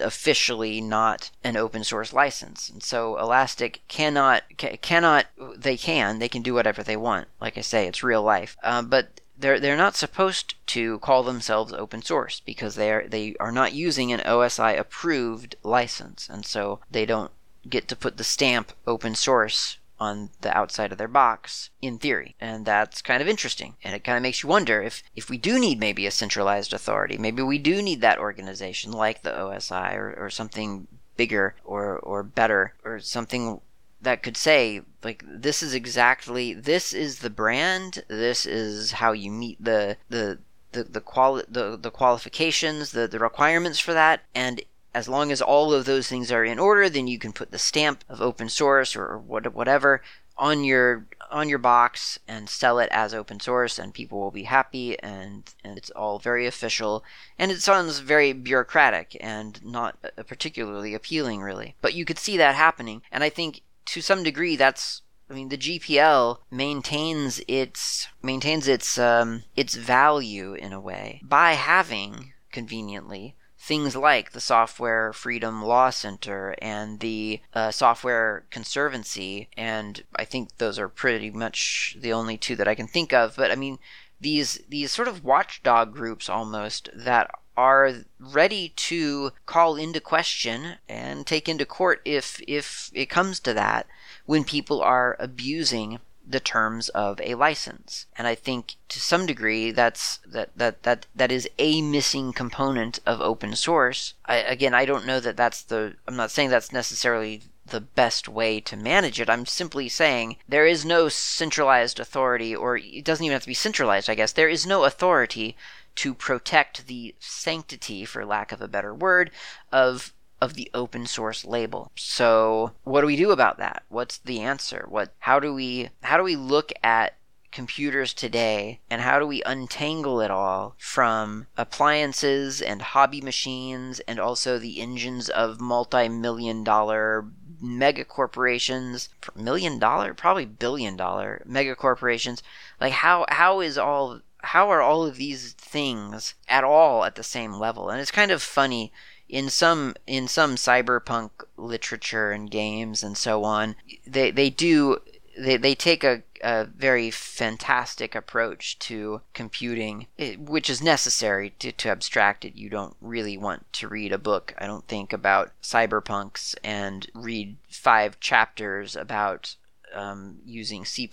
officially 0.00 0.80
not 0.80 1.30
an 1.42 1.56
open 1.56 1.84
source 1.84 2.12
license. 2.12 2.68
And 2.68 2.82
so 2.82 3.18
Elastic 3.18 3.82
cannot 3.88 4.42
ca- 4.58 4.76
cannot 4.78 5.26
they 5.56 5.76
can 5.76 6.18
they 6.18 6.28
can 6.28 6.42
do 6.42 6.54
whatever 6.54 6.82
they 6.82 6.96
want. 6.96 7.28
Like 7.40 7.56
I 7.56 7.62
say, 7.62 7.86
it's 7.86 8.02
real 8.02 8.22
life. 8.22 8.56
Um, 8.62 8.88
but 8.88 9.20
they're 9.38 9.60
they're 9.60 9.76
not 9.76 9.96
supposed 9.96 10.54
to 10.66 10.98
call 11.00 11.22
themselves 11.22 11.72
open 11.72 12.02
source 12.02 12.40
because 12.40 12.74
they 12.74 12.90
are 12.90 13.06
they 13.06 13.34
are 13.38 13.52
not 13.52 13.72
using 13.72 14.12
an 14.12 14.20
OSI 14.20 14.78
approved 14.78 15.56
license, 15.62 16.28
and 16.28 16.44
so 16.46 16.80
they 16.90 17.04
don't 17.04 17.30
get 17.68 17.88
to 17.88 17.96
put 17.96 18.16
the 18.16 18.24
stamp 18.24 18.72
open 18.86 19.14
source 19.14 19.78
on 19.98 20.30
the 20.42 20.56
outside 20.56 20.92
of 20.92 20.98
their 20.98 21.08
box 21.08 21.70
in 21.80 21.98
theory. 21.98 22.34
And 22.40 22.66
that's 22.66 23.00
kind 23.00 23.22
of 23.22 23.28
interesting. 23.28 23.76
And 23.82 23.94
it 23.94 24.04
kind 24.04 24.16
of 24.16 24.22
makes 24.22 24.42
you 24.42 24.48
wonder 24.48 24.82
if 24.82 25.02
if 25.14 25.30
we 25.30 25.38
do 25.38 25.58
need 25.58 25.80
maybe 25.80 26.06
a 26.06 26.10
centralized 26.10 26.72
authority 26.72 27.16
maybe 27.16 27.42
we 27.42 27.58
do 27.58 27.80
need 27.80 28.00
that 28.00 28.18
organization 28.18 28.92
like 28.92 29.22
the 29.22 29.30
osi 29.30 29.94
or, 29.94 30.14
or 30.18 30.30
something 30.30 30.86
bigger 31.16 31.54
or 31.64 31.98
or 31.98 32.22
better 32.22 32.74
or 32.84 33.00
something 33.00 33.60
that 34.02 34.22
could 34.22 34.36
say 34.36 34.82
like 35.02 35.24
this 35.26 35.62
is 35.62 35.72
exactly 35.72 36.52
this 36.52 36.92
is 36.92 37.20
the 37.20 37.30
brand 37.30 38.04
this 38.08 38.44
is 38.44 38.92
how 38.92 39.12
you 39.12 39.30
meet 39.30 39.62
the 39.62 39.96
the 40.10 40.38
the 40.72 40.84
the, 40.84 41.00
quali- 41.00 41.44
the, 41.48 41.76
the 41.76 41.90
qualifications 41.90 42.92
the, 42.92 43.08
the 43.08 43.18
requirements 43.18 43.78
for 43.78 43.94
that. 43.94 44.22
And 44.34 44.60
as 44.96 45.10
long 45.10 45.30
as 45.30 45.42
all 45.42 45.74
of 45.74 45.84
those 45.84 46.08
things 46.08 46.32
are 46.32 46.42
in 46.42 46.58
order, 46.58 46.88
then 46.88 47.06
you 47.06 47.18
can 47.18 47.30
put 47.30 47.50
the 47.50 47.58
stamp 47.58 48.02
of 48.08 48.22
open 48.22 48.48
source 48.48 48.96
or 48.96 49.18
whatever 49.18 50.00
on 50.38 50.64
your 50.64 51.06
on 51.30 51.50
your 51.50 51.58
box 51.58 52.18
and 52.26 52.48
sell 52.48 52.78
it 52.78 52.88
as 52.90 53.12
open 53.12 53.38
source 53.38 53.78
and 53.78 53.92
people 53.92 54.18
will 54.18 54.30
be 54.30 54.44
happy 54.44 54.98
and, 55.00 55.54
and 55.62 55.76
it's 55.76 55.90
all 55.90 56.18
very 56.18 56.46
official 56.46 57.04
and 57.38 57.50
it 57.50 57.60
sounds 57.60 57.98
very 57.98 58.32
bureaucratic 58.32 59.16
and 59.20 59.62
not 59.62 59.98
particularly 60.26 60.94
appealing 60.94 61.42
really. 61.42 61.74
But 61.82 61.92
you 61.94 62.06
could 62.06 62.18
see 62.18 62.38
that 62.38 62.54
happening 62.54 63.02
and 63.10 63.22
i 63.22 63.28
think 63.28 63.62
to 63.86 64.00
some 64.00 64.22
degree 64.22 64.56
that's 64.56 65.02
I 65.28 65.34
mean, 65.34 65.48
the 65.48 65.58
GPL 65.58 66.38
maintains 66.52 67.40
its 67.48 68.06
maintains 68.22 68.68
its 68.68 68.96
um, 68.96 69.42
its 69.56 69.74
value 69.74 70.54
in 70.54 70.72
a 70.72 70.80
way 70.80 71.20
by 71.24 71.54
having 71.54 72.32
conveniently 72.52 73.34
things 73.66 73.96
like 73.96 74.30
the 74.30 74.40
Software 74.40 75.12
Freedom 75.12 75.60
Law 75.60 75.90
Center 75.90 76.54
and 76.62 77.00
the 77.00 77.40
uh, 77.52 77.72
Software 77.72 78.44
Conservancy, 78.50 79.48
and 79.56 80.04
I 80.14 80.24
think 80.24 80.58
those 80.58 80.78
are 80.78 80.88
pretty 80.88 81.30
much 81.30 81.96
the 81.98 82.12
only 82.12 82.38
two 82.38 82.54
that 82.56 82.68
I 82.68 82.76
can 82.76 82.86
think 82.86 83.12
of. 83.12 83.34
But 83.36 83.50
I 83.50 83.56
mean, 83.56 83.78
these 84.20 84.60
these 84.68 84.92
sort 84.92 85.08
of 85.08 85.24
watchdog 85.24 85.92
groups 85.92 86.28
almost 86.28 86.90
that 86.94 87.28
are 87.56 87.92
ready 88.20 88.68
to 88.76 89.32
call 89.46 89.74
into 89.76 90.00
question 90.00 90.76
and 90.88 91.26
take 91.26 91.48
into 91.48 91.66
court 91.66 92.00
if 92.04 92.40
if 92.46 92.90
it 92.94 93.06
comes 93.06 93.40
to 93.40 93.52
that 93.54 93.86
when 94.26 94.44
people 94.44 94.80
are 94.80 95.16
abusing 95.18 95.98
the 96.28 96.40
terms 96.40 96.88
of 96.90 97.20
a 97.20 97.34
license. 97.34 98.06
And 98.16 98.26
I 98.26 98.34
think 98.34 98.74
to 98.88 99.00
some 99.00 99.26
degree 99.26 99.70
that's 99.70 100.18
that 100.26 100.50
that 100.56 100.82
that 100.82 101.06
that 101.14 101.30
is 101.30 101.48
a 101.58 101.82
missing 101.82 102.32
component 102.32 102.98
of 103.06 103.20
open 103.20 103.54
source. 103.54 104.14
I, 104.24 104.36
again, 104.36 104.74
I 104.74 104.84
don't 104.84 105.06
know 105.06 105.20
that 105.20 105.36
that's 105.36 105.62
the 105.62 105.94
I'm 106.06 106.16
not 106.16 106.30
saying 106.30 106.50
that's 106.50 106.72
necessarily 106.72 107.42
the 107.66 107.80
best 107.80 108.28
way 108.28 108.60
to 108.60 108.76
manage 108.76 109.20
it. 109.20 109.28
I'm 109.28 109.46
simply 109.46 109.88
saying 109.88 110.36
there 110.48 110.66
is 110.66 110.84
no 110.84 111.08
centralized 111.08 111.98
authority 111.98 112.54
or 112.54 112.76
it 112.76 113.04
doesn't 113.04 113.24
even 113.24 113.34
have 113.34 113.42
to 113.42 113.48
be 113.48 113.54
centralized, 113.54 114.08
I 114.08 114.14
guess. 114.14 114.32
There 114.32 114.48
is 114.48 114.66
no 114.66 114.84
authority 114.84 115.56
to 115.96 116.14
protect 116.14 116.86
the 116.86 117.14
sanctity, 117.18 118.04
for 118.04 118.24
lack 118.24 118.52
of 118.52 118.60
a 118.60 118.68
better 118.68 118.94
word, 118.94 119.30
of 119.72 120.12
of 120.40 120.54
the 120.54 120.70
open 120.74 121.06
source 121.06 121.44
label. 121.44 121.90
So, 121.96 122.72
what 122.84 123.00
do 123.00 123.06
we 123.06 123.16
do 123.16 123.30
about 123.30 123.58
that? 123.58 123.84
What's 123.88 124.18
the 124.18 124.40
answer? 124.40 124.86
What 124.88 125.12
how 125.20 125.40
do 125.40 125.54
we 125.54 125.90
how 126.02 126.16
do 126.16 126.22
we 126.22 126.36
look 126.36 126.72
at 126.82 127.14
computers 127.56 128.12
today 128.12 128.80
and 128.90 129.00
how 129.00 129.18
do 129.18 129.26
we 129.26 129.42
untangle 129.44 130.20
it 130.20 130.30
all 130.30 130.74
from 130.76 131.46
appliances 131.56 132.60
and 132.60 132.82
hobby 132.82 133.22
machines 133.22 133.98
and 134.00 134.20
also 134.20 134.58
the 134.58 134.78
engines 134.78 135.30
of 135.30 135.58
multi-million 135.58 136.62
dollar 136.62 137.24
mega 137.58 138.04
corporations 138.04 139.08
million 139.34 139.78
dollar 139.78 140.12
probably 140.12 140.44
billion 140.44 140.96
dollar 140.96 141.42
mega 141.46 141.74
corporations 141.74 142.42
like 142.78 142.92
how 142.92 143.24
how 143.30 143.60
is 143.60 143.78
all 143.78 144.20
how 144.42 144.68
are 144.68 144.82
all 144.82 145.06
of 145.06 145.16
these 145.16 145.52
things 145.54 146.34
at 146.48 146.62
all 146.62 147.04
at 147.04 147.14
the 147.14 147.22
same 147.22 147.54
level 147.54 147.88
and 147.88 148.02
it's 148.02 148.10
kind 148.10 148.30
of 148.30 148.42
funny 148.42 148.92
in 149.28 149.50
some 149.50 149.94
in 150.06 150.28
some 150.28 150.56
cyberpunk 150.56 151.30
literature 151.56 152.30
and 152.30 152.50
games 152.50 153.02
and 153.02 153.16
so 153.16 153.44
on, 153.44 153.76
they 154.06 154.30
they 154.30 154.50
do 154.50 155.00
they, 155.36 155.56
they 155.56 155.74
take 155.74 156.02
a, 156.02 156.22
a 156.42 156.64
very 156.64 157.10
fantastic 157.10 158.14
approach 158.14 158.78
to 158.78 159.20
computing, 159.34 160.06
eh, 160.18 160.36
which 160.36 160.70
is 160.70 160.82
necessary 160.82 161.50
to, 161.58 161.72
to 161.72 161.90
abstract 161.90 162.44
it. 162.44 162.56
You 162.56 162.70
don't 162.70 162.96
really 163.00 163.36
want 163.36 163.70
to 163.74 163.88
read 163.88 164.12
a 164.12 164.18
book, 164.18 164.54
I 164.58 164.66
don't 164.66 164.86
think, 164.88 165.12
about 165.12 165.52
cyberpunks 165.62 166.54
and 166.64 167.06
read 167.14 167.56
five 167.68 168.18
chapters 168.20 168.96
about 168.96 169.56
um, 169.96 170.38
using 170.44 170.84
C++ 170.84 171.08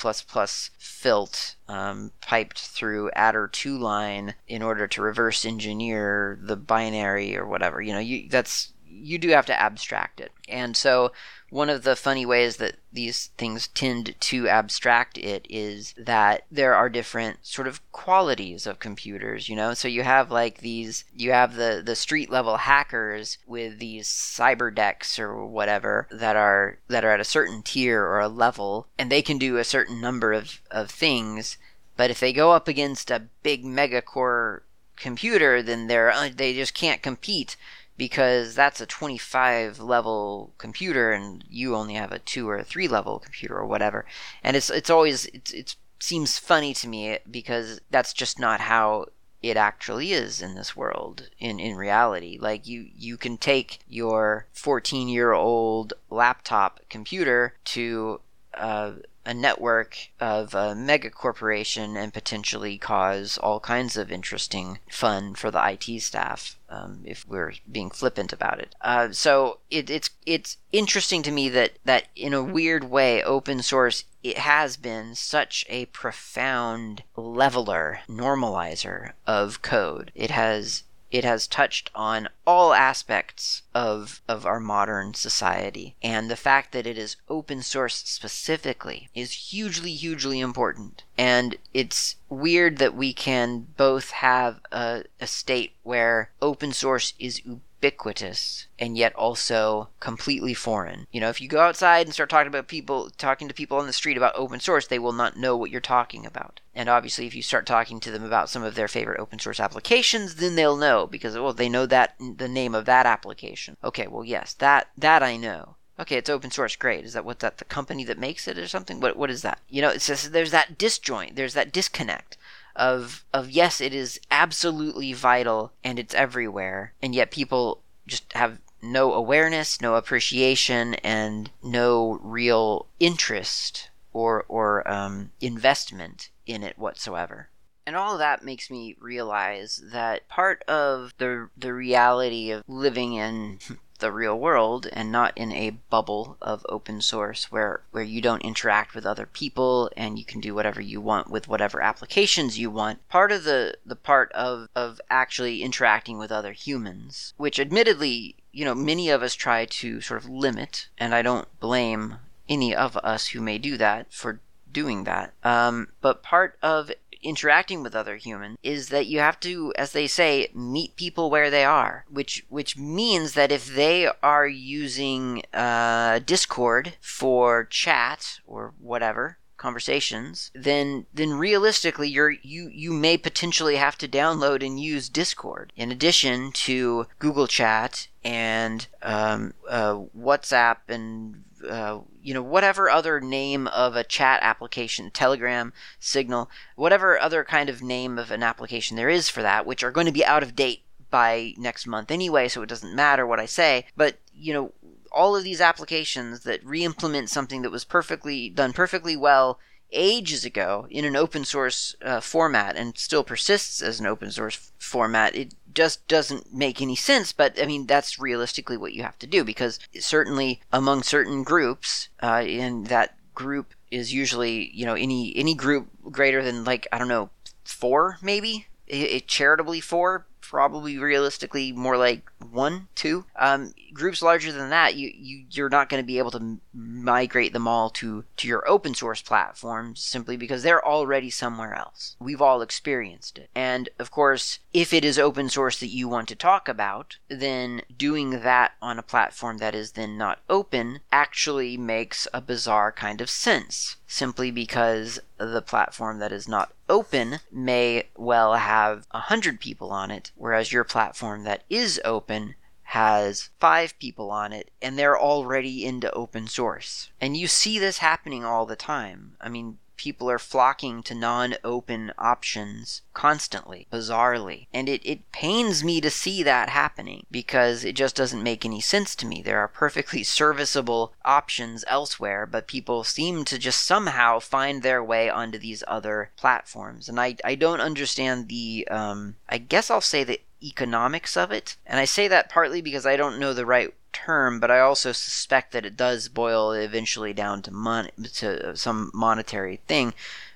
filt 0.77 1.55
um, 1.67 2.11
piped 2.21 2.59
through 2.59 3.11
addr2line 3.15 4.34
in 4.47 4.61
order 4.61 4.88
to 4.88 5.01
reverse 5.01 5.45
engineer 5.45 6.38
the 6.41 6.57
binary 6.57 7.38
or 7.38 7.47
whatever. 7.47 7.81
You 7.81 7.93
know, 7.93 7.99
you, 7.99 8.29
that's 8.29 8.72
you 9.02 9.18
do 9.18 9.30
have 9.30 9.46
to 9.48 9.60
abstract 9.60 10.20
it. 10.20 10.32
And 10.48 10.78
so 10.78 11.12
one 11.50 11.70
of 11.70 11.84
the 11.84 11.96
funny 11.96 12.26
ways 12.26 12.58
that 12.58 12.78
these 12.91 13.28
things 13.38 13.68
tend 13.68 14.16
to 14.20 14.48
abstract 14.48 15.18
it 15.18 15.46
is 15.50 15.94
that 15.98 16.46
there 16.52 16.74
are 16.74 16.89
different 16.89 17.46
sort 17.46 17.68
of 17.68 17.80
qualities 17.91 18.66
of 18.66 18.80
computers, 18.80 19.50
you 19.50 19.56
know? 19.56 19.74
So 19.74 19.88
you 19.88 20.04
have 20.04 20.32
like 20.32 20.60
these 20.60 21.06
you 21.16 21.32
have 21.32 21.56
the 21.56 21.82
the 21.86 21.96
street 21.96 22.30
level 22.30 22.58
hackers 22.58 23.38
with 23.46 23.80
these 23.80 24.08
cyber 24.08 24.74
decks 24.74 25.20
or 25.20 25.46
whatever 25.46 26.08
that 26.12 26.36
are 26.36 26.80
that 26.88 27.06
are 27.06 27.12
at 27.12 27.20
a 27.20 27.26
certain 27.26 27.62
tier 27.62 28.04
or 28.04 28.20
a 28.20 28.28
level 28.28 28.88
and 28.98 29.12
they 29.12 29.22
can 29.22 29.38
do 29.38 29.58
a 29.58 29.64
certain 29.64 30.02
number 30.02 30.34
of 30.34 30.62
of 30.72 30.89
things, 30.89 31.58
but 31.96 32.10
if 32.10 32.20
they 32.20 32.34
go 32.34 32.52
up 32.52 32.68
against 32.68 33.12
a 33.12 33.28
big 33.44 33.64
mega 33.64 34.02
core 34.02 34.64
computer, 34.96 35.62
then 35.62 35.88
they're 35.88 36.12
uh, 36.12 36.30
they 36.34 36.54
just 36.54 36.74
can't 36.74 37.02
compete 37.02 37.56
because 37.98 38.56
that's 38.56 38.82
a 38.82 38.86
25 38.86 39.80
level 39.80 40.54
computer 40.58 41.12
and 41.12 41.44
you 41.50 41.76
only 41.76 41.94
have 41.94 42.12
a 42.12 42.20
2 42.20 42.50
or 42.50 42.58
a 42.58 42.64
3 42.64 42.88
level 42.88 43.20
computer 43.20 43.58
or 43.58 43.66
whatever. 43.66 44.06
And 44.44 44.56
it's 44.56 44.70
it's 44.70 44.89
always 44.89 45.26
it's 45.28 45.52
it 45.52 45.76
seems 46.00 46.38
funny 46.38 46.74
to 46.74 46.88
me 46.88 47.20
because 47.30 47.80
that's 47.89 48.14
just 48.14 48.39
not 48.39 48.60
how 48.62 49.06
it 49.41 49.58
actually 49.58 50.14
is 50.14 50.41
in 50.41 50.56
this 50.56 50.76
world 50.76 51.30
in 51.38 51.60
in 51.60 51.76
reality. 51.76 52.38
Like 52.39 52.68
you 52.68 52.88
you 52.96 53.18
can 53.18 53.38
take 53.38 53.80
your 53.88 54.48
14 54.54 55.08
year 55.10 55.34
old 55.34 55.94
laptop 56.10 56.80
computer 56.89 57.54
to 57.66 58.22
uh, 58.54 58.94
a 59.26 59.34
network 59.34 59.97
of 60.19 60.53
a 60.53 60.76
mega 60.76 61.09
corporation 61.09 61.95
and 61.95 62.13
potentially 62.13 62.78
cause 62.78 63.38
all 63.38 63.59
kinds 63.59 63.95
of 63.95 64.11
interesting 64.11 64.80
fun 64.89 65.34
for 65.34 65.49
the 65.49 65.61
IT 65.65 66.01
staff 66.01 66.57
um, 66.69 67.01
if 67.05 67.28
we're 67.28 67.53
being 67.71 67.89
flippant 67.89 68.34
about 68.34 68.59
it. 68.59 68.76
Uh, 68.82 69.11
so 69.11 69.59
it, 69.69 69.89
it's 69.89 70.09
it's 70.26 70.57
interesting 70.71 71.21
to 71.24 71.32
me 71.32 71.49
that 71.49 71.74
that 71.86 72.07
in 72.15 72.34
a 72.34 72.43
weird 72.43 72.84
way, 72.86 73.24
open 73.24 73.61
source 73.61 74.05
it 74.24 74.38
has 74.38 74.78
been 74.78 75.15
such 75.15 75.65
a 75.67 75.86
profound 75.88 77.03
leveler, 77.17 77.99
normalizer 78.07 79.11
of 79.28 79.61
code. 79.61 80.11
It 80.15 80.32
has 80.32 80.84
it 81.14 81.24
has 81.24 81.45
touched 81.45 81.91
on 81.93 82.28
all 82.45 82.74
aspects 82.74 83.61
of 83.76 84.20
of 84.28 84.47
our 84.47 84.59
modern 84.59 85.14
society. 85.14 85.95
And 86.01 86.30
the 86.30 86.36
fact 86.36 86.72
that 86.72 86.88
it 86.88 86.97
is 86.97 87.18
open 87.30 87.61
source 87.61 87.97
specifically 87.97 89.09
is 89.14 89.51
hugely 89.51 89.93
hugely 89.93 90.39
important. 90.39 91.03
And 91.16 91.55
it's 91.72 92.16
weird 92.30 92.80
that 92.80 92.95
we 92.95 93.14
can 93.14 93.68
both 93.78 94.09
have 94.09 94.59
a, 94.72 95.03
a 95.22 95.28
state 95.28 95.74
where 95.84 96.32
open 96.41 96.74
source 96.74 97.14
is 97.20 97.43
ubiquitous 97.84 98.67
and 98.79 98.97
yet 98.97 99.13
also 99.15 99.89
completely 99.99 100.53
foreign. 100.53 101.05
You 101.11 101.19
know, 101.19 101.29
if 101.29 101.41
you 101.41 101.49
go 101.49 101.59
outside 101.59 102.07
and 102.07 102.13
start 102.13 102.29
talking 102.29 102.47
about 102.47 102.67
people, 102.67 103.09
talking 103.17 103.47
to 103.47 103.53
people 103.53 103.77
on 103.77 103.88
the 103.88 103.93
street 103.93 104.15
about 104.15 104.36
open 104.36 104.59
source, 104.61 104.88
they 104.88 104.99
will 104.99 105.11
not 105.11 105.36
know 105.36 105.57
what 105.57 105.69
you're 105.69 105.81
talking 105.81 106.25
about. 106.25 106.61
And 106.73 106.88
obviously, 106.88 107.27
if 107.27 107.36
you 107.36 107.41
start 107.41 107.65
talking 107.65 107.99
to 107.99 108.11
them 108.11 108.23
about 108.23 108.49
some 108.49 108.63
of 108.63 108.75
their 108.75 108.88
favorite 108.88 109.19
open 109.19 109.39
source 109.39 109.59
applications, 109.59 110.36
then 110.36 110.55
they'll 110.55 110.77
know 110.77 111.05
because 111.07 111.36
well, 111.36 111.53
they 111.53 111.69
know 111.69 111.86
that 111.86 112.15
the 112.19 112.47
name 112.47 112.73
of 112.73 112.86
that 112.86 113.05
application. 113.05 113.75
Okay, 113.84 114.07
well, 114.07 114.23
yes, 114.23 114.53
that 114.53 114.89
that 114.97 115.21
I 115.21 115.36
know. 115.36 115.75
Okay, 115.99 116.15
it's 116.15 116.29
open 116.29 116.49
source. 116.49 116.75
Great. 116.75 117.05
Is 117.05 117.13
that 117.13 117.25
what 117.25 117.39
that 117.39 117.57
the 117.57 117.65
company 117.65 118.03
that 118.05 118.17
makes 118.17 118.47
it 118.47 118.57
or 118.57 118.67
something? 118.67 118.99
What 118.99 119.17
what 119.17 119.29
is 119.29 119.43
that? 119.43 119.59
You 119.69 119.81
know, 119.81 119.89
it's 119.89 120.07
just 120.07 120.31
there's 120.31 120.51
that 120.51 120.77
disjoint. 120.77 121.36
There's 121.36 121.53
that 121.53 121.71
disconnect 121.71 122.38
of 122.76 123.26
of 123.34 123.49
yes, 123.49 123.82
it 123.82 123.93
is 123.93 124.19
absolutely 124.32 125.13
vital 125.13 125.74
and 125.84 125.99
it's 125.99 126.13
everywhere, 126.13 126.93
and 127.01 127.13
yet 127.13 127.32
people 127.32 127.82
just 128.07 128.32
have 128.34 128.59
no 128.82 129.13
awareness, 129.13 129.82
no 129.82 129.95
appreciation, 129.95 130.95
and 130.95 131.51
no 131.63 132.19
real 132.21 132.88
interest 132.99 133.89
or 134.11 134.45
or 134.47 134.88
um, 134.89 135.32
investment 135.41 136.30
in 136.45 136.63
it 136.63 136.78
whatsoever. 136.78 137.49
And 137.86 137.95
all 137.97 138.13
of 138.13 138.19
that 138.19 138.45
makes 138.45 138.71
me 138.71 138.95
realize 138.99 139.82
that 139.91 140.28
part 140.30 140.63
of 140.67 141.13
the 141.17 141.49
the 141.57 141.74
reality 141.74 142.51
of 142.51 142.63
living 142.67 143.13
in 143.13 143.59
the 144.00 144.12
real 144.12 144.38
world 144.38 144.88
and 144.91 145.12
not 145.12 145.38
in 145.38 145.52
a 145.52 145.70
bubble 145.70 146.38
of 146.41 146.66
open 146.70 147.02
source 147.02 147.52
where 147.52 147.82
where 147.91 148.04
you 148.04 148.22
don't 148.22 148.44
interact 148.44 148.94
with 148.96 149.06
other 149.06 149.26
people 149.26 149.89
and 149.96 150.20
you 150.20 150.26
can 150.26 150.39
do 150.41 150.54
whatever 150.54 150.82
you 150.82 151.00
want 151.00 151.30
with 151.30 151.48
whatever 151.48 151.82
applications 151.82 152.60
you 152.60 152.70
want. 152.70 153.08
Part 153.10 153.32
of 153.32 153.44
the 153.44 153.78
the 153.86 153.96
part 153.96 154.32
of 154.34 154.68
of 154.76 155.00
actually 155.10 155.64
interacting 155.64 156.18
with 156.18 156.32
other 156.32 156.54
humans 156.54 157.34
which 157.38 157.60
admittedly 157.60 158.36
you 158.52 158.66
know 158.66 158.76
many 158.76 159.10
of 159.10 159.24
us 159.24 159.34
try 159.34 159.66
to 159.66 160.02
sort 160.02 160.24
of 160.24 160.30
limit 160.30 160.88
and 160.98 161.16
i 161.16 161.22
don't 161.22 161.48
blame 161.60 162.18
any 162.50 162.76
of 162.76 162.98
us 162.98 163.28
who 163.28 163.41
may 163.41 163.58
do 163.58 163.78
that 163.78 164.12
for 164.12 164.39
doing 164.74 165.04
that. 165.06 165.34
Um, 165.44 165.89
but 166.02 166.24
part 166.24 166.58
of 166.62 166.91
interacting 167.24 167.84
with 167.84 167.95
other 167.95 168.17
humans 168.17 168.57
is 168.63 168.89
that 168.89 169.07
you 169.07 169.19
have 169.19 169.39
to, 169.41 169.74
as 169.78 169.91
they 169.91 170.07
say, 170.07 170.49
meet 170.53 170.95
people 170.95 171.30
where 171.30 171.49
they 171.49 171.63
are, 171.63 172.05
which 172.09 172.45
which 172.49 172.78
means 172.78 173.34
that 173.34 173.51
if 173.51 173.74
they 173.74 174.09
are 174.21 174.47
using 174.47 175.43
uh, 175.53 176.19
Discord 176.19 176.95
for 177.01 177.65
chat 177.65 178.39
or 178.45 178.74
whatever 178.80 179.38
conversations, 179.57 180.51
then 180.53 181.05
then 181.13 181.34
realistically 181.34 182.09
you're 182.09 182.32
you 182.32 182.69
you 182.74 182.91
may 182.91 183.17
potentially 183.17 183.78
have 183.78 183.97
to 183.97 184.07
download 184.07 184.65
and 184.65 184.80
use 184.80 185.07
Discord. 185.09 185.71
In 185.78 185.91
addition 185.91 186.51
to 186.67 187.07
Google 187.19 187.47
Chat 187.47 188.09
and 188.24 188.88
um, 189.01 189.53
uh, 189.69 189.95
WhatsApp 190.17 190.78
and 190.89 191.45
uh, 191.70 191.99
you 192.22 192.34
know 192.34 192.41
whatever 192.41 192.89
other 192.89 193.20
name 193.20 193.68
of 193.68 193.95
a 193.95 194.03
chat 194.03 194.39
application 194.41 195.11
telegram 195.11 195.74
signal 195.99 196.49
whatever 196.76 197.20
other 197.20 197.43
kind 197.43 197.70
of 197.70 197.82
name 197.82 198.18
of 198.18 198.32
an 198.32 198.43
application 198.43 198.97
there 198.97 199.09
is 199.09 199.30
for 199.30 199.41
that 199.41 199.66
which 199.66 199.84
are 199.84 199.91
going 199.91 200.07
to 200.07 200.11
be 200.11 200.26
out 200.26 200.43
of 200.43 200.55
date 200.55 200.84
by 201.09 201.53
next 201.57 201.86
month 201.86 202.11
anyway 202.11 202.47
so 202.47 202.61
it 202.61 202.70
doesn't 202.70 202.95
matter 202.95 203.26
what 203.26 203.39
i 203.39 203.45
say. 203.45 203.86
But 203.95 204.18
you 204.34 204.53
know 204.53 204.74
all 205.11 205.36
of 205.36 205.43
these 205.43 205.61
applications 205.61 206.39
that 206.41 206.66
re-implement 206.66 207.30
something 207.30 207.61
that 207.61 207.72
was 207.72 207.86
perfectly 207.86 208.49
done 208.49 208.74
perfectly 208.74 209.16
well 209.16 209.59
ages 209.94 210.44
ago 210.44 210.88
in 210.89 211.06
an 211.06 211.16
open 211.16 211.46
source 211.46 211.96
uh, 212.04 212.20
format 212.20 212.76
and 212.76 212.98
still 212.98 213.24
persists 213.24 213.82
as 213.82 214.00
an 214.00 214.06
open 214.06 214.32
source 214.32 214.72
format, 214.78 215.36
it 215.36 215.54
just 215.74 216.08
doesn't 216.08 216.54
make 216.54 216.82
any 216.82 216.96
sense. 216.96 217.32
But 217.32 217.62
I 217.62 217.66
mean, 217.66 217.86
that's 217.86 218.20
realistically 218.20 218.78
what 218.78 218.94
you 218.94 219.04
have 219.04 219.20
to 219.20 219.28
do 219.28 219.44
because 219.44 219.80
certainly 220.00 220.62
among 220.72 221.04
certain 221.04 221.44
groups, 221.44 222.10
uh, 222.20 222.44
that 222.44 223.16
group 223.34 223.74
is 223.89 224.14
usually 224.14 224.70
you 224.74 224.86
know 224.86 224.96
any 224.96 225.36
any 225.36 225.56
group 225.56 225.88
greater 226.12 226.44
than 226.44 226.64
like 226.64 226.88
I 226.91 226.98
don't 226.98 227.08
know 227.08 227.30
four 227.64 228.18
maybe 228.22 228.68
it, 228.88 229.28
charitably 229.28 229.80
four 229.80 230.26
probably 230.54 231.00
realistically 231.00 231.72
more 231.72 231.98
like 231.98 232.30
one, 232.52 232.88
two. 232.94 233.26
Um, 233.36 233.74
groups 233.91 234.22
larger 234.22 234.52
than 234.52 234.70
that, 234.70 234.96
you, 234.96 235.12
you 235.12 235.46
you're 235.50 235.70
not 235.70 235.89
going 235.89 236.04
to 236.04 236.06
be 236.06 236.20
able 236.20 236.30
to 236.30 236.60
migrate 236.74 237.53
them 237.53 237.67
all 237.67 237.89
to 237.89 238.26
to 238.38 238.47
your 238.47 238.67
open 238.67 238.93
source 238.93 239.21
platforms 239.21 240.01
simply 240.01 240.36
because 240.36 240.63
they're 240.63 240.86
already 240.86 241.30
somewhere 241.30 241.74
else. 241.74 242.15
We've 242.19 242.41
all 242.41 242.61
experienced 242.61 243.38
it, 243.38 243.49
and 243.53 243.89
of 243.99 244.11
course, 244.11 244.59
if 244.74 244.93
it 244.93 245.05
is 245.05 245.19
open 245.19 245.49
source 245.49 245.80
that 245.80 245.88
you 245.88 246.07
want 246.07 246.28
to 246.30 246.36
talk 246.36 246.67
about, 246.67 247.17
then 247.30 247.82
doing 247.95 248.41
that 248.41 248.74
on 248.82 248.97
a 248.97 249.03
platform 249.03 249.59
that 249.59 249.76
is 249.76 249.91
then 249.91 250.17
not 250.17 250.39
open 250.49 251.01
actually 251.11 251.78
makes 251.78 252.28
a 252.34 252.41
bizarre 252.41 252.91
kind 252.91 253.21
of 253.21 253.30
sense 253.30 253.97
simply 254.07 254.51
because 254.51 255.19
the 255.38 255.61
platform 255.61 256.19
that 256.19 256.32
is 256.32 256.47
not 256.47 256.71
open 256.89 257.39
may 257.51 258.07
well 258.15 258.55
have 258.55 259.07
a 259.11 259.19
hundred 259.19 259.59
people 259.59 259.91
on 259.91 260.11
it, 260.11 260.32
whereas 260.36 260.71
your 260.71 260.84
platform 260.84 261.43
that 261.43 261.63
is 261.69 261.99
open 262.05 262.55
has 262.94 263.50
five 263.60 263.98
people 263.98 264.30
on 264.30 264.54
it 264.54 264.70
and 264.80 265.00
they're 265.00 265.20
already 265.20 265.84
into 265.84 266.12
open 266.14 266.46
source. 266.48 267.10
And 267.20 267.36
you 267.36 267.48
see 267.48 267.80
this 267.80 267.98
happening 267.98 268.46
all 268.46 268.68
the 268.68 268.76
time. 268.76 269.36
I 269.41 269.50
mean, 269.50 269.80
people 269.98 270.30
are 270.30 270.38
flocking 270.38 271.02
to 271.02 271.16
non 271.16 271.56
open 271.64 272.12
options 272.20 273.02
constantly, 273.16 273.88
bizarrely. 273.91 274.68
And 274.72 274.88
it, 274.88 275.02
it 275.04 275.32
pains 275.32 275.84
me 275.84 276.02
to 276.02 276.12
see 276.12 276.44
that 276.44 276.70
happening 276.70 277.26
because 277.32 277.84
it 277.84 277.96
just 277.96 278.16
doesn't 278.16 278.44
make 278.44 278.64
any 278.64 278.80
sense 278.80 279.16
to 279.16 279.26
me. 279.26 279.41
There 279.41 279.60
are 279.60 279.68
perfectly 279.68 280.24
serviceable 280.41 281.14
options 281.26 281.84
elsewhere, 281.88 282.46
but 282.46 282.68
people 282.68 283.04
seem 283.04 283.44
to 283.46 283.58
just 283.58 283.82
somehow 283.82 284.38
find 284.39 284.84
their 284.84 285.04
way 285.04 285.32
onto 285.32 285.58
these 285.58 285.84
other 285.88 286.30
platforms. 286.36 287.10
And 287.10 287.20
I, 287.20 287.38
I 287.44 287.56
don't 287.56 287.82
understand 287.82 288.50
the, 288.50 288.88
um, 288.91 289.38
I 289.50 289.58
guess 289.58 289.89
I'll 289.89 290.00
say 290.00 290.24
the 290.24 290.39
economics 290.64 291.36
of 291.36 291.51
it. 291.51 291.76
And 291.86 291.99
I 291.99 292.05
say 292.05 292.28
that 292.28 292.49
partly 292.49 292.82
because 292.82 293.05
I 293.05 293.18
don't 293.18 293.39
know 293.39 293.53
the 293.53 293.66
right 293.66 293.93
term, 294.11 294.59
but 294.59 294.72
I 294.72 294.80
also 294.80 295.11
suspect 295.11 295.72
that 295.72 295.86
it 295.86 295.97
does 295.97 296.30
boil 296.30 296.72
eventually 296.72 297.34
down 297.34 297.61
to 297.64 297.72
mon- 297.72 298.11
to 298.36 298.76
some 298.76 299.11
monetary 299.14 299.82
thing. 299.88 300.14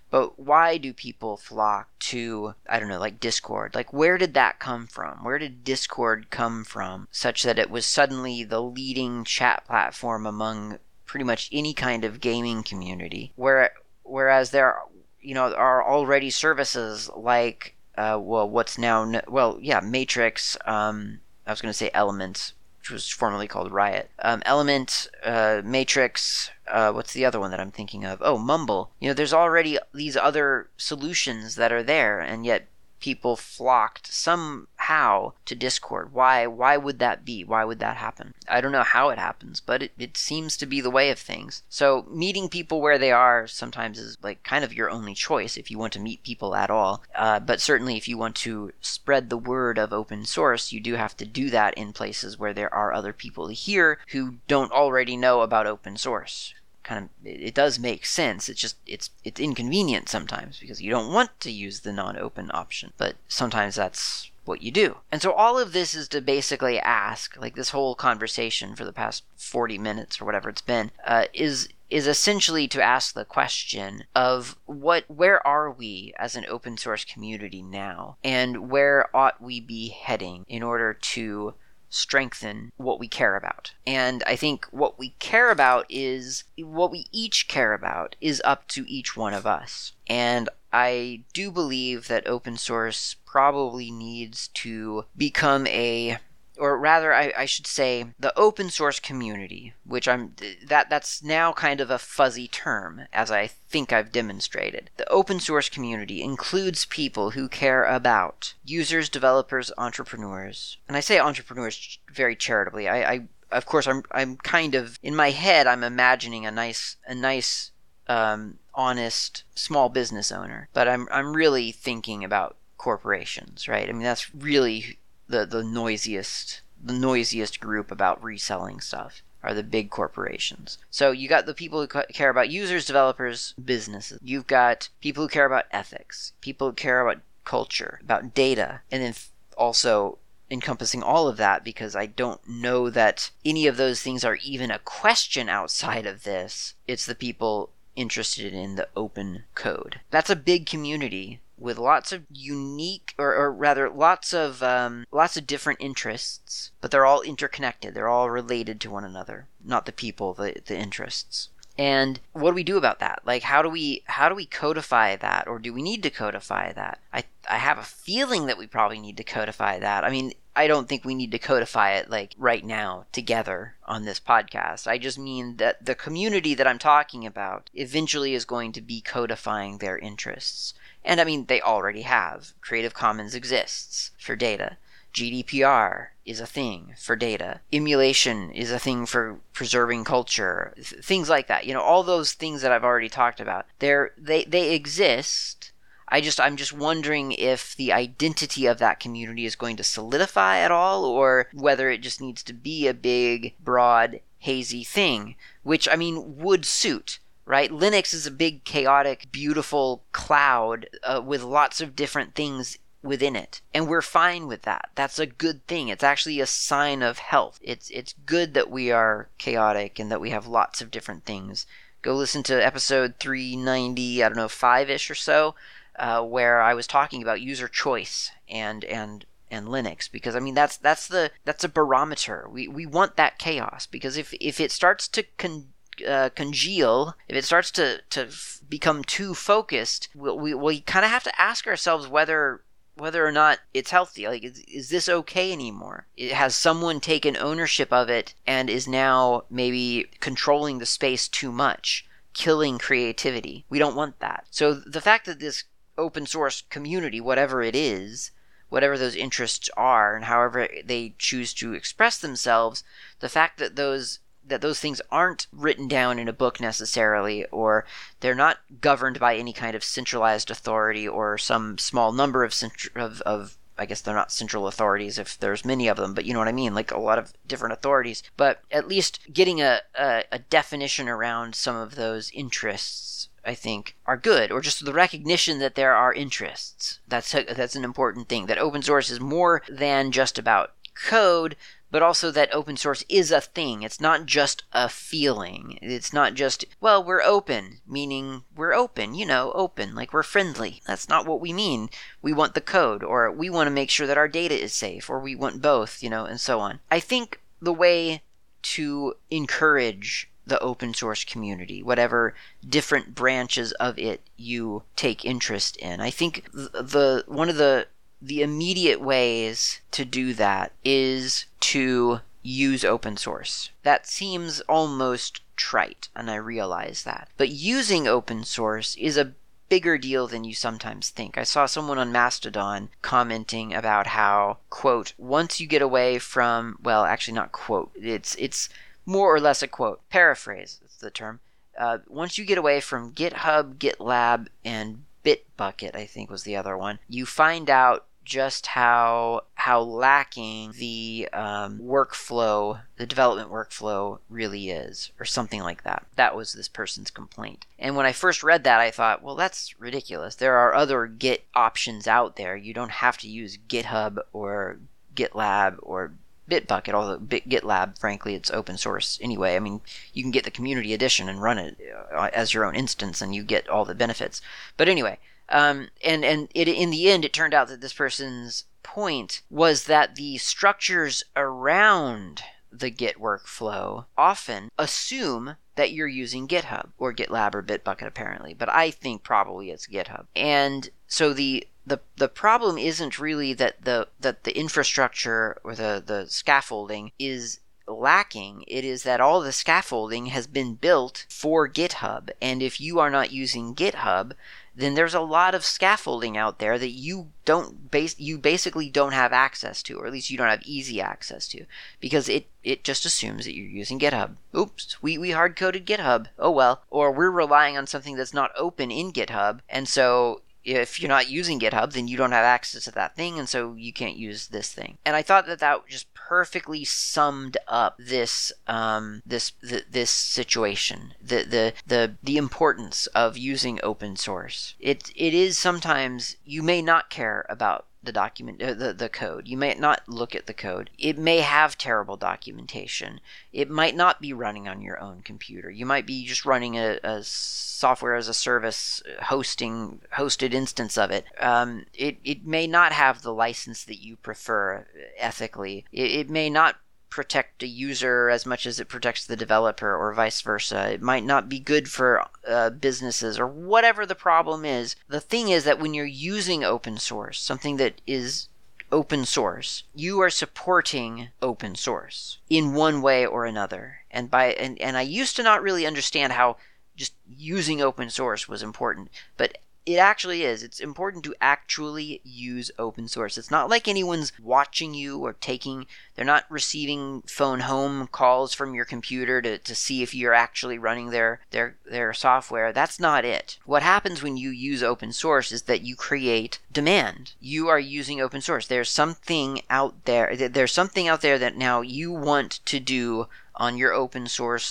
But 0.10 0.40
why 0.40 0.78
do 0.78 0.94
people 0.94 1.36
flock 1.36 1.90
to, 2.00 2.56
I 2.70 2.80
don't 2.80 2.88
know, 2.88 3.00
like 3.00 3.20
Discord? 3.20 3.76
Like, 3.76 3.92
where 3.92 4.18
did 4.18 4.34
that 4.36 4.58
come 4.60 4.88
from? 4.88 5.24
Where 5.24 5.38
did 5.38 5.66
Discord 5.66 6.30
come 6.30 6.64
from 6.64 7.10
such 7.12 7.44
that 7.44 7.60
it 7.60 7.70
was 7.70 7.86
suddenly 7.86 8.44
the 8.46 8.62
leading 8.62 9.26
chat 9.26 9.66
platform 9.68 10.26
among 10.26 10.80
pretty 11.06 11.26
much 11.26 11.50
any 11.52 11.74
kind 11.74 12.06
of 12.06 12.22
gaming 12.22 12.64
community? 12.64 13.34
Where, 13.36 13.72
whereas 14.04 14.52
there, 14.52 14.78
you 15.20 15.34
know, 15.34 15.54
are 15.54 15.86
already 15.86 16.30
services 16.30 17.10
like, 17.14 17.76
uh, 17.98 18.20
well, 18.22 18.50
what's 18.50 18.78
now, 18.78 19.22
well, 19.28 19.58
yeah, 19.62 19.80
Matrix, 19.80 20.58
um, 20.66 21.20
I 21.46 21.52
was 21.52 21.62
going 21.62 21.72
to 21.72 21.78
say 21.78 21.90
Elements, 21.94 22.54
which 22.80 22.92
was 22.92 23.10
formerly 23.10 23.48
called 23.48 23.72
Riot. 23.72 24.12
Um, 24.20 24.42
Element, 24.46 25.10
uh, 25.24 25.62
Matrix, 25.66 26.52
uh, 26.68 26.92
what's 26.92 27.14
the 27.14 27.26
other 27.26 27.40
one 27.40 27.52
that 27.52 27.60
I'm 27.60 27.72
thinking 27.72 28.06
of? 28.06 28.22
Oh, 28.22 28.38
Mumble. 28.38 28.92
You 29.00 29.10
know, 29.10 29.14
there's 29.14 29.34
already 29.34 29.78
these 29.94 30.16
other 30.16 30.70
solutions 30.78 31.56
that 31.56 31.72
are 31.72 31.84
there, 31.84 32.20
and 32.20 32.46
yet 32.46 32.68
people 33.00 33.36
flocked 33.36 34.12
somehow 34.12 35.34
to 35.46 35.56
Discord. 35.56 36.14
Why 36.14 36.48
why 36.48 36.78
would 36.78 37.00
that 37.00 37.26
be? 37.26 37.44
Why 37.44 37.64
would 37.64 37.80
that 37.80 37.98
happen? 37.98 38.34
I 38.48 38.62
don't 38.62 38.72
know 38.72 38.84
how 38.84 39.10
it 39.10 39.20
happens, 39.20 39.60
but 39.60 39.84
it, 39.84 39.92
it 39.98 40.18
seems 40.18 40.58
to 40.58 40.66
be 40.66 40.82
the 40.82 40.90
way 40.90 41.10
of 41.10 41.20
things. 41.20 41.64
So 41.70 42.06
meeting 42.10 42.50
people 42.50 42.82
where 42.82 42.98
they 42.98 43.12
are 43.12 43.48
sometimes 43.48 44.00
is 44.00 44.18
like 44.22 44.44
kind 44.44 44.64
of 44.64 44.74
your 44.74 44.90
only 44.90 45.14
choice 45.14 45.58
if 45.58 45.70
you 45.70 45.78
want 45.78 45.94
to 45.94 46.00
meet 46.00 46.24
people 46.24 46.56
at 46.56 46.70
all. 46.70 47.04
Uh, 47.16 47.40
but 47.40 47.62
certainly 47.62 47.98
if 47.98 48.08
you 48.08 48.18
want 48.18 48.36
to 48.38 48.72
spread 48.82 49.30
the 49.30 49.38
word 49.38 49.78
of 49.78 49.94
open 49.94 50.26
source, 50.26 50.72
you 50.72 50.80
do 50.80 50.96
have 50.96 51.16
to 51.18 51.26
do 51.26 51.50
that 51.50 51.74
in 51.76 51.94
places 51.94 52.38
where 52.38 52.54
there 52.54 52.74
are 52.74 52.94
other 52.94 53.14
people 53.14 53.48
here 53.48 54.00
who 54.12 54.36
don't 54.48 54.72
already 54.72 55.18
know 55.18 55.42
about 55.42 55.68
open 55.68 55.98
source 55.98 56.54
kind 56.88 57.04
of 57.04 57.28
it, 57.28 57.54
does 57.54 57.78
make 57.78 58.06
sense. 58.06 58.50
It's 58.50 58.62
just 58.62 58.78
it's 58.88 59.10
it's 59.24 59.40
inconvenient 59.40 60.10
sometimes 60.10 60.60
because 60.60 60.82
you 60.82 60.90
don't 60.90 61.12
want 61.12 61.38
to 61.42 61.52
use 61.52 61.82
the 61.82 61.92
non-open 61.92 62.50
option, 62.54 62.94
but 62.98 63.16
sometimes 63.28 63.76
that's 63.76 64.32
what 64.46 64.62
you 64.62 64.72
do. 64.72 64.98
And 65.12 65.22
so 65.22 65.34
all 65.34 65.60
of 65.60 65.74
this 65.74 65.94
is 65.94 66.08
to 66.10 66.22
basically 66.22 66.80
ask, 66.80 67.36
like 67.38 67.56
this 67.56 67.72
whole 67.72 67.96
conversation 67.96 68.76
for 68.76 68.86
the 68.86 68.94
past 68.94 69.24
40 69.36 69.78
minutes 69.78 70.22
or 70.22 70.26
whatever 70.26 70.48
it's 70.48 70.62
been, 70.62 70.92
uh, 71.06 71.26
is 71.34 71.68
is 71.90 72.08
essentially 72.08 72.68
to 72.68 72.82
ask 72.82 73.14
the 73.14 73.26
question 73.26 74.04
of 74.16 74.58
what 74.66 75.06
where 75.08 75.46
are 75.48 75.72
we 75.72 76.14
as 76.18 76.36
an 76.36 76.46
open 76.50 76.78
source 76.78 77.06
community 77.06 77.62
now 77.62 78.18
and 78.26 78.70
where 78.70 79.10
ought 79.16 79.42
we 79.42 79.62
be 79.62 79.90
heading 79.90 80.46
in 80.50 80.62
order 80.62 80.94
to 80.94 81.54
strengthen 81.90 82.72
what 82.78 83.00
we 83.00 83.08
care 83.08 83.36
about. 83.36 83.74
And 83.86 84.24
I 84.26 84.36
think 84.36 84.66
what 84.72 85.00
we 85.00 85.10
care 85.20 85.52
about 85.52 85.86
is 85.90 86.44
what 86.58 86.92
we 86.92 87.06
each 87.12 87.48
care 87.48 87.74
about 87.74 88.16
is 88.22 88.42
up 88.46 88.68
to 88.70 88.90
each 88.92 89.16
one 89.16 89.34
of 89.34 89.46
us. 89.46 89.94
And 90.08 90.50
I 90.72 91.22
do 91.34 91.52
believe 91.52 92.08
that 92.08 92.28
open 92.28 92.58
source 92.58 93.16
probably 93.26 93.90
needs 93.90 94.50
to 94.50 95.06
become 95.16 95.66
a 95.68 96.18
or 96.60 96.78
rather 96.78 97.14
I, 97.14 97.34
I, 97.38 97.46
should 97.46 97.68
say 97.68 98.08
the 98.20 98.38
open 98.38 98.70
source 98.70 99.00
community 99.00 99.74
which 99.86 100.08
i'm 100.08 100.34
that 100.68 100.90
that's 100.90 101.24
now 101.24 101.52
kind 101.54 101.82
of 101.82 101.90
a 101.90 102.00
fuzzy 102.00 102.48
term 102.48 103.04
as 103.14 103.32
i 103.32 103.48
think 103.48 103.94
i've 103.94 104.12
demonstrated 104.12 104.90
the 104.98 105.10
open 105.10 105.40
source 105.40 105.70
community 105.70 106.22
includes 106.22 106.86
people 106.86 107.32
who 107.32 107.48
care 107.48 107.84
about 107.84 108.54
users 108.66 109.10
developers 109.10 109.72
entrepreneurs 109.78 110.78
and 110.88 110.98
i 110.98 111.00
say 111.00 111.20
entrepreneurs 111.20 112.00
very 112.12 112.36
charitably 112.36 112.88
i, 112.88 113.14
I 113.14 113.28
of 113.52 113.66
course, 113.66 113.88
I'm 113.88 114.04
I'm 114.12 114.38
kind 114.38 114.76
of 114.76 115.00
in 115.02 115.16
my 115.16 115.32
head. 115.32 115.68
I'm 115.68 115.84
imagining 115.84 116.46
a 116.46 116.52
nice 116.52 116.98
a 117.06 117.16
nice 117.16 117.72
um, 118.08 118.60
honest 118.74 119.44
small 119.56 119.90
business 119.90 120.32
owner, 120.32 120.70
but 120.74 120.88
I'm 120.88 121.08
I'm 121.12 121.36
really 121.36 121.72
thinking 121.72 122.24
about 122.24 122.58
corporations, 122.78 123.68
right? 123.68 123.90
I 123.90 123.92
mean, 123.92 124.04
that's 124.04 124.34
really 124.34 124.98
the 125.28 125.46
the 125.46 125.64
noisiest 125.64 126.62
the 126.84 126.94
noisiest 126.94 127.60
group 127.60 127.92
about 127.92 128.24
reselling 128.24 128.80
stuff 128.80 129.24
are 129.44 129.54
the 129.54 129.64
big 129.64 129.90
corporations. 129.90 130.78
So 130.90 131.12
you 131.12 131.30
got 131.30 131.46
the 131.46 131.54
people 131.54 131.80
who 131.80 131.88
care 131.88 132.30
about 132.30 132.50
users, 132.50 132.86
developers, 132.86 133.54
businesses. 133.64 134.20
You've 134.22 134.48
got 134.48 134.90
people 135.00 135.24
who 135.24 135.30
care 135.30 135.46
about 135.46 135.66
ethics, 135.72 136.34
people 136.42 136.70
who 136.70 136.74
care 136.74 137.02
about 137.02 137.22
culture, 137.46 138.00
about 138.04 138.34
data, 138.34 138.82
and 138.92 139.02
then 139.02 139.14
also 139.58 140.18
encompassing 140.50 141.04
all 141.04 141.28
of 141.28 141.38
that 141.38 141.64
because 141.64 141.96
I 141.96 142.06
don't 142.06 142.48
know 142.48 142.90
that 142.90 143.32
any 143.46 143.68
of 143.68 143.78
those 143.78 144.02
things 144.02 144.24
are 144.24 144.38
even 144.44 144.72
a 144.72 144.80
question 144.80 145.50
outside 145.50 146.06
of 146.06 146.24
this. 146.24 146.74
It's 146.88 147.06
the 147.06 147.16
people 147.16 147.72
interested 147.96 148.54
in 148.54 148.76
the 148.76 148.88
open 148.96 149.44
code. 149.56 150.02
That's 150.12 150.30
a 150.30 150.36
big 150.36 150.66
community 150.66 151.42
with 151.58 151.78
lots 151.78 152.12
of 152.12 152.24
unique 152.32 153.14
or, 153.18 153.34
or 153.34 153.52
rather 153.52 153.90
lots 153.90 154.34
of 154.34 154.62
um, 154.62 155.06
lots 155.12 155.38
of 155.38 155.48
different 155.48 155.80
interests 155.82 156.72
but 156.82 156.92
they're 156.92 157.06
all 157.06 157.22
interconnected. 157.22 157.94
They're 157.94 158.08
all 158.08 158.30
related 158.30 158.80
to 158.82 158.92
one 158.92 159.04
another 159.04 159.48
not 159.64 159.86
the 159.86 159.92
people 159.92 160.34
the, 160.34 160.62
the 160.66 160.78
interests. 160.78 161.50
And 161.80 162.20
what 162.34 162.52
do 162.52 162.56
we 162.56 162.64
do 162.64 162.78
about 162.78 163.00
that? 163.00 163.22
Like 163.26 163.44
how 163.44 163.62
do 163.62 163.70
we 163.70 164.04
how 164.06 164.30
do 164.30 164.36
we 164.36 164.46
codify 164.46 165.16
that 165.16 165.48
or 165.48 165.60
do 165.60 165.74
we 165.74 165.82
need 165.82 166.04
to 166.04 166.10
codify 166.10 166.74
that? 166.74 167.00
I 167.14 167.24
i 167.50 167.58
have 167.58 167.78
a 167.78 167.84
feeling 167.84 168.46
that 168.48 168.58
we 168.58 168.68
probably 168.68 169.00
need 169.00 169.18
to 169.18 169.24
codify 169.24 169.80
that. 169.80 170.04
I 170.04 170.10
mean 170.10 170.34
I 170.58 170.66
don't 170.66 170.90
think 170.90 171.06
we 171.06 171.14
need 171.14 171.32
to 171.34 171.40
codify 171.40 171.92
it 171.92 172.10
like 172.10 172.34
right 172.36 172.66
now 172.66 173.06
together 173.12 173.76
on 173.86 174.06
this 174.06 174.20
podcast. 174.20 174.88
I 174.88 174.98
just 174.98 175.20
mean 175.20 175.58
that 175.58 175.86
the 175.86 175.94
community 175.94 176.56
that 176.56 176.66
I'm 176.66 176.80
talking 176.80 177.28
about 177.28 177.70
eventually 177.76 178.34
is 178.34 178.44
going 178.44 178.72
to 178.72 178.82
be 178.82 179.00
codifying 179.00 179.78
their 179.78 180.00
interests. 180.00 180.74
And 181.06 181.22
I 181.22 181.26
mean, 181.26 181.46
they 181.46 181.62
already 181.62 182.02
have. 182.02 182.54
Creative 182.60 182.96
Commons 182.96 183.36
exists 183.36 184.10
for 184.18 184.36
data. 184.36 184.78
GDPR 185.14 186.08
is 186.26 186.40
a 186.40 186.48
thing 186.48 186.96
for 186.98 187.16
data. 187.16 187.62
Emulation 187.72 188.50
is 188.50 188.72
a 188.72 188.80
thing 188.80 189.06
for 189.06 189.40
preserving 189.54 190.06
culture. 190.06 190.74
Th- 190.76 191.04
things 191.04 191.30
like 191.30 191.46
that. 191.48 191.68
You 191.68 191.76
know, 191.76 191.82
all 191.82 192.02
those 192.02 192.34
things 192.34 192.64
that 192.64 192.72
I've 192.72 192.84
already 192.84 193.10
talked 193.10 193.40
about. 193.40 193.68
They're, 193.78 194.12
they 194.18 194.44
they 194.44 194.74
exist 194.74 195.72
I 196.10 196.22
just 196.22 196.40
I'm 196.40 196.56
just 196.56 196.74
wondering 196.74 197.32
if 197.34 197.76
the 197.76 197.92
identity 197.92 198.66
of 198.66 198.78
that 198.80 199.00
community 199.00 199.46
is 199.46 199.56
going 199.56 199.78
to 199.78 199.84
solidify 199.84 200.60
at 200.60 200.72
all 200.72 201.06
or 201.06 201.50
whether 201.54 201.90
it 201.90 202.02
just 202.02 202.22
needs 202.22 202.44
to 202.44 202.54
be 202.54 202.88
a 202.88 202.94
big 202.94 203.56
broad 203.60 204.22
hazy 204.40 204.84
thing, 204.84 205.36
which 205.64 205.88
I 205.90 205.96
mean 205.96 206.38
would 206.38 206.66
suit 206.66 207.20
right? 207.48 207.72
Linux 207.72 208.14
is 208.14 208.28
a 208.28 208.32
big, 208.32 208.66
chaotic, 208.66 209.32
beautiful 209.32 210.04
cloud 210.12 210.90
uh, 211.02 211.22
with 211.24 211.42
lots 211.42 211.80
of 211.80 211.96
different 211.96 212.36
things 212.36 212.78
within 213.02 213.36
it. 213.36 213.62
And 213.74 213.88
we're 213.88 214.02
fine 214.02 214.48
with 214.48 214.64
that. 214.64 214.90
That's 214.96 215.18
a 215.18 215.26
good 215.26 215.66
thing. 215.66 215.88
It's 215.88 216.04
actually 216.04 216.40
a 216.42 216.46
sign 216.46 217.02
of 217.02 217.20
health. 217.20 217.60
It's 217.64 217.90
it's 217.90 218.14
good 218.26 218.54
that 218.54 218.70
we 218.70 218.92
are 218.92 219.30
chaotic 219.38 219.98
and 219.98 220.12
that 220.12 220.22
we 220.22 220.32
have 220.32 220.46
lots 220.46 220.82
of 220.82 220.92
different 220.92 221.24
things. 221.24 221.66
Go 222.02 222.14
listen 222.16 222.44
to 222.44 222.66
episode 222.66 223.16
390, 223.20 224.24
I 224.24 224.30
don't 224.30 224.38
know, 224.38 224.48
5ish 224.48 225.10
or 225.10 225.16
so 225.16 225.56
uh, 225.98 226.22
where 226.22 226.62
I 226.62 226.74
was 226.74 226.88
talking 226.88 227.22
about 227.22 227.42
user 227.42 227.68
choice 227.68 228.32
and 228.50 228.84
and 228.86 229.26
and 229.50 229.68
Linux 229.68 230.12
because 230.12 230.36
I 230.36 230.40
mean 230.40 230.56
that's 230.56 230.78
that's 230.78 231.08
the 231.08 231.32
that's 231.46 231.64
a 231.64 231.70
barometer. 231.70 232.48
We 232.50 232.68
we 232.68 232.86
want 232.86 233.16
that 233.18 233.40
chaos 233.40 233.88
because 233.88 234.18
if 234.18 234.34
if 234.40 234.60
it 234.60 234.72
starts 234.72 235.08
to 235.10 235.24
con, 235.38 235.70
uh, 236.08 236.30
congeal, 236.36 237.16
if 237.28 237.36
it 237.36 237.46
starts 237.46 237.72
to 237.72 238.02
to 238.10 238.28
f- 238.28 238.62
become 238.68 239.04
too 239.04 239.34
focused, 239.34 240.10
we 240.16 240.32
we, 240.32 240.54
we 240.54 240.82
kind 240.82 241.06
of 241.06 241.12
have 241.12 241.24
to 241.24 241.42
ask 241.42 241.68
ourselves 241.68 242.08
whether 242.08 242.62
whether 242.96 243.26
or 243.26 243.32
not 243.32 243.60
it's 243.74 243.92
healthy. 243.92 244.28
Like, 244.28 244.44
is, 244.44 244.60
is 244.68 244.90
this 244.90 245.08
okay 245.08 245.54
anymore? 245.54 246.08
It, 246.16 246.32
has 246.32 246.56
someone 246.56 247.00
taken 247.00 247.38
ownership 247.38 247.94
of 247.94 248.10
it 248.10 248.34
and 248.46 248.70
is 248.70 248.88
now 248.88 249.44
maybe 249.50 250.10
controlling 250.20 250.80
the 250.80 250.86
space 250.86 251.28
too 251.28 251.52
much, 251.52 252.06
killing 252.34 252.78
creativity? 252.80 253.66
We 253.70 253.80
don't 253.80 253.96
want 253.96 254.20
that. 254.20 254.48
So 254.50 254.74
the 254.74 255.02
fact 255.02 255.26
that 255.28 255.40
this 255.40 255.64
open 255.98 256.26
source 256.26 256.64
community, 256.70 257.20
whatever 257.20 257.62
it 257.62 257.76
is, 257.76 258.32
whatever 258.70 258.98
those 258.98 259.16
interests 259.16 259.70
are, 259.78 260.16
and 260.16 260.26
however 260.26 260.68
they 260.84 261.16
choose 261.18 261.54
to 261.56 261.74
express 261.74 262.18
themselves, 262.18 262.84
the 263.20 263.30
fact 263.30 263.58
that 263.60 263.76
those 263.76 264.20
that 264.46 264.62
those 264.62 264.80
things 264.80 265.02
aren't 265.12 265.48
written 265.52 265.88
down 265.88 266.18
in 266.20 266.28
a 266.28 266.34
book 266.34 266.60
necessarily, 266.60 267.46
or 267.46 267.86
they're 268.22 268.36
not 268.36 268.60
governed 268.80 269.20
by 269.20 269.36
any 269.36 269.52
kind 269.52 269.76
of 269.76 269.84
centralized 269.84 270.50
authority 270.50 271.08
or 271.08 271.38
some 271.38 271.78
small 271.78 272.12
number 272.12 272.44
of 272.44 272.54
of, 272.96 273.22
of 273.22 273.58
I 273.78 273.86
guess 273.86 274.02
they're 274.02 274.16
not 274.16 274.32
central 274.32 274.68
authorities 274.68 275.20
if 275.20 275.38
there's 275.38 275.66
many 275.66 275.88
of 275.88 275.98
them, 275.98 276.14
but 276.14 276.26
you 276.26 276.34
know 276.34 276.40
what 276.40 276.48
I 276.48 276.54
mean, 276.54 276.74
like 276.74 276.92
a 276.92 277.00
lot 277.00 277.20
of 277.20 277.34
different 277.46 277.74
authorities. 277.74 278.24
But 278.36 278.62
at 278.72 278.88
least 278.88 279.20
getting 279.32 279.62
a, 279.62 279.82
a, 279.96 280.24
a 280.32 280.40
definition 280.40 281.08
around 281.08 281.54
some 281.54 281.76
of 281.76 281.96
those 281.96 282.32
interests 282.32 283.27
I 283.48 283.56
think, 283.56 283.96
are 284.06 284.18
good, 284.18 284.52
or 284.52 284.60
just 284.60 284.84
the 284.84 284.94
recognition 284.94 285.60
that 285.60 285.76
there 285.76 285.96
are 285.96 286.14
interests. 286.14 287.00
That's 287.08 287.32
that's 287.32 287.76
an 287.76 287.86
important 287.86 288.28
thing. 288.28 288.46
That 288.48 288.58
open 288.58 288.82
source 288.82 289.10
is 289.10 289.20
more 289.20 289.62
than 289.70 290.12
just 290.12 290.38
about 290.38 290.74
code, 290.94 291.56
but 291.90 292.04
also 292.04 292.30
that 292.32 292.54
open 292.54 292.76
source 292.76 293.06
is 293.08 293.32
a 293.32 293.40
thing. 293.40 293.84
It's 293.84 294.02
not 294.02 294.26
just 294.26 294.64
a 294.74 294.90
feeling. 294.90 295.80
It's 295.82 296.12
not 296.12 296.34
just, 296.34 296.66
well, 296.82 297.02
we're 297.02 297.22
open, 297.22 297.80
meaning 297.88 298.44
we're 298.56 298.74
open, 298.74 299.14
you 299.14 299.26
know, 299.26 299.52
open, 299.54 299.96
like 299.96 300.12
we're 300.12 300.24
friendly. 300.24 300.82
That's 300.86 301.08
not 301.08 301.26
what 301.26 301.40
we 301.40 301.54
mean. 301.54 301.90
We 302.22 302.34
want 302.34 302.54
the 302.54 302.62
code, 302.62 303.04
or 303.04 303.32
we 303.32 303.50
want 303.50 303.68
to 303.68 303.72
make 303.72 303.90
sure 303.90 304.08
that 304.08 304.18
our 304.18 304.28
data 304.28 304.62
is 304.62 304.74
safe, 304.74 305.10
or 305.10 305.20
we 305.20 305.36
want 305.36 305.62
both, 305.62 306.04
you 306.04 306.10
know, 306.10 306.26
and 306.26 306.42
so 306.42 306.60
on. 306.60 306.80
I 306.92 307.00
think 307.00 307.40
the 307.62 307.74
way 307.74 308.24
to 308.64 309.14
encourage 309.32 310.30
the 310.48 310.60
open 310.60 310.94
source 310.94 311.24
community, 311.24 311.84
whatever 311.84 312.34
different 312.68 313.14
branches 313.14 313.72
of 313.74 314.00
it 314.00 314.22
you 314.38 314.84
take 314.96 315.26
interest 315.26 315.78
in. 315.78 316.00
I 316.00 316.10
think 316.10 316.46
the 316.54 317.24
one 317.28 317.50
of 317.50 317.58
the 317.58 317.88
the 318.22 318.42
immediate 318.42 319.00
ways 319.00 319.82
to 319.92 320.04
do 320.04 320.34
that 320.34 320.72
is 320.84 321.46
to 321.60 322.22
use 322.42 322.84
open 322.84 323.18
source. 323.18 323.70
That 323.84 324.08
seems 324.08 324.62
almost 324.62 325.42
trite, 325.56 326.10
and 326.16 326.32
I 326.32 326.36
realize 326.36 327.04
that. 327.04 327.30
But 327.38 327.50
using 327.50 328.08
open 328.08 328.44
source 328.44 328.96
is 328.96 329.18
a 329.18 329.34
bigger 329.70 329.98
deal 329.98 330.28
than 330.28 330.44
you 330.46 330.54
sometimes 330.54 331.10
think. 331.10 331.38
I 331.38 331.44
saw 331.44 331.66
someone 331.66 331.98
on 331.98 332.12
Mastodon 332.12 332.90
commenting 333.02 333.74
about 333.74 334.08
how, 334.08 334.60
quote, 334.70 335.14
once 335.18 335.60
you 335.60 335.68
get 335.68 335.82
away 335.82 336.20
from, 336.20 336.78
well, 336.82 337.04
actually 337.04 337.34
not 337.34 337.52
quote, 337.52 337.92
it's, 337.96 338.36
it's 338.36 338.70
more 339.08 339.34
or 339.34 339.40
less 339.40 339.64
a 339.64 339.68
quote. 339.68 340.08
Paraphrase, 340.10 340.78
that's 340.82 340.98
the 340.98 341.10
term. 341.10 341.40
Uh, 341.76 342.00
once 342.08 342.38
you 342.38 342.46
get 342.46 342.58
away 342.58 342.80
from 342.80 343.14
GitHub, 343.14 343.76
GitLab, 343.76 344.48
and 344.64 345.06
Bitbucket, 345.24 345.96
I 345.96 346.06
think 346.06 346.30
was 346.30 346.44
the 346.44 346.56
other 346.56 346.78
one, 346.78 347.00
you 347.08 347.26
find 347.26 347.70
out 347.70 348.06
just 348.24 348.68
how 348.68 349.42
how 349.56 349.80
lacking 349.82 350.74
the 350.78 351.30
um, 351.32 351.80
workflow, 351.80 352.82
the 352.98 353.06
development 353.06 353.50
workflow, 353.50 354.20
really 354.30 354.70
is, 354.70 355.12
or 355.18 355.24
something 355.26 355.62
like 355.62 355.84
that. 355.84 356.06
That 356.18 356.36
was 356.36 356.52
this 356.52 356.68
person's 356.68 357.10
complaint. 357.10 357.66
And 357.80 357.96
when 357.96 358.06
I 358.06 358.12
first 358.12 358.44
read 358.44 358.66
that, 358.66 358.82
I 358.82 358.92
thought, 358.92 359.24
well, 359.24 359.36
that's 359.36 359.80
ridiculous. 359.80 360.36
There 360.36 360.58
are 360.58 360.74
other 360.74 361.08
Git 361.08 361.46
options 361.56 362.06
out 362.06 362.36
there. 362.36 362.58
You 362.58 362.74
don't 362.74 362.92
have 362.92 363.18
to 363.20 363.30
use 363.30 363.58
GitHub 363.70 364.18
or 364.34 364.80
GitLab 365.16 365.78
or 365.82 366.12
Bitbucket, 366.50 366.94
although 366.94 367.20
GitLab, 367.20 368.00
frankly, 368.00 368.36
it's 368.36 368.52
open 368.52 368.78
source 368.78 369.20
anyway. 369.22 369.56
I 369.56 369.60
mean, 369.60 369.82
you 370.14 370.24
can 370.24 370.32
get 370.32 370.44
the 370.46 370.52
community 370.52 370.94
edition 370.94 371.28
and 371.30 371.42
run 371.42 371.58
it 371.58 371.78
uh, 372.16 372.30
as 372.34 372.54
your 372.54 372.66
own 372.66 372.76
instance, 372.76 373.22
and 373.22 373.36
you 373.36 373.44
get 373.44 373.68
all 373.70 373.86
the 373.86 373.96
benefits. 373.96 374.42
But 374.78 374.90
anyway, 374.90 375.20
um, 375.50 375.90
and 376.04 376.24
and 376.24 376.50
it, 376.54 376.68
in 376.68 376.90
the 376.90 377.10
end, 377.10 377.26
it 377.26 377.34
turned 377.34 377.54
out 377.54 377.68
that 377.68 377.82
this 377.82 377.94
person's 377.94 378.66
point 378.84 379.42
was 379.50 379.86
that 379.86 380.16
the 380.16 380.38
structures 380.38 381.24
around 381.36 382.44
the 382.72 382.90
Git 382.90 383.18
workflow 383.18 384.06
often 384.18 384.70
assume 384.78 385.56
that 385.76 385.92
you're 385.92 386.08
using 386.08 386.48
GitHub 386.48 386.90
or 386.98 387.14
GitLab 387.14 387.56
or 387.56 387.64
Bitbucket 387.64 388.08
apparently, 388.08 388.54
but 388.54 388.70
I 388.70 388.92
think 388.92 389.24
probably 389.24 389.72
it's 389.72 389.88
GitHub. 389.88 390.26
And 390.36 390.90
so 391.08 391.34
the 391.34 391.68
the 391.86 392.00
the 392.18 392.28
problem 392.28 392.78
isn't 392.78 393.20
really 393.20 393.54
that 393.54 393.84
the 393.84 394.08
that 394.20 394.44
the 394.44 394.58
infrastructure 394.58 395.58
or 395.64 395.76
the 395.76 396.04
the 396.06 396.26
scaffolding 396.28 397.12
is 397.18 397.60
lacking. 397.88 398.66
It 398.68 398.84
is 398.84 399.04
that 399.04 399.22
all 399.22 399.42
the 399.42 399.54
scaffolding 399.54 400.28
has 400.28 400.48
been 400.48 400.76
built 400.76 401.26
for 401.30 401.70
GitHub. 401.70 402.30
And 402.42 402.62
if 402.62 402.82
you 402.82 403.00
are 403.00 403.10
not 403.10 403.32
using 403.32 403.74
GitHub, 403.74 404.34
then 404.76 404.94
there's 404.94 405.14
a 405.14 405.22
lot 405.22 405.56
of 405.56 405.66
scaffolding 405.66 406.38
out 406.38 406.60
there 406.60 406.78
that 406.78 406.92
you 406.92 407.32
don't 407.46 407.90
base 407.90 408.20
you 408.20 408.38
basically 408.38 408.90
don't 408.90 409.14
have 409.14 409.34
access 409.34 409.82
to, 409.84 409.98
or 409.98 410.06
at 410.06 410.14
least 410.14 410.30
you 410.30 410.38
don't 410.38 410.50
have 410.50 410.62
easy 410.64 411.02
access 411.02 411.48
to, 411.48 411.66
because 412.00 412.30
it 412.30 412.48
it 412.64 412.84
just 412.84 413.06
assumes 413.06 413.46
that 413.46 413.56
you're 413.56 413.66
using 413.66 414.00
GitHub. 414.00 414.36
Oops, 414.56 415.02
we 415.02 415.18
we 415.18 415.32
hard 415.32 415.56
coded 415.56 415.88
GitHub. 415.88 416.28
Oh 416.38 416.52
well, 416.52 416.84
or 416.92 417.12
we're 417.12 417.32
relying 417.32 417.78
on 417.78 417.88
something 417.88 418.16
that's 418.16 418.34
not 418.34 418.52
open 418.56 418.92
in 418.92 419.12
GitHub, 419.12 419.62
and 419.68 419.88
so 419.88 420.42
if 420.68 421.00
you're 421.00 421.08
not 421.08 421.30
using 421.30 421.60
GitHub, 421.60 421.94
then 421.94 422.10
you 422.10 422.18
don't 422.18 422.34
have 422.34 422.44
access 422.44 422.84
to 422.84 422.92
that 422.92 423.16
thing, 423.16 423.40
and 423.40 423.48
so 423.48 423.74
you 423.76 423.94
can't 423.94 424.18
use 424.18 424.48
this 424.48 424.72
thing. 424.74 424.98
And 425.06 425.16
I 425.16 425.22
thought 425.22 425.48
that 425.48 425.60
that 425.60 425.88
just 425.88 426.14
perfectly 426.14 426.84
summed 426.84 427.56
up 427.68 427.96
this 427.98 428.52
um, 428.68 429.22
this 429.26 429.54
th- 429.68 429.86
this 429.90 430.12
situation, 430.12 431.14
the 431.22 431.44
the 431.44 431.74
the 431.88 432.16
the 432.22 432.38
importance 432.38 433.08
of 433.08 433.38
using 433.38 433.80
open 433.82 434.18
source. 434.18 434.76
It 434.80 435.10
it 435.16 435.34
is 435.34 435.58
sometimes 435.58 436.36
you 436.44 436.62
may 436.62 436.82
not 436.82 437.10
care 437.10 437.46
about 437.50 437.87
the 438.04 438.12
document 438.12 438.62
uh, 438.62 438.74
the, 438.74 438.94
the 438.94 439.10
code. 439.10 439.48
You 439.48 439.58
may 439.58 439.74
not 439.74 440.08
look 440.08 440.36
at 440.36 440.46
the 440.46 440.54
code. 440.54 440.90
It 440.98 441.18
may 441.18 441.40
have 441.40 441.78
terrible 441.78 442.18
documentation. 442.18 443.20
It 443.52 443.70
might 443.70 443.96
not 443.96 444.22
be 444.22 444.34
running 444.34 444.68
on 444.68 444.82
your 444.82 445.00
own 445.00 445.22
computer. 445.22 445.70
You 445.70 445.86
might 445.86 446.06
be 446.06 446.26
just 446.26 446.46
running 446.46 446.76
a, 446.76 447.00
a 447.04 447.24
software 447.24 448.16
as 448.16 448.28
a 448.28 448.34
service 448.34 449.02
hosting 449.24 450.02
hosted 450.16 450.54
instance 450.54 450.98
of 450.98 451.12
it. 451.12 451.26
Um, 451.40 451.86
it, 451.94 452.18
it 452.24 452.46
may 452.46 452.68
not 452.68 452.92
have 452.94 453.22
the 453.22 453.34
license 453.34 453.84
that 453.86 454.02
you 454.02 454.16
prefer 454.16 454.88
ethically. 455.18 455.86
It, 455.92 456.12
it 456.12 456.30
may 456.30 456.50
not 456.50 456.78
protect 457.10 457.64
a 457.64 457.68
user 457.68 458.30
as 458.30 458.46
much 458.46 458.66
as 458.66 458.80
it 458.80 458.90
protects 458.90 459.26
the 459.26 459.36
developer 459.36 459.96
or 459.96 460.14
vice 460.14 460.42
versa. 460.42 460.92
It 460.92 461.02
might 461.02 461.24
not 461.24 461.50
be 461.50 461.60
good 461.60 461.90
for 461.90 462.26
uh, 462.48 462.70
businesses 462.70 463.40
or 463.40 463.48
whatever 463.48 464.06
the 464.06 464.16
problem 464.16 464.66
is. 464.66 464.96
The 465.08 465.22
thing 465.22 465.50
is 465.50 465.64
that 465.64 465.80
when 465.80 465.94
you're 465.94 466.06
using 466.06 466.64
open 466.64 466.98
source, 466.98 467.40
something 467.40 467.78
that 467.78 468.02
is 468.06 468.50
open 468.92 469.26
source, 469.26 469.84
you 469.94 470.20
are 470.22 470.30
supporting 470.30 471.30
open 471.42 471.76
source 471.76 472.40
in 472.50 472.74
one 472.74 473.02
way 473.02 473.26
or 473.26 473.46
another. 473.46 474.00
And 474.12 474.30
by 474.30 474.54
and, 474.54 474.80
and 474.82 474.98
I 474.98 475.02
used 475.02 475.36
to 475.36 475.44
not 475.44 475.62
really 475.62 475.86
understand 475.86 476.34
how 476.34 476.58
just 476.96 477.14
using 477.28 477.82
open 477.82 478.10
source 478.10 478.48
was 478.48 478.64
important, 478.64 479.10
but 479.38 479.58
it 479.88 480.00
actually 480.00 480.44
is. 480.44 480.64
It's 480.64 480.82
important 480.82 481.24
to 481.24 481.36
actually 481.40 482.20
use 482.26 482.70
open 482.78 483.08
source. 483.08 483.38
It's 483.38 483.50
not 483.50 483.70
like 483.70 483.88
anyone's 483.88 484.34
watching 484.38 484.94
you 484.94 485.20
or 485.20 485.32
taking, 485.32 485.88
they're 486.14 486.26
not 486.26 486.44
receiving 486.50 487.24
phone 487.26 487.62
home 487.62 488.08
calls 488.08 488.54
from 488.54 488.76
your 488.76 488.84
computer 488.84 489.42
to, 489.42 489.58
to 489.58 489.76
see 489.76 490.04
if 490.04 490.14
you're 490.14 490.34
actually 490.34 490.78
running 490.78 491.12
their, 491.12 491.40
their, 491.52 491.78
their 491.90 492.12
software. 492.12 492.74
That's 492.74 493.00
not 493.00 493.24
it. 493.24 493.60
What 493.64 493.82
happens 493.82 494.22
when 494.22 494.36
you 494.36 494.50
use 494.50 494.84
open 494.84 495.14
source 495.14 495.54
is 495.54 495.64
that 495.64 495.84
you 495.84 495.96
create 495.96 496.60
demand. 496.70 497.32
You 497.40 497.70
are 497.70 497.80
using 497.80 498.20
open 498.20 498.42
source. 498.42 498.68
There's 498.68 498.90
something 498.90 499.62
out 499.70 500.04
there, 500.04 500.36
there's 500.36 500.74
something 500.74 501.08
out 501.08 501.22
there 501.22 501.40
that 501.40 501.56
now 501.56 501.80
you 501.80 502.12
want 502.12 502.60
to 502.66 502.82
do 502.82 503.30
on 503.56 503.78
your 503.78 503.94
open 503.94 504.28
source 504.28 504.66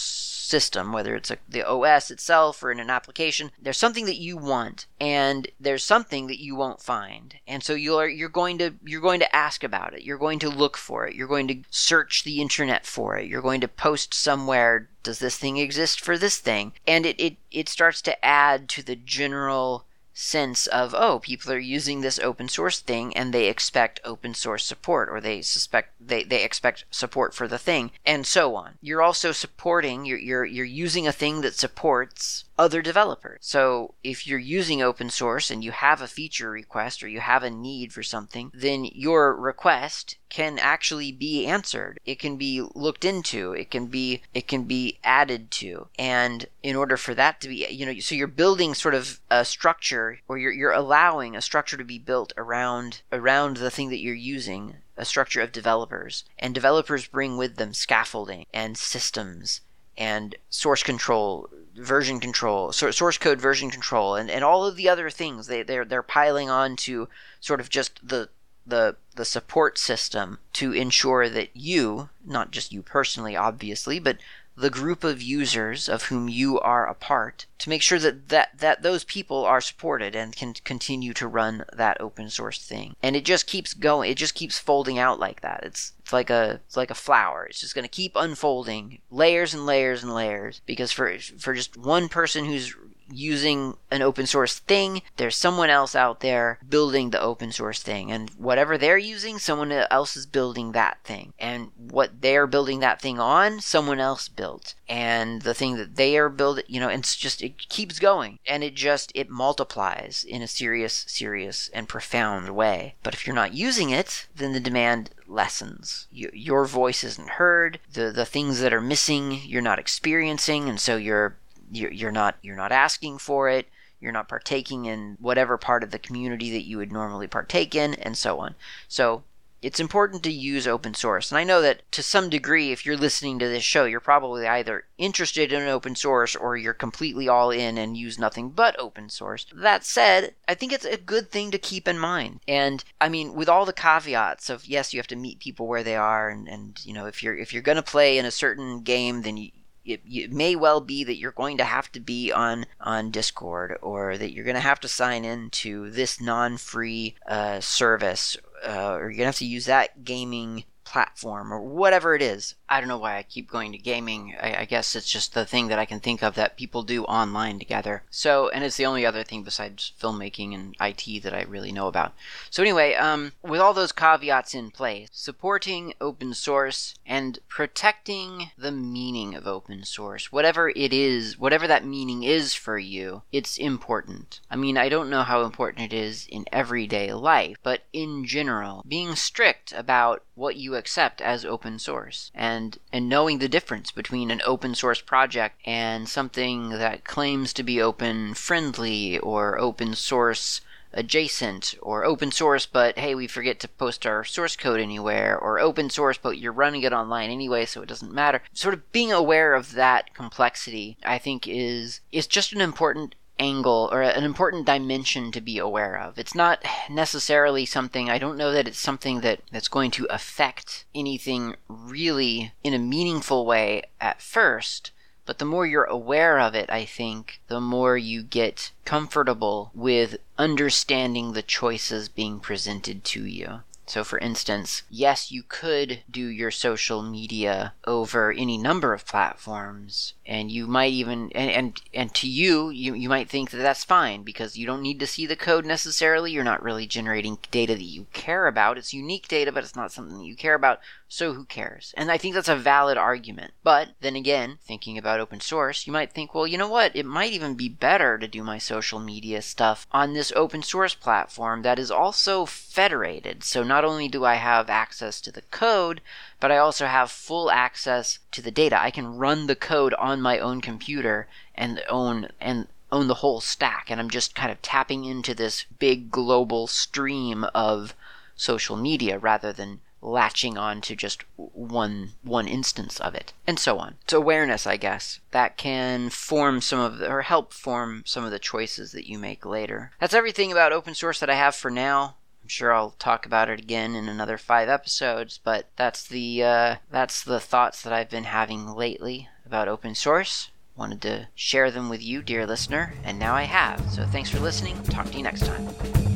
system, 0.47 0.93
whether 0.93 1.15
it's 1.15 1.31
a, 1.31 1.39
the 1.49 1.67
OS 1.67 2.11
itself 2.11 2.63
or 2.63 2.71
in 2.71 2.81
an 2.81 2.91
application. 2.91 3.51
There's 3.61 3.79
something 3.79 4.07
that 4.07 4.21
you 4.21 4.37
want, 4.37 4.87
and 5.01 5.49
there's 5.59 5.85
something 5.85 6.27
that 6.29 6.43
you 6.43 6.55
won't 6.55 6.81
find, 6.81 7.35
and 7.47 7.63
so 7.63 7.75
you're 7.75 8.09
you're 8.09 8.29
going 8.29 8.59
to 8.59 8.75
you're 8.85 9.01
going 9.01 9.21
to 9.21 9.37
ask 9.37 9.65
about 9.65 9.95
it. 9.95 10.03
You're 10.03 10.19
going 10.19 10.39
to 10.41 10.49
look 10.49 10.77
for 10.77 11.07
it. 11.07 11.15
You're 11.15 11.29
going 11.29 11.49
to 11.49 11.63
search 11.71 12.25
the 12.25 12.41
internet 12.41 12.87
for 12.87 13.17
it. 13.17 13.29
You're 13.29 13.43
going 13.43 13.61
to 13.61 13.69
post 13.69 14.15
somewhere. 14.15 14.89
Does 15.03 15.19
this 15.19 15.39
thing 15.39 15.57
exist 15.57 16.01
for 16.01 16.19
this 16.19 16.39
thing? 16.39 16.73
And 16.87 17.07
it, 17.07 17.21
it, 17.21 17.37
it 17.53 17.69
starts 17.69 18.03
to 18.03 18.25
add 18.25 18.69
to 18.71 18.83
the 18.83 18.97
general 18.97 19.85
sense 20.19 20.67
of 20.69 20.95
oh 20.95 21.19
people 21.19 21.53
are 21.53 21.59
using 21.59 22.01
this 22.01 22.19
open 22.21 22.49
source 22.49 22.81
thing 22.81 23.15
and 23.15 23.35
they 23.35 23.49
expect 23.49 24.01
open 24.03 24.33
source 24.33 24.65
support 24.65 25.11
or 25.11 25.21
they 25.21 25.43
suspect 25.43 25.93
they, 26.01 26.25
they 26.25 26.43
expect 26.43 26.87
support 26.91 27.35
for 27.35 27.47
the 27.47 27.59
thing 27.59 27.91
and 28.07 28.27
so 28.27 28.57
on. 28.57 28.79
You're 28.81 29.03
also 29.03 29.31
supporting 29.31 30.07
you're, 30.07 30.19
you're 30.19 30.47
you're 30.47 30.65
using 30.65 31.07
a 31.07 31.13
thing 31.13 31.43
that 31.43 31.55
supports 31.55 32.46
other 32.59 32.83
developers. 32.83 33.39
So 33.43 33.95
if 34.03 34.27
you're 34.27 34.39
using 34.39 34.83
open 34.83 35.11
source 35.11 35.51
and 35.51 35.63
you 35.63 35.73
have 35.73 36.01
a 36.01 36.09
feature 36.09 36.51
request 36.51 37.03
or 37.03 37.09
you 37.09 37.21
have 37.21 37.43
a 37.43 37.51
need 37.51 37.93
for 37.93 38.03
something 38.03 38.51
then 38.55 38.85
your 38.85 39.35
request 39.35 40.17
can 40.29 40.59
actually 40.59 41.13
be 41.13 41.47
answered. 41.47 42.01
It 42.05 42.19
can 42.19 42.37
be 42.37 42.63
looked 42.75 43.05
into. 43.05 43.53
It 43.53 43.71
can 43.71 43.87
be 43.87 44.23
it 44.35 44.49
can 44.49 44.65
be 44.65 44.99
added 45.05 45.51
to. 45.53 45.89
And 45.99 46.47
in 46.63 46.77
order 46.77 46.97
for 46.97 47.15
that 47.15 47.41
to 47.43 47.49
be 47.49 47.67
you 47.71 47.87
know 47.87 47.99
so 48.01 48.15
you're 48.15 48.27
building 48.27 48.75
sort 48.75 48.95
of 48.95 49.21
a 49.31 49.45
structure 49.45 50.21
or 50.29 50.39
you're, 50.39 50.53
you're 50.53 50.73
allowing 50.73 51.37
a 51.37 51.43
structure 51.43 51.77
to 51.77 51.85
be 51.85 51.99
built 51.99 52.33
around 52.37 53.03
around 53.13 53.59
the 53.59 53.71
thing 53.71 53.91
that 53.91 54.01
you're 54.01 54.15
using 54.15 54.77
a 54.97 55.05
structure 55.05 55.43
of 55.43 55.53
developers. 55.53 56.25
And 56.39 56.55
developers 56.55 57.07
bring 57.07 57.37
with 57.37 57.57
them 57.57 57.75
scaffolding 57.75 58.47
and 58.53 58.79
systems 58.79 59.61
and 59.97 60.35
source 60.51 60.83
control 60.83 61.49
version 61.77 62.21
control 62.21 62.73
source 62.73 63.19
code 63.19 63.41
version 63.41 63.71
control 63.71 64.15
and, 64.15 64.31
and 64.31 64.45
all 64.45 64.65
of 64.65 64.77
the 64.77 64.89
other 64.89 65.11
things 65.11 65.47
they, 65.47 65.63
they're, 65.63 65.85
they're 65.85 66.03
piling 66.03 66.49
on 66.49 66.77
to 66.77 67.09
sort 67.41 67.61
of 67.61 67.69
just 67.69 68.07
the 68.07 68.29
the 68.67 68.97
the 69.15 69.25
support 69.25 69.79
system 69.79 70.39
to 70.53 70.73
ensure 70.73 71.29
that 71.29 71.51
you 71.55 72.09
not 72.25 72.51
just 72.51 72.73
you 72.73 72.83
personally 72.83 73.37
obviously 73.37 73.99
but 73.99 74.17
the 74.57 74.71
group 74.71 75.05
of 75.05 75.21
users 75.21 75.89
of 75.89 76.05
whom 76.05 76.29
you 76.29 76.59
are 76.61 76.87
a 76.87 76.95
part 76.95 77.47
to 77.59 77.69
make 77.69 77.83
sure 77.83 77.99
that, 77.99 78.29
that, 78.31 78.59
that 78.59 78.83
those 78.83 79.05
people 79.05 79.45
are 79.45 79.61
supported 79.61 80.17
and 80.17 80.35
can 80.35 80.55
continue 80.65 81.13
to 81.13 81.29
run 81.29 81.65
that 81.73 82.01
open 82.01 82.31
source 82.31 82.65
thing. 82.65 82.97
And 83.03 83.15
it 83.15 83.25
just 83.25 83.47
keeps 83.47 83.75
going. 83.75 84.11
It 84.11 84.17
just 84.17 84.35
keeps 84.35 84.59
folding 84.59 84.99
out 84.99 85.19
like 85.19 85.43
that. 85.43 85.61
It's, 85.63 85.93
it's 86.01 86.13
like 86.13 86.31
a 86.31 86.61
it's 86.67 86.77
like 86.77 86.91
a 86.91 86.95
flower. 86.95 87.47
It's 87.47 87.61
just 87.61 87.75
going 87.75 87.83
to 87.83 87.89
keep 87.89 88.13
unfolding 88.15 89.01
layers 89.11 89.53
and 89.53 89.67
layers 89.67 90.03
and 90.03 90.15
layers 90.15 90.61
because 90.65 90.93
for 90.93 91.19
for 91.19 91.53
just 91.53 91.77
one 91.77 92.09
person 92.09 92.45
who's 92.45 92.75
using 93.11 93.77
an 93.91 94.03
open 94.03 94.27
source 94.27 94.59
thing, 94.59 95.03
there's 95.17 95.37
someone 95.37 95.71
else 95.71 95.95
out 95.95 96.21
there 96.21 96.59
building 96.69 97.11
the 97.11 97.21
open 97.21 97.53
source 97.53 97.83
thing. 97.83 98.11
And 98.11 98.31
whatever 98.31 98.77
they're 98.77 98.99
using, 98.99 99.39
someone 99.39 99.73
else 99.73 100.17
is 100.17 100.27
building 100.27 100.73
that 100.73 100.99
thing. 101.05 101.33
And 101.39 101.71
what 101.77 102.21
they're 102.23 102.47
building 102.47 102.81
that 102.81 103.01
thing 103.01 103.19
on, 103.19 103.61
someone 103.61 104.01
else 104.01 104.29
built. 104.29 104.75
And 104.89 105.43
the 105.43 105.55
thing 105.55 105.77
that 105.77 105.97
they 105.97 106.17
are 106.17 106.29
building, 106.29 106.65
you 106.69 106.81
know, 106.81 106.89
it's 106.89 107.17
just, 107.17 107.43
it 107.43 107.69
keeps 107.69 107.99
going. 107.99 108.39
And 108.47 108.63
it 108.63 108.75
just, 108.75 109.13
it 109.15 109.31
multiplies 109.31 110.25
in 110.29 110.43
a 110.43 110.49
serious, 110.49 111.05
serious, 111.09 111.69
and 111.73 111.89
profound 111.89 112.55
way. 112.55 112.95
But 113.03 113.15
if 113.15 113.27
you're 113.27 113.37
not 113.37 113.55
using 113.55 113.91
it, 113.91 114.27
then 114.35 114.53
the 114.53 114.61
demand 114.61 115.11
lessens. 115.29 116.07
your 116.11 116.67
voice 116.67 117.03
isn't 117.03 117.31
heard. 117.31 117.81
The, 117.93 118.13
the 118.13 118.25
things 118.25 118.61
that 118.61 118.73
are 118.73 118.81
missing, 118.81 119.41
you're 119.45 119.63
not 119.63 119.79
experiencing. 119.79 120.69
And 120.69 120.79
so 120.79 120.97
you're 120.97 121.37
you're 121.71 122.13
not 122.13 122.37
you're 122.43 122.57
not 122.57 122.73
asking 122.73 123.19
for 123.19 123.49
it. 123.49 123.67
You're 124.01 124.13
not 124.13 124.29
partaking 124.29 124.85
in 124.85 125.17
whatever 125.21 125.57
part 125.57 125.83
of 125.83 125.91
the 125.91 125.99
community 125.99 126.51
that 126.51 126.67
you 126.67 126.77
would 126.79 126.93
normally 126.93 127.27
partake 127.27 127.75
in 127.75 127.95
and 127.95 128.17
so 128.17 128.39
on. 128.41 128.55
So 128.89 129.25
it's 129.63 129.81
important 129.81 130.23
to 130.23 130.31
use 130.31 130.69
open 130.69 130.95
source. 130.95 131.31
And 131.31 131.39
i 131.39 131.45
know 131.45 131.63
that 131.63 131.91
to 131.93 132.03
some 132.03 132.29
degree 132.29 132.73
if 132.73 132.85
you're 132.85 132.97
listening 132.97 133.39
to 133.39 133.49
this 133.49 133.65
show 133.65 133.85
you're 133.85 134.01
probably 134.01 134.47
either 134.47 134.85
interested 134.99 135.53
in 135.53 135.63
open 135.67 135.97
source 135.97 136.37
or 136.37 136.57
you're 136.57 136.75
completely 136.75 137.27
all 137.29 137.51
in 137.51 137.79
and 137.79 137.97
use 137.97 138.19
nothing 138.19 138.51
but 138.51 138.79
open 138.79 139.09
source. 139.09 139.47
That 139.53 139.85
said 139.85 140.35
i 140.47 140.55
think 140.55 140.73
it's 140.73 140.85
a 140.85 140.97
good 140.97 141.31
thing 141.31 141.51
to 141.51 141.59
keep 141.59 141.89
in 141.89 141.99
mind. 141.99 142.41
And 142.47 142.85
i 143.01 143.09
mean 143.09 143.35
with 143.35 143.49
all 143.49 143.65
the 143.65 143.73
caveats 143.73 144.51
of 144.51 144.67
yes 144.67 144.93
you 144.93 145.01
have 145.01 145.09
to 145.09 145.17
meet 145.17 145.41
people 145.41 145.67
where 145.67 145.83
they 145.83 145.97
are 145.97 146.29
and, 146.29 146.47
and 146.49 146.79
you 146.85 146.93
know 146.93 147.07
if 147.07 147.23
you're 147.23 147.37
if 147.37 147.53
you're 147.53 147.63
going 147.63 147.77
to 147.77 147.83
play 147.83 148.19
in 148.19 148.25
a 148.25 148.31
certain 148.31 148.83
game 148.83 149.23
then 149.23 149.37
you, 149.37 149.51
it, 149.87 150.01
it, 150.05 150.33
may 150.33 150.57
well 150.57 150.81
be 150.81 151.05
that 151.05 151.17
you're 151.17 151.33
going 151.33 151.59
to 151.59 151.65
have 151.65 151.91
to 151.93 152.01
be 152.01 152.33
on 152.33 152.67
on 152.81 153.11
Discord 153.11 153.79
or 153.83 154.19
that 154.19 154.33
you're 154.33 154.45
going 154.45 154.55
to 154.55 154.61
have 154.61 154.81
to 154.81 154.89
sign 154.89 155.25
in 155.25 155.51
to 155.51 155.91
this 155.91 156.21
non-free 156.21 157.15
uh, 157.27 157.61
service 157.61 158.37
uh, 158.67 158.95
or 158.95 159.03
you're 159.03 159.11
going 159.11 159.19
to 159.19 159.25
have 159.27 159.37
to 159.37 159.47
use 159.47 159.67
that 159.67 160.05
gaming 160.05 160.65
platform 160.87 161.53
or 161.53 161.61
whatever 161.61 162.15
it 162.15 162.23
is. 162.23 162.55
I 162.69 162.81
don't 162.81 162.89
know 162.89 162.97
why 162.97 163.19
I 163.19 163.23
keep 163.25 163.51
going 163.51 163.73
to 163.73 163.79
gaming. 163.79 164.35
I, 164.41 164.63
I, 164.63 164.65
guess 164.65 164.97
it's 164.97 165.11
just 165.11 165.35
the 165.35 165.45
thing 165.45 165.69
that 165.69 165.79
I 165.79 165.85
can 165.85 166.01
think 166.01 166.23
of 166.23 166.35
that 166.37 166.57
people 166.57 166.83
do 166.83 167.05
online 167.05 167.59
together. 167.59 168.05
So, 168.11 168.49
and 168.49 168.65
it's 168.65 168.77
the 168.77 168.87
only 168.87 169.05
other 169.05 169.23
thing 169.23 169.43
besides 169.43 169.93
filmmaking 170.01 170.55
and 170.55 170.77
IT 170.81 171.23
that 171.23 171.35
I 171.35 171.43
really 171.43 171.73
know 171.73 171.89
about. 171.89 172.15
So, 172.51 172.63
anyway, 172.63 172.95
um, 172.95 173.33
with 173.43 173.61
all 173.61 173.75
those 173.75 173.93
caveats 173.93 174.55
in 174.55 174.71
place, 174.71 175.09
supporting 175.13 175.93
open 176.01 176.35
source 176.35 176.95
and 177.05 177.41
protecting 177.49 178.51
the 178.57 178.73
meaning 178.73 179.35
of 179.35 179.47
open 179.47 179.85
source, 179.85 180.31
whatever 180.31 180.71
it 180.71 180.93
is, 180.93 181.39
whatever 181.39 181.67
that 181.67 181.85
meaning 181.85 182.23
is 182.23 182.55
for 182.55 182.79
you, 182.79 183.23
it's 183.33 183.59
important. 183.59 184.41
I 184.51 184.57
mean, 184.57 184.79
I 184.79 184.89
don't 184.89 185.11
know 185.11 185.23
how 185.23 185.43
important 185.43 185.93
it 185.93 185.97
is 185.97 186.27
in 186.29 186.47
everyday 186.53 187.13
life, 187.13 187.57
but 187.63 187.83
in 187.93 188.25
general, 188.25 188.85
being 188.87 189.17
strict 189.17 189.73
about 189.73 190.23
what 190.37 190.57
you 190.57 190.76
accept 190.77 191.21
as 191.21 191.45
open 191.45 191.79
source. 191.79 192.31
And 192.35 192.79
and 192.93 193.09
knowing 193.09 193.39
the 193.39 193.49
difference 193.49 193.91
between 193.91 194.31
an 194.31 194.43
open 194.47 194.75
source 194.75 195.01
project 195.01 195.61
and 195.67 196.09
something 196.09 196.71
that 196.71 197.05
claims 197.05 197.53
to 197.55 197.63
be 197.63 197.81
open 197.81 198.35
friendly 198.35 199.19
or 199.19 199.59
open 199.59 199.95
source 199.95 200.61
adjacent 200.93 201.75
or 201.83 202.05
open 202.05 202.33
source 202.33 202.65
but 202.65 202.99
hey 202.99 203.15
we 203.15 203.27
forget 203.27 203.61
to 203.61 203.69
post 203.69 204.07
our 204.07 204.25
source 204.25 204.57
code 204.57 204.81
anywhere 204.81 205.39
or 205.39 205.59
open 205.59 205.91
source 205.91 206.17
but 206.17 206.39
you're 206.39 206.53
running 206.53 206.83
it 206.83 206.93
online 206.93 207.31
anyway 207.31 207.67
so 207.67 207.83
it 207.83 207.89
doesn't 207.89 208.13
matter. 208.13 208.41
Sort 208.53 208.73
of 208.73 208.91
being 208.93 209.13
aware 209.13 209.55
of 209.55 209.73
that 209.73 210.15
complexity 210.15 210.97
i 211.05 211.19
think 211.19 211.47
is 211.47 212.01
is 212.13 212.27
just 212.27 212.53
an 212.53 212.61
important 212.61 213.15
angle 213.39 213.89
or 213.93 214.03
an 214.03 214.25
important 214.25 214.67
dimension 214.67 215.31
to 215.33 215.41
be 215.41 215.59
aware 215.59 215.99
of. 215.99 216.19
It's 216.19 216.35
not 216.35 216.65
necessarily 216.89 217.67
something 217.67 218.09
I 218.09 218.19
don't 218.19 218.39
know 218.39 218.53
that 218.53 218.69
it's 218.69 218.79
something 218.79 219.21
that 219.21 219.41
that's 219.51 219.69
going 219.69 219.91
to 219.93 220.07
affect 220.11 220.85
anything 220.95 221.57
really 221.69 222.53
in 222.63 222.75
a 222.75 222.79
meaningful 222.79 223.47
way 223.47 223.83
at 224.01 224.23
first, 224.23 224.91
but 225.27 225.39
the 225.39 225.45
more 225.45 225.67
you're 225.67 225.85
aware 225.85 226.39
of 226.39 226.55
it, 226.55 226.71
I 226.71 226.85
think, 226.85 227.41
the 227.49 227.61
more 227.61 227.97
you 227.99 228.23
get 228.23 228.71
comfortable 228.85 229.73
with 229.75 230.19
understanding 230.39 231.33
the 231.33 231.43
choices 231.43 232.09
being 232.09 232.39
presented 232.39 233.03
to 233.05 233.25
you. 233.25 233.63
So, 233.89 234.03
for 234.03 234.19
instance, 234.19 234.83
yes, 234.91 235.31
you 235.31 235.45
could 235.45 236.03
do 236.11 236.27
your 236.27 236.51
social 236.51 237.03
media 237.03 237.75
over 237.87 238.33
any 238.33 238.59
number 238.59 238.93
of 238.93 239.07
platforms, 239.07 240.15
and 240.27 240.51
you 240.51 240.67
might 240.67 240.93
even 240.93 241.31
and 241.33 241.51
and, 241.51 241.81
and 241.95 242.15
to 242.17 242.29
you, 242.29 242.69
you 242.71 242.95
you 242.95 243.09
might 243.09 243.31
think 243.31 243.51
that 243.51 243.59
that's 243.59 243.85
fine 243.85 244.25
because 244.25 244.59
you 244.59 244.67
don't 244.67 244.83
need 244.83 244.99
to 244.99 245.07
see 245.07 245.25
the 245.25 245.37
code 245.37 245.65
necessarily. 245.65 246.33
You're 246.33 246.43
not 246.43 246.65
really 246.65 246.89
generating 246.89 247.39
data 247.53 247.75
that 247.77 247.83
you 247.83 248.09
care 248.13 248.49
about. 248.49 248.77
It's 248.77 248.93
unique 248.93 249.29
data, 249.29 249.53
but 249.53 249.63
it's 249.63 249.77
not 249.77 249.93
something 249.93 250.19
that 250.19 250.27
you 250.27 250.37
care 250.37 250.55
about. 250.55 250.81
So 251.09 251.35
who 251.35 251.45
cares? 251.45 251.95
And 251.97 252.11
I 252.11 252.19
think 252.19 252.35
that's 252.35 252.49
a 252.49 252.57
valid 252.57 252.99
argument. 252.99 253.55
But 253.63 253.91
then 254.01 254.17
again, 254.17 254.59
thinking 254.61 254.99
about 254.99 255.21
open 255.21 255.41
source, 255.41 255.87
you 255.87 255.93
might 255.93 256.13
think, 256.13 256.35
well, 256.35 256.49
you 256.49 256.59
know 256.59 256.69
what? 256.69 256.97
It 256.97 257.07
might 257.07 257.33
even 257.33 257.55
be 257.55 257.69
better 257.69 258.19
to 258.19 258.27
do 258.27 258.43
my 258.43 258.59
social 258.59 258.99
media 258.99 259.41
stuff 259.41 259.87
on 259.93 260.15
this 260.15 260.33
open 260.35 260.65
source 260.65 260.95
platform 260.95 261.63
that 261.63 261.79
is 261.79 261.93
also 261.93 262.45
federated. 262.45 263.45
So 263.45 263.63
not 263.63 263.85
only 263.85 264.09
do 264.09 264.25
I 264.25 264.35
have 264.35 264.69
access 264.69 265.21
to 265.21 265.31
the 265.31 265.43
code, 265.43 266.01
but 266.41 266.51
I 266.51 266.59
also 266.59 266.87
have 266.87 267.11
full 267.11 267.53
access 267.53 268.19
to 268.33 268.43
the 268.43 268.51
data. 268.51 268.81
I 268.81 268.91
can 268.91 269.17
run 269.17 269.47
the 269.47 269.55
code 269.57 269.95
on 269.95 270.21
my 270.21 270.41
own 270.41 270.61
computer 270.61 271.29
and 271.55 271.83
own 271.89 272.31
and 272.41 272.67
own 272.91 273.07
the 273.07 273.15
whole 273.15 273.41
stack 273.41 273.91
and 273.91 274.01
I'm 274.01 274.11
just 274.11 274.35
kind 274.35 274.51
of 274.51 274.61
tapping 274.63 275.05
into 275.05 275.35
this 275.35 275.67
big 275.79 276.11
global 276.11 276.67
stream 276.67 277.45
of 277.55 277.95
social 278.37 278.77
media 278.77 279.19
rather 279.19 279.53
than 279.53 279.81
latching 280.07 280.57
on 280.57 280.81
to 280.81 280.95
just 280.95 281.25
one 281.37 282.13
one 282.23 282.47
instance 282.47 283.01
of 283.01 283.15
it 283.15 283.33
and 283.47 283.59
so 283.59 283.79
on. 283.79 283.97
It's 284.03 284.13
awareness 284.13 284.67
i 284.67 284.77
guess 284.77 285.21
that 285.33 285.57
can 285.57 286.09
form 286.11 286.61
some 286.61 286.79
of 286.79 286.99
the, 286.99 287.11
or 287.11 287.23
help 287.23 287.53
form 287.53 288.03
some 288.07 288.25
of 288.25 288.31
the 288.31 288.39
choices 288.39 288.93
that 288.93 289.09
you 289.09 289.19
make 289.19 289.45
later. 289.45 289.91
That's 290.01 290.15
everything 290.15 290.53
about 290.53 290.73
open 290.73 290.95
source 290.95 291.21
that 291.21 291.31
i 291.31 291.35
have 291.35 291.55
for 291.55 291.71
now. 291.71 292.17
I'm 292.43 292.49
sure 292.49 292.73
i'll 292.73 292.91
talk 292.99 293.27
about 293.27 293.51
it 293.51 293.59
again 293.59 293.95
in 293.97 294.09
another 294.09 294.39
five 294.39 294.69
episodes 294.69 295.41
but 295.43 295.67
that's 295.77 296.07
the 296.07 296.43
uh, 296.43 296.77
that's 296.91 297.25
the 297.25 297.41
thoughts 297.41 297.83
that 297.83 297.93
i've 297.93 298.11
been 298.11 298.25
having 298.25 298.69
lately 298.75 299.29
about 299.45 299.69
open 299.69 299.95
source. 299.95 300.51
Wanted 300.77 301.01
to 301.03 301.29
share 301.35 301.71
them 301.71 301.89
with 301.89 302.03
you 302.03 302.23
dear 302.23 302.47
listener 302.47 302.95
and 303.03 303.19
now 303.19 303.35
i 303.35 303.43
have. 303.43 303.91
So 303.91 304.07
thanks 304.07 304.31
for 304.31 304.39
listening. 304.39 304.81
Talk 304.85 305.07
to 305.07 305.17
you 305.17 305.25
next 305.25 305.47
time 305.47 306.16